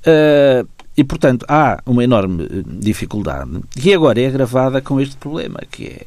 Uh, 0.00 0.68
e, 0.96 1.04
portanto, 1.04 1.46
há 1.48 1.80
uma 1.86 2.04
enorme 2.04 2.46
dificuldade, 2.66 3.50
que 3.70 3.94
agora 3.94 4.20
é 4.20 4.26
agravada 4.26 4.82
com 4.82 5.00
este 5.00 5.16
problema, 5.16 5.60
que 5.70 5.86
é, 5.86 6.06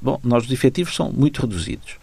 bom, 0.00 0.18
nós 0.24 0.44
os 0.44 0.50
efetivos 0.50 0.94
são 0.94 1.12
muito 1.12 1.42
reduzidos. 1.42 1.96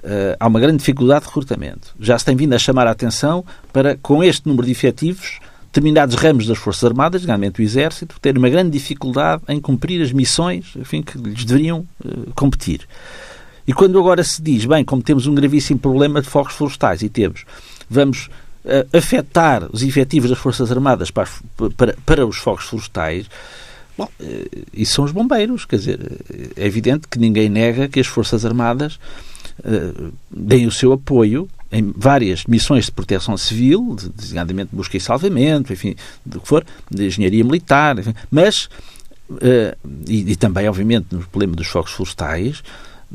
Uh, 0.00 0.36
há 0.38 0.46
uma 0.46 0.60
grande 0.60 0.78
dificuldade 0.78 1.22
de 1.22 1.28
recrutamento. 1.28 1.94
Já 1.98 2.18
se 2.18 2.24
tem 2.24 2.36
vindo 2.36 2.52
a 2.52 2.58
chamar 2.58 2.86
a 2.86 2.90
atenção 2.90 3.44
para, 3.72 3.96
com 3.96 4.22
este 4.22 4.46
número 4.46 4.66
de 4.66 4.72
efetivos, 4.72 5.38
determinados 5.66 6.16
ramos 6.16 6.46
das 6.46 6.58
Forças 6.58 6.84
Armadas, 6.84 7.22
geralmente 7.22 7.60
o 7.60 7.62
Exército, 7.62 8.16
terem 8.20 8.38
uma 8.38 8.50
grande 8.50 8.70
dificuldade 8.70 9.42
em 9.48 9.58
cumprir 9.58 10.02
as 10.02 10.12
missões 10.12 10.74
enfim, 10.76 11.00
que 11.00 11.16
lhes 11.16 11.46
deveriam 11.46 11.86
uh, 12.04 12.30
competir. 12.34 12.86
E 13.66 13.72
quando 13.72 13.98
agora 13.98 14.22
se 14.22 14.42
diz, 14.42 14.66
bem, 14.66 14.84
como 14.84 15.02
temos 15.02 15.26
um 15.26 15.34
gravíssimo 15.34 15.80
problema 15.80 16.20
de 16.20 16.28
fogos 16.28 16.52
florestais 16.52 17.00
e 17.00 17.08
temos, 17.08 17.46
vamos 17.88 18.28
uh, 18.64 18.96
afetar 18.96 19.68
os 19.72 19.82
efetivos 19.82 20.30
das 20.30 20.38
Forças 20.38 20.70
Armadas 20.70 21.10
para, 21.10 21.28
para, 21.76 21.96
para 22.04 22.26
os 22.26 22.36
fogos 22.36 22.64
florestais, 22.64 23.28
Bom, 23.96 24.08
uh, 24.20 24.66
isso 24.72 24.94
são 24.94 25.04
os 25.04 25.12
bombeiros, 25.12 25.64
quer 25.64 25.76
dizer, 25.76 26.00
é 26.56 26.66
evidente 26.66 27.06
que 27.08 27.18
ninguém 27.18 27.48
nega 27.48 27.88
que 27.88 28.00
as 28.00 28.06
Forças 28.06 28.44
Armadas 28.44 28.98
uh, 29.60 30.12
deem 30.30 30.66
o 30.66 30.72
seu 30.72 30.92
apoio 30.92 31.48
em 31.70 31.92
várias 31.96 32.44
missões 32.44 32.86
de 32.86 32.92
proteção 32.92 33.36
civil, 33.36 33.96
designadamente 34.14 34.70
de 34.70 34.76
busca 34.76 34.96
e 34.96 35.00
salvamento, 35.00 35.72
enfim, 35.72 35.96
do 36.24 36.40
que 36.40 36.46
for, 36.46 36.64
de 36.90 37.06
engenharia 37.06 37.42
militar, 37.44 37.98
enfim, 37.98 38.14
mas, 38.30 38.68
uh, 39.30 39.76
e, 40.08 40.32
e, 40.32 40.36
também, 40.36 40.68
obviamente, 40.68 41.06
no 41.12 41.20
problema 41.20 41.54
dos 41.54 41.66
fogos 41.66 41.92
florestais, 41.92 42.62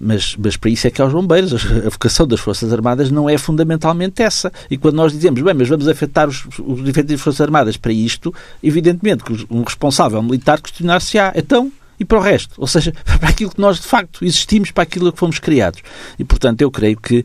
mas, 0.02 0.36
mas 0.38 0.56
para 0.56 0.70
isso 0.70 0.88
é 0.88 0.92
que 0.92 1.02
há 1.02 1.06
os 1.06 1.14
bombeiros. 1.14 1.54
A 1.86 1.90
vocação 1.90 2.26
das 2.26 2.40
Forças 2.40 2.72
Armadas 2.72 3.12
não 3.12 3.30
é 3.30 3.38
fundamentalmente 3.38 4.22
essa. 4.22 4.52
E 4.70 4.78
quando 4.78 4.96
nós 4.96 5.12
dizemos, 5.12 5.42
bem, 5.42 5.54
mas 5.54 5.68
vamos 5.68 5.88
afetar 5.88 6.30
os, 6.30 6.46
os 6.60 6.88
efeitos 6.88 7.12
das 7.14 7.22
Forças 7.22 7.42
Armadas 7.42 7.78
para 7.78 7.92
isto, 7.92 8.34
evidentemente 8.64 9.24
que 9.24 9.46
um 9.50 9.64
responsável 9.64 10.22
militar 10.24 10.62
questionar-se-á. 10.62 11.34
Então, 11.36 11.72
e 12.00 12.06
para 12.06 12.18
o 12.18 12.22
resto. 12.22 12.54
Ou 12.58 12.68
seja, 12.68 12.94
para 13.20 13.30
aquilo 13.30 13.52
que 13.52 13.60
nós 13.60 13.78
de 13.78 13.88
facto 13.88 14.24
existimos, 14.24 14.72
para 14.72 14.84
aquilo 14.84 15.12
que 15.12 15.20
fomos 15.20 15.40
criados. 15.40 15.82
E 16.18 16.24
portanto 16.24 16.62
eu 16.62 16.72
creio 16.72 16.98
que, 16.98 17.24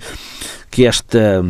que 0.70 0.85
esta 0.85 1.45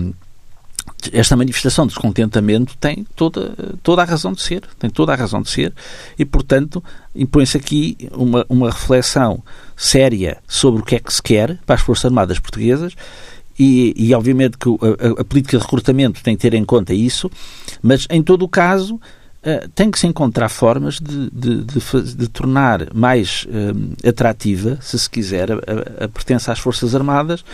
esta 1.12 1.36
manifestação 1.36 1.86
de 1.86 1.92
descontentamento 1.92 2.76
tem 2.78 3.06
toda, 3.14 3.54
toda 3.82 4.02
a 4.02 4.04
razão 4.04 4.32
de 4.32 4.42
ser, 4.42 4.62
tem 4.78 4.90
toda 4.90 5.12
a 5.12 5.16
razão 5.16 5.42
de 5.42 5.50
ser 5.50 5.72
e, 6.18 6.24
portanto, 6.24 6.82
impõe-se 7.14 7.56
aqui 7.56 7.96
uma, 8.12 8.44
uma 8.48 8.70
reflexão 8.70 9.42
séria 9.76 10.38
sobre 10.46 10.80
o 10.80 10.84
que 10.84 10.96
é 10.96 11.00
que 11.00 11.12
se 11.12 11.22
quer 11.22 11.58
para 11.66 11.74
as 11.74 11.82
Forças 11.82 12.06
Armadas 12.06 12.38
Portuguesas 12.38 12.94
e, 13.58 13.94
e 13.96 14.14
obviamente, 14.14 14.58
que 14.58 14.68
a, 14.68 15.20
a, 15.20 15.24
política 15.24 15.56
de 15.56 15.62
recrutamento 15.62 16.22
tem 16.22 16.36
que 16.36 16.42
ter 16.42 16.54
em 16.54 16.64
conta 16.64 16.92
isso, 16.92 17.30
mas, 17.82 18.06
em 18.10 18.22
todo 18.22 18.44
o 18.44 18.48
caso, 18.48 18.96
uh, 18.96 19.68
tem 19.74 19.90
que 19.90 19.98
se 19.98 20.06
encontrar 20.06 20.48
formas 20.48 20.98
de, 20.98 21.30
de, 21.30 21.64
de, 21.64 22.14
de 22.16 22.28
tornar 22.28 22.92
mais 22.92 23.46
uh, 23.46 24.08
atrativa, 24.08 24.78
se 24.80 24.98
se 24.98 25.08
quiser, 25.08 25.52
a, 25.52 26.04
a 26.04 26.08
pertença 26.08 26.50
às 26.50 26.58
Forças 26.58 26.94
Armadas, 26.94 27.44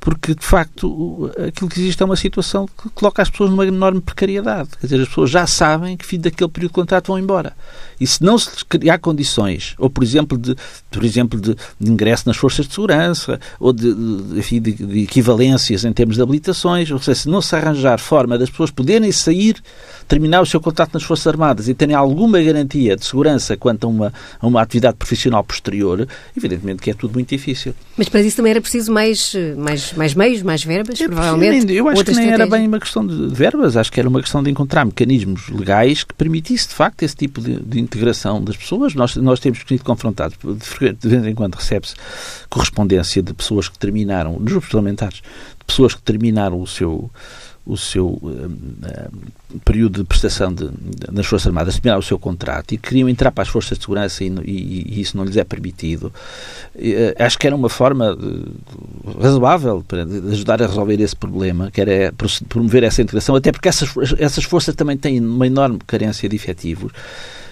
porque 0.00 0.34
de 0.34 0.44
facto 0.44 1.30
aquilo 1.46 1.68
que 1.68 1.78
existe 1.78 2.02
é 2.02 2.06
uma 2.06 2.16
situação 2.16 2.66
que 2.66 2.88
coloca 2.90 3.20
as 3.20 3.28
pessoas 3.28 3.50
numa 3.50 3.66
enorme 3.66 4.00
precariedade. 4.00 4.70
Quer 4.80 4.86
dizer, 4.86 5.02
as 5.02 5.08
pessoas 5.08 5.30
já 5.30 5.46
sabem 5.46 5.96
que, 5.96 6.06
fim 6.06 6.18
daquele 6.18 6.50
período 6.50 6.70
de 6.70 6.74
contrato, 6.74 7.08
vão 7.08 7.18
embora. 7.18 7.54
E 8.00 8.06
se 8.06 8.22
não 8.22 8.38
se 8.38 8.64
criar 8.64 8.98
condições, 8.98 9.74
ou 9.78 9.90
por 9.90 10.02
exemplo, 10.02 10.38
de, 10.38 10.56
por 10.90 11.04
exemplo, 11.04 11.38
de, 11.38 11.54
de 11.78 11.90
ingresso 11.90 12.24
nas 12.26 12.36
forças 12.36 12.66
de 12.66 12.74
segurança, 12.74 13.38
ou 13.58 13.72
de, 13.72 13.92
de, 13.94 14.60
de, 14.60 15.00
equivalências 15.02 15.84
em 15.84 15.92
termos 15.92 16.16
de 16.16 16.22
habilitações, 16.22 16.90
ou 16.90 16.98
seja, 16.98 17.20
se 17.20 17.28
não 17.28 17.42
se 17.42 17.54
arranjar 17.54 17.98
forma 18.00 18.38
das 18.38 18.48
pessoas 18.48 18.70
poderem 18.70 19.12
sair, 19.12 19.56
terminar 20.08 20.40
o 20.40 20.46
seu 20.46 20.60
contrato 20.60 20.94
nas 20.94 21.02
Forças 21.02 21.26
Armadas 21.26 21.68
e 21.68 21.74
terem 21.74 21.94
alguma 21.94 22.40
garantia 22.40 22.96
de 22.96 23.04
segurança 23.04 23.56
quanto 23.56 23.86
a 23.86 23.90
uma, 23.90 24.12
a 24.40 24.46
uma 24.46 24.62
atividade 24.62 24.96
profissional 24.96 25.44
posterior, 25.44 26.08
evidentemente 26.36 26.82
que 26.82 26.90
é 26.90 26.94
tudo 26.94 27.14
muito 27.14 27.28
difícil. 27.28 27.74
Mas 27.96 28.08
para 28.08 28.20
isso 28.22 28.36
também 28.36 28.50
era 28.50 28.60
preciso 28.60 28.90
mais, 28.90 29.34
mais, 29.56 29.92
mais 29.92 30.14
meios, 30.14 30.42
mais 30.42 30.64
verbas, 30.64 31.00
é, 31.00 31.06
provavelmente. 31.06 31.72
Eu 31.72 31.88
acho 31.88 32.04
que 32.04 32.12
nem 32.12 32.30
era 32.30 32.46
bem 32.46 32.66
uma 32.66 32.80
questão 32.80 33.06
de 33.06 33.28
verbas, 33.28 33.76
acho 33.76 33.92
que 33.92 34.00
era 34.00 34.08
uma 34.08 34.20
questão 34.20 34.42
de 34.42 34.50
encontrar 34.50 34.84
mecanismos 34.84 35.48
legais 35.50 36.02
que 36.02 36.14
permitisse, 36.14 36.68
de 36.68 36.74
facto, 36.74 37.02
esse 37.02 37.14
tipo 37.14 37.40
de, 37.40 37.60
de 37.60 37.78
integração 37.90 38.42
das 38.42 38.56
pessoas. 38.56 38.94
Nós, 38.94 39.16
nós 39.16 39.40
temos 39.40 39.60
sido 39.66 39.84
confrontados, 39.84 40.36
de, 40.38 41.08
vez 41.08 41.26
em 41.26 41.34
quando 41.34 41.56
recebe-se 41.56 41.94
correspondência 42.48 43.22
de 43.22 43.34
pessoas 43.34 43.68
que 43.68 43.78
terminaram, 43.78 44.34
dos 44.34 44.52
grupos 44.52 44.70
parlamentares, 44.70 45.16
de 45.16 45.64
pessoas 45.66 45.94
que 45.94 46.02
terminaram 46.02 46.60
o 46.60 46.66
seu 46.66 47.10
o 47.66 47.76
seu 47.76 48.08
uh, 48.08 49.60
período 49.64 50.00
de 50.00 50.04
prestação 50.04 50.52
de, 50.52 50.68
de, 50.68 51.12
nas 51.12 51.26
Forças 51.26 51.46
Armadas, 51.46 51.74
terminar 51.74 51.98
o 51.98 52.02
seu 52.02 52.18
contrato 52.18 52.72
e 52.72 52.78
queriam 52.78 53.08
entrar 53.08 53.30
para 53.30 53.42
as 53.42 53.48
Forças 53.48 53.78
de 53.78 53.84
Segurança 53.84 54.24
e, 54.24 54.28
e, 54.44 54.94
e 54.96 55.00
isso 55.00 55.16
não 55.16 55.24
lhes 55.24 55.36
é 55.36 55.44
permitido. 55.44 56.12
Uh, 56.74 57.14
acho 57.18 57.38
que 57.38 57.46
era 57.46 57.54
uma 57.54 57.68
forma 57.68 58.16
razoável 59.20 59.84
para 59.86 60.02
ajudar 60.02 60.62
a 60.62 60.66
resolver 60.66 61.00
esse 61.00 61.14
problema, 61.14 61.70
que 61.70 61.80
era 61.80 62.12
promover 62.48 62.82
essa 62.82 63.02
integração, 63.02 63.36
até 63.36 63.52
porque 63.52 63.68
essas, 63.68 63.90
essas 64.18 64.44
forças 64.44 64.74
também 64.74 64.96
têm 64.96 65.20
uma 65.20 65.46
enorme 65.46 65.78
carência 65.86 66.28
de 66.28 66.36
efetivos. 66.36 66.92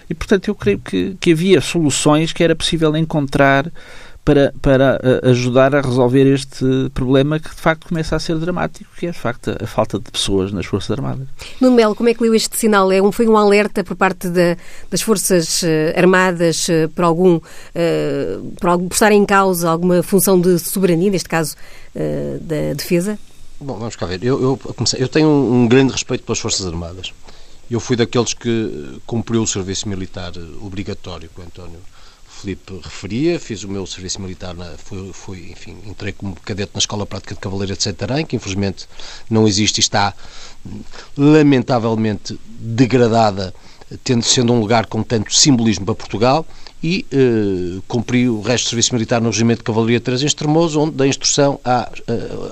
E, 0.08 0.14
portanto, 0.14 0.48
eu 0.48 0.54
creio 0.54 0.78
que, 0.78 1.16
que 1.20 1.32
havia 1.32 1.60
soluções 1.60 2.32
que 2.32 2.42
era 2.42 2.56
possível 2.56 2.96
encontrar 2.96 3.70
para, 4.28 4.52
para 4.60 5.00
eh, 5.02 5.30
ajudar 5.30 5.74
a 5.74 5.80
resolver 5.80 6.26
este 6.26 6.64
problema 6.92 7.40
que 7.40 7.48
de 7.48 7.60
facto 7.60 7.88
começa 7.88 8.14
a 8.14 8.18
ser 8.18 8.36
dramático, 8.36 8.90
que 8.94 9.06
é 9.06 9.10
de 9.10 9.18
facto 9.18 9.56
a 9.58 9.66
falta 9.66 9.98
de 9.98 10.10
pessoas 10.10 10.52
nas 10.52 10.66
Forças 10.66 10.90
Armadas. 10.90 11.26
Nuno 11.58 11.74
Melo, 11.74 11.94
como 11.94 12.10
é 12.10 12.14
que 12.14 12.22
leu 12.22 12.34
este 12.34 12.54
sinal? 12.54 12.92
É 12.92 13.00
um, 13.00 13.10
foi 13.10 13.26
um 13.26 13.38
alerta 13.38 13.82
por 13.82 13.96
parte 13.96 14.28
de, 14.28 14.54
das 14.90 15.00
Forças 15.00 15.62
eh, 15.62 15.94
Armadas 15.96 16.68
uh, 16.68 16.90
por 16.94 17.06
algum 17.06 17.36
uh, 17.36 18.52
por, 18.60 18.68
algum, 18.68 18.88
por 18.88 18.94
estar 18.94 19.12
em 19.12 19.24
causa 19.24 19.70
alguma 19.70 20.02
função 20.02 20.38
de 20.38 20.58
soberania, 20.58 21.10
neste 21.10 21.28
caso 21.28 21.56
uh, 21.96 22.38
da 22.40 22.74
defesa? 22.74 23.18
Bom, 23.58 23.78
vamos 23.78 23.96
cá 23.96 24.04
ver. 24.04 24.22
Eu, 24.22 24.42
eu, 24.42 24.74
comecei, 24.74 25.02
eu 25.02 25.08
tenho 25.08 25.28
um 25.28 25.66
grande 25.66 25.92
respeito 25.92 26.24
pelas 26.24 26.38
Forças 26.38 26.66
Armadas. 26.66 27.14
Eu 27.70 27.80
fui 27.80 27.96
daqueles 27.96 28.32
que 28.32 29.00
cumpriu 29.06 29.42
o 29.42 29.46
serviço 29.46 29.88
militar 29.88 30.32
obrigatório 30.60 31.28
com 31.34 31.42
o 31.42 31.44
António 31.44 31.80
Filipe 32.38 32.80
referia, 32.84 33.40
fiz 33.40 33.64
o 33.64 33.68
meu 33.68 33.84
serviço 33.84 34.20
militar, 34.20 34.54
na, 34.54 34.66
fui, 34.78 35.12
fui, 35.12 35.50
enfim, 35.50 35.76
entrei 35.84 36.12
como 36.12 36.36
cadete 36.36 36.70
na 36.72 36.78
Escola 36.78 37.04
Prática 37.04 37.34
de 37.34 37.40
Cavaleiro 37.40 37.76
de 37.76 37.82
Santarém, 37.82 38.24
que 38.24 38.36
infelizmente 38.36 38.86
não 39.28 39.46
existe 39.48 39.78
e 39.78 39.80
está 39.80 40.14
lamentavelmente 41.16 42.38
degradada, 42.46 43.52
tendo 44.04 44.22
sendo 44.22 44.52
um 44.52 44.60
lugar 44.60 44.86
com 44.86 45.02
tanto 45.02 45.34
simbolismo 45.34 45.84
para 45.84 45.96
Portugal, 45.96 46.46
e 46.82 47.04
eh, 47.10 47.80
cumpri 47.88 48.28
o 48.28 48.40
resto 48.40 48.66
do 48.66 48.68
serviço 48.70 48.94
militar 48.94 49.20
no 49.20 49.30
Regimento 49.30 49.58
de 49.58 49.64
Cavalaria 49.64 50.00
3 50.00 50.22
em 50.22 50.26
Estremoso, 50.26 50.80
onde 50.80 50.92
dei 50.92 51.08
instrução 51.08 51.58
à, 51.64 51.90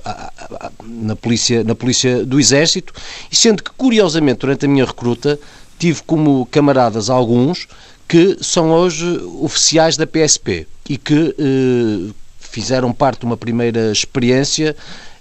à, 0.04 0.32
à, 0.50 0.72
na, 0.84 1.14
polícia, 1.14 1.62
na 1.62 1.74
Polícia 1.74 2.24
do 2.24 2.40
Exército, 2.40 2.92
e 3.30 3.36
sendo 3.36 3.62
que, 3.62 3.70
curiosamente, 3.70 4.40
durante 4.40 4.64
a 4.64 4.68
minha 4.68 4.84
recruta, 4.84 5.38
tive 5.78 6.02
como 6.02 6.46
camaradas 6.46 7.08
alguns 7.08 7.68
que 8.08 8.36
são 8.40 8.70
hoje 8.70 9.04
oficiais 9.40 9.96
da 9.96 10.06
PSP 10.06 10.66
e 10.88 10.96
que 10.96 11.34
eh, 11.38 12.12
fizeram 12.38 12.92
parte 12.92 13.20
de 13.20 13.26
uma 13.26 13.36
primeira 13.36 13.92
experiência 13.92 14.76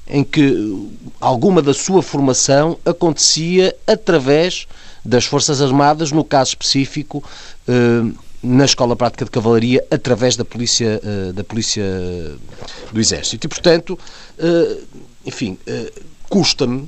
em 0.07 0.23
que 0.23 0.89
alguma 1.19 1.61
da 1.61 1.73
sua 1.73 2.01
formação 2.01 2.77
acontecia 2.85 3.75
através 3.87 4.67
das 5.03 5.25
Forças 5.25 5.61
Armadas, 5.61 6.11
no 6.11 6.23
caso 6.23 6.49
específico, 6.49 7.23
eh, 7.67 8.11
na 8.45 8.65
Escola 8.65 8.95
Prática 8.95 9.25
de 9.25 9.31
Cavalaria, 9.31 9.83
através 9.89 10.35
da 10.35 10.45
Polícia, 10.45 11.01
eh, 11.03 11.31
da 11.33 11.43
polícia 11.43 11.83
do 12.91 12.99
Exército. 12.99 13.47
E, 13.47 13.49
portanto, 13.49 13.97
eh, 14.37 14.77
enfim, 15.25 15.57
eh, 15.65 15.91
custa-me 16.29 16.87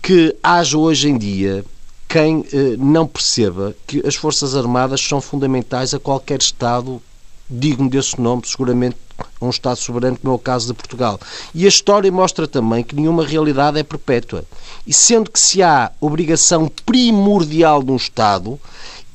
que 0.00 0.36
haja 0.42 0.78
hoje 0.78 1.08
em 1.08 1.18
dia 1.18 1.64
quem 2.08 2.44
não 2.78 3.04
perceba 3.04 3.74
que 3.84 4.00
as 4.06 4.14
Forças 4.14 4.54
Armadas 4.54 5.00
são 5.00 5.20
fundamentais 5.20 5.92
a 5.92 5.98
qualquer 5.98 6.38
Estado 6.38 7.02
digno 7.50 7.90
desse 7.90 8.20
nome, 8.20 8.42
seguramente 8.44 8.96
um 9.40 9.50
Estado 9.50 9.76
soberano, 9.76 10.16
como 10.16 10.32
é 10.32 10.36
o 10.36 10.38
caso 10.38 10.68
de 10.68 10.74
Portugal. 10.74 11.18
E 11.52 11.64
a 11.64 11.68
história 11.68 12.10
mostra 12.12 12.46
também 12.46 12.84
que 12.84 12.94
nenhuma 12.94 13.26
realidade 13.26 13.78
é 13.78 13.82
perpétua. 13.82 14.44
E 14.86 14.94
sendo 14.94 15.30
que 15.30 15.40
se 15.40 15.62
há 15.62 15.90
obrigação 16.00 16.70
primordial 16.84 17.82
de 17.82 17.90
um 17.90 17.96
Estado, 17.96 18.60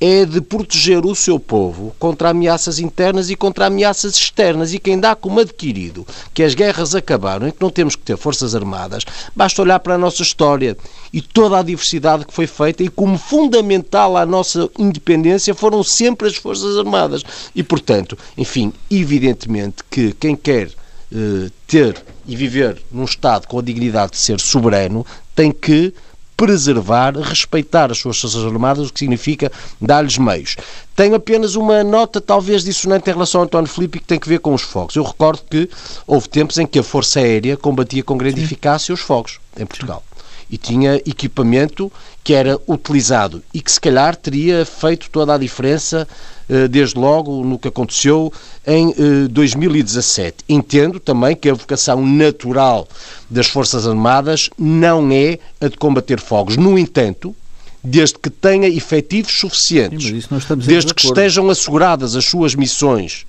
é 0.04 0.24
de 0.24 0.40
proteger 0.40 1.06
o 1.06 1.14
seu 1.14 1.38
povo 1.38 1.94
contra 1.96 2.30
ameaças 2.30 2.80
internas 2.80 3.30
e 3.30 3.36
contra 3.36 3.66
ameaças 3.66 4.16
externas. 4.16 4.74
E 4.74 4.80
quem 4.80 4.98
dá 4.98 5.14
como 5.14 5.38
adquirido 5.38 6.04
que 6.34 6.42
as 6.42 6.56
guerras 6.56 6.92
acabaram 6.92 7.46
e 7.46 7.52
que 7.52 7.62
não 7.62 7.70
temos 7.70 7.94
que 7.94 8.02
ter 8.02 8.16
forças 8.16 8.52
armadas, 8.52 9.04
basta 9.36 9.62
olhar 9.62 9.78
para 9.78 9.94
a 9.94 9.98
nossa 9.98 10.20
história 10.20 10.76
e 11.12 11.22
toda 11.22 11.56
a 11.56 11.62
diversidade 11.62 12.26
que 12.26 12.34
foi 12.34 12.48
feita 12.48 12.82
e 12.82 12.88
como 12.88 13.16
fundamental 13.16 14.16
à 14.16 14.26
nossa 14.26 14.68
independência 14.76 15.54
foram 15.54 15.84
sempre 15.84 16.26
as 16.26 16.34
forças 16.34 16.76
armadas. 16.76 17.22
E, 17.54 17.62
portanto, 17.62 18.18
enfim, 18.36 18.72
evidentemente 18.90 19.84
que 19.88 20.12
quem 20.14 20.34
quer 20.34 20.68
eh, 21.14 21.48
ter 21.68 22.02
e 22.26 22.34
viver 22.34 22.82
num 22.90 23.04
Estado 23.04 23.46
com 23.46 23.60
a 23.60 23.62
dignidade 23.62 24.12
de 24.12 24.18
ser 24.18 24.40
soberano 24.40 25.06
tem 25.36 25.52
que 25.52 25.94
preservar, 26.42 27.16
respeitar 27.16 27.92
as 27.92 27.98
suas 27.98 28.20
Forças 28.20 28.44
Armadas, 28.44 28.88
o 28.88 28.92
que 28.92 28.98
significa 28.98 29.52
dar-lhes 29.80 30.18
meios. 30.18 30.56
Tenho 30.96 31.14
apenas 31.14 31.54
uma 31.54 31.84
nota, 31.84 32.20
talvez 32.20 32.64
dissonante, 32.64 33.08
em 33.08 33.12
relação 33.12 33.42
ao 33.42 33.44
António 33.44 33.70
Filipe, 33.70 34.00
que 34.00 34.06
tem 34.06 34.18
que 34.18 34.28
ver 34.28 34.40
com 34.40 34.52
os 34.52 34.62
fogos. 34.62 34.96
Eu 34.96 35.04
recordo 35.04 35.40
que 35.48 35.70
houve 36.04 36.28
tempos 36.28 36.58
em 36.58 36.66
que 36.66 36.80
a 36.80 36.82
Força 36.82 37.20
Aérea 37.20 37.56
combatia 37.56 38.02
com 38.02 38.16
grande 38.16 38.40
Sim. 38.40 38.46
eficácia 38.46 38.92
os 38.92 39.00
fogos 39.00 39.38
em 39.56 39.64
Portugal. 39.64 40.02
Sim 40.04 40.12
e 40.52 40.58
tinha 40.58 40.96
equipamento 40.96 41.90
que 42.24 42.34
era 42.34 42.58
utilizado 42.66 43.42
e 43.52 43.60
que 43.60 43.70
se 43.70 43.80
calhar 43.80 44.14
teria 44.14 44.64
feito 44.64 45.10
toda 45.10 45.34
a 45.34 45.38
diferença 45.38 46.06
eh, 46.48 46.68
desde 46.68 46.98
logo 46.98 47.44
no 47.44 47.58
que 47.58 47.68
aconteceu 47.68 48.32
em 48.66 48.92
2017. 49.28 50.36
Eh, 50.48 50.52
Entendo 50.54 51.00
também 51.00 51.34
que 51.34 51.48
a 51.48 51.54
vocação 51.54 52.04
natural 52.06 52.86
das 53.28 53.46
Forças 53.46 53.86
Armadas 53.86 54.48
não 54.56 55.10
é 55.10 55.38
a 55.60 55.68
de 55.68 55.76
combater 55.76 56.20
fogos. 56.20 56.56
No 56.56 56.78
entanto, 56.78 57.34
desde 57.82 58.18
que 58.18 58.30
tenha 58.30 58.68
efetivos 58.68 59.32
suficientes, 59.32 60.24
sim, 60.24 60.56
desde 60.58 60.94
que 60.94 61.06
estejam 61.06 61.50
asseguradas 61.50 62.14
as 62.14 62.24
suas 62.24 62.54
missões 62.54 63.26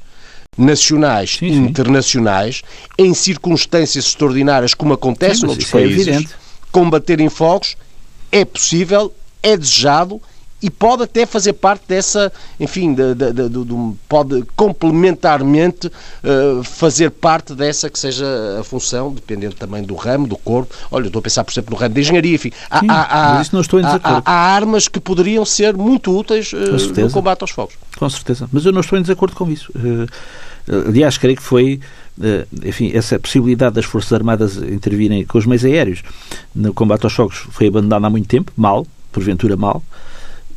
nacionais 0.55 1.39
e 1.41 1.47
internacionais, 1.47 2.61
em 2.95 3.11
circunstâncias 3.15 4.05
extraordinárias, 4.05 4.75
como 4.75 4.93
acontece 4.93 5.39
sim, 5.39 5.47
noutros 5.47 5.67
é 5.69 5.71
países, 5.71 6.07
é 6.07 6.23
combater 6.71 7.19
em 7.19 7.29
fogos 7.29 7.75
é 8.33 8.43
possível, 8.43 9.13
é 9.43 9.55
desejado 9.55 10.19
e 10.59 10.69
pode 10.69 11.03
até 11.03 11.25
fazer 11.25 11.53
parte 11.53 11.83
dessa, 11.87 12.31
enfim, 12.57 12.93
de, 12.93 13.13
de, 13.13 13.33
de, 13.33 13.49
de 13.49 13.93
pode 14.07 14.43
complementarmente 14.55 15.87
uh, 15.87 16.63
fazer 16.63 17.11
parte 17.11 17.53
dessa 17.53 17.89
que 17.89 17.99
seja 17.99 18.25
a 18.59 18.63
função, 18.63 19.13
dependendo 19.13 19.55
também 19.55 19.83
do 19.83 19.93
ramo, 19.93 20.25
do 20.25 20.37
corpo. 20.37 20.73
Olha, 20.89 21.07
estou 21.07 21.19
a 21.19 21.21
pensar, 21.21 21.43
por 21.43 21.51
exemplo, 21.51 21.71
no 21.71 21.79
ramo 21.79 21.93
da 21.93 21.99
engenharia, 21.99 22.35
enfim. 22.35 22.51
Há, 22.69 22.79
Sim, 22.79 22.87
há, 22.89 23.01
há, 23.01 23.41
há, 24.03 24.21
há, 24.25 24.55
armas 24.55 24.87
que 24.87 25.01
poderiam 25.01 25.43
ser 25.43 25.75
muito 25.75 26.17
úteis 26.17 26.53
uh, 26.53 27.01
no 27.01 27.11
combate 27.11 27.41
aos 27.41 27.51
fogos. 27.51 27.75
Com 27.97 28.09
certeza, 28.09 28.47
mas 28.51 28.65
eu 28.65 28.71
não 28.71 28.79
estou 28.79 28.97
em 28.97 29.01
desacordo 29.01 29.35
com 29.35 29.51
isso. 29.51 29.69
Uh, 29.75 30.07
aliás, 30.87 31.17
creio 31.17 31.35
que 31.35 31.43
foi 31.43 31.81
enfim, 32.63 32.91
essa 32.93 33.17
possibilidade 33.19 33.75
das 33.75 33.85
Forças 33.85 34.13
Armadas 34.13 34.57
intervirem 34.57 35.25
com 35.25 35.37
os 35.37 35.45
meios 35.45 35.65
aéreos 35.65 36.03
no 36.53 36.73
combate 36.73 37.03
aos 37.05 37.13
fogos 37.13 37.45
foi 37.51 37.67
abandonada 37.67 38.07
há 38.07 38.09
muito 38.09 38.27
tempo, 38.27 38.51
mal, 38.55 38.85
porventura 39.11 39.55
mal, 39.55 39.83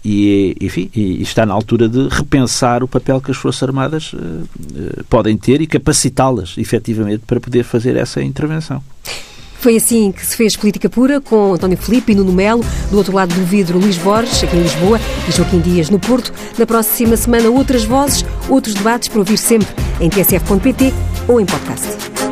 e, 0.05 0.57
enfim, 0.61 0.89
e 0.95 1.21
está 1.21 1.45
na 1.45 1.53
altura 1.53 1.89
de 1.89 2.07
repensar 2.09 2.85
o 2.85 2.89
papel 2.89 3.21
que 3.21 3.33
as 3.33 3.37
Forças 3.37 3.63
Armadas 3.65 4.13
uh, 4.13 5.05
podem 5.11 5.37
ter 5.37 5.61
e 5.61 5.67
capacitá-las, 5.67 6.55
efetivamente, 6.59 7.25
para 7.27 7.41
poder 7.41 7.65
fazer 7.65 7.97
essa 7.97 8.23
intervenção. 8.23 8.81
Foi 9.67 9.75
assim 9.75 10.13
que 10.13 10.25
se 10.25 10.37
fez 10.37 10.55
política 10.55 10.89
pura 10.89 11.21
com 11.21 11.55
António 11.55 11.77
Filipe 11.77 12.13
e 12.13 12.15
Nuno 12.15 12.33
Melo, 12.33 12.65
do 12.89 12.99
outro 12.99 13.13
lado 13.13 13.35
do 13.35 13.45
vidro 13.45 13.81
Luís 13.81 13.99
Borges, 13.99 14.45
aqui 14.45 14.57
em 14.57 14.63
Lisboa, 14.63 15.01
e 15.29 15.33
Joaquim 15.33 15.59
Dias 15.59 15.91
no 15.91 15.99
Porto. 15.99 16.33
Na 16.57 16.65
próxima 16.65 17.17
semana, 17.17 17.51
outras 17.51 17.83
vozes, 17.83 18.25
outros 18.49 18.75
debates 18.75 19.09
para 19.09 19.19
ouvir 19.19 19.37
sempre 19.37 19.67
em 20.01 20.09
tsf.pt 20.09 20.95
ou 21.27 21.41
em 21.41 21.47
podcast. 21.47 22.26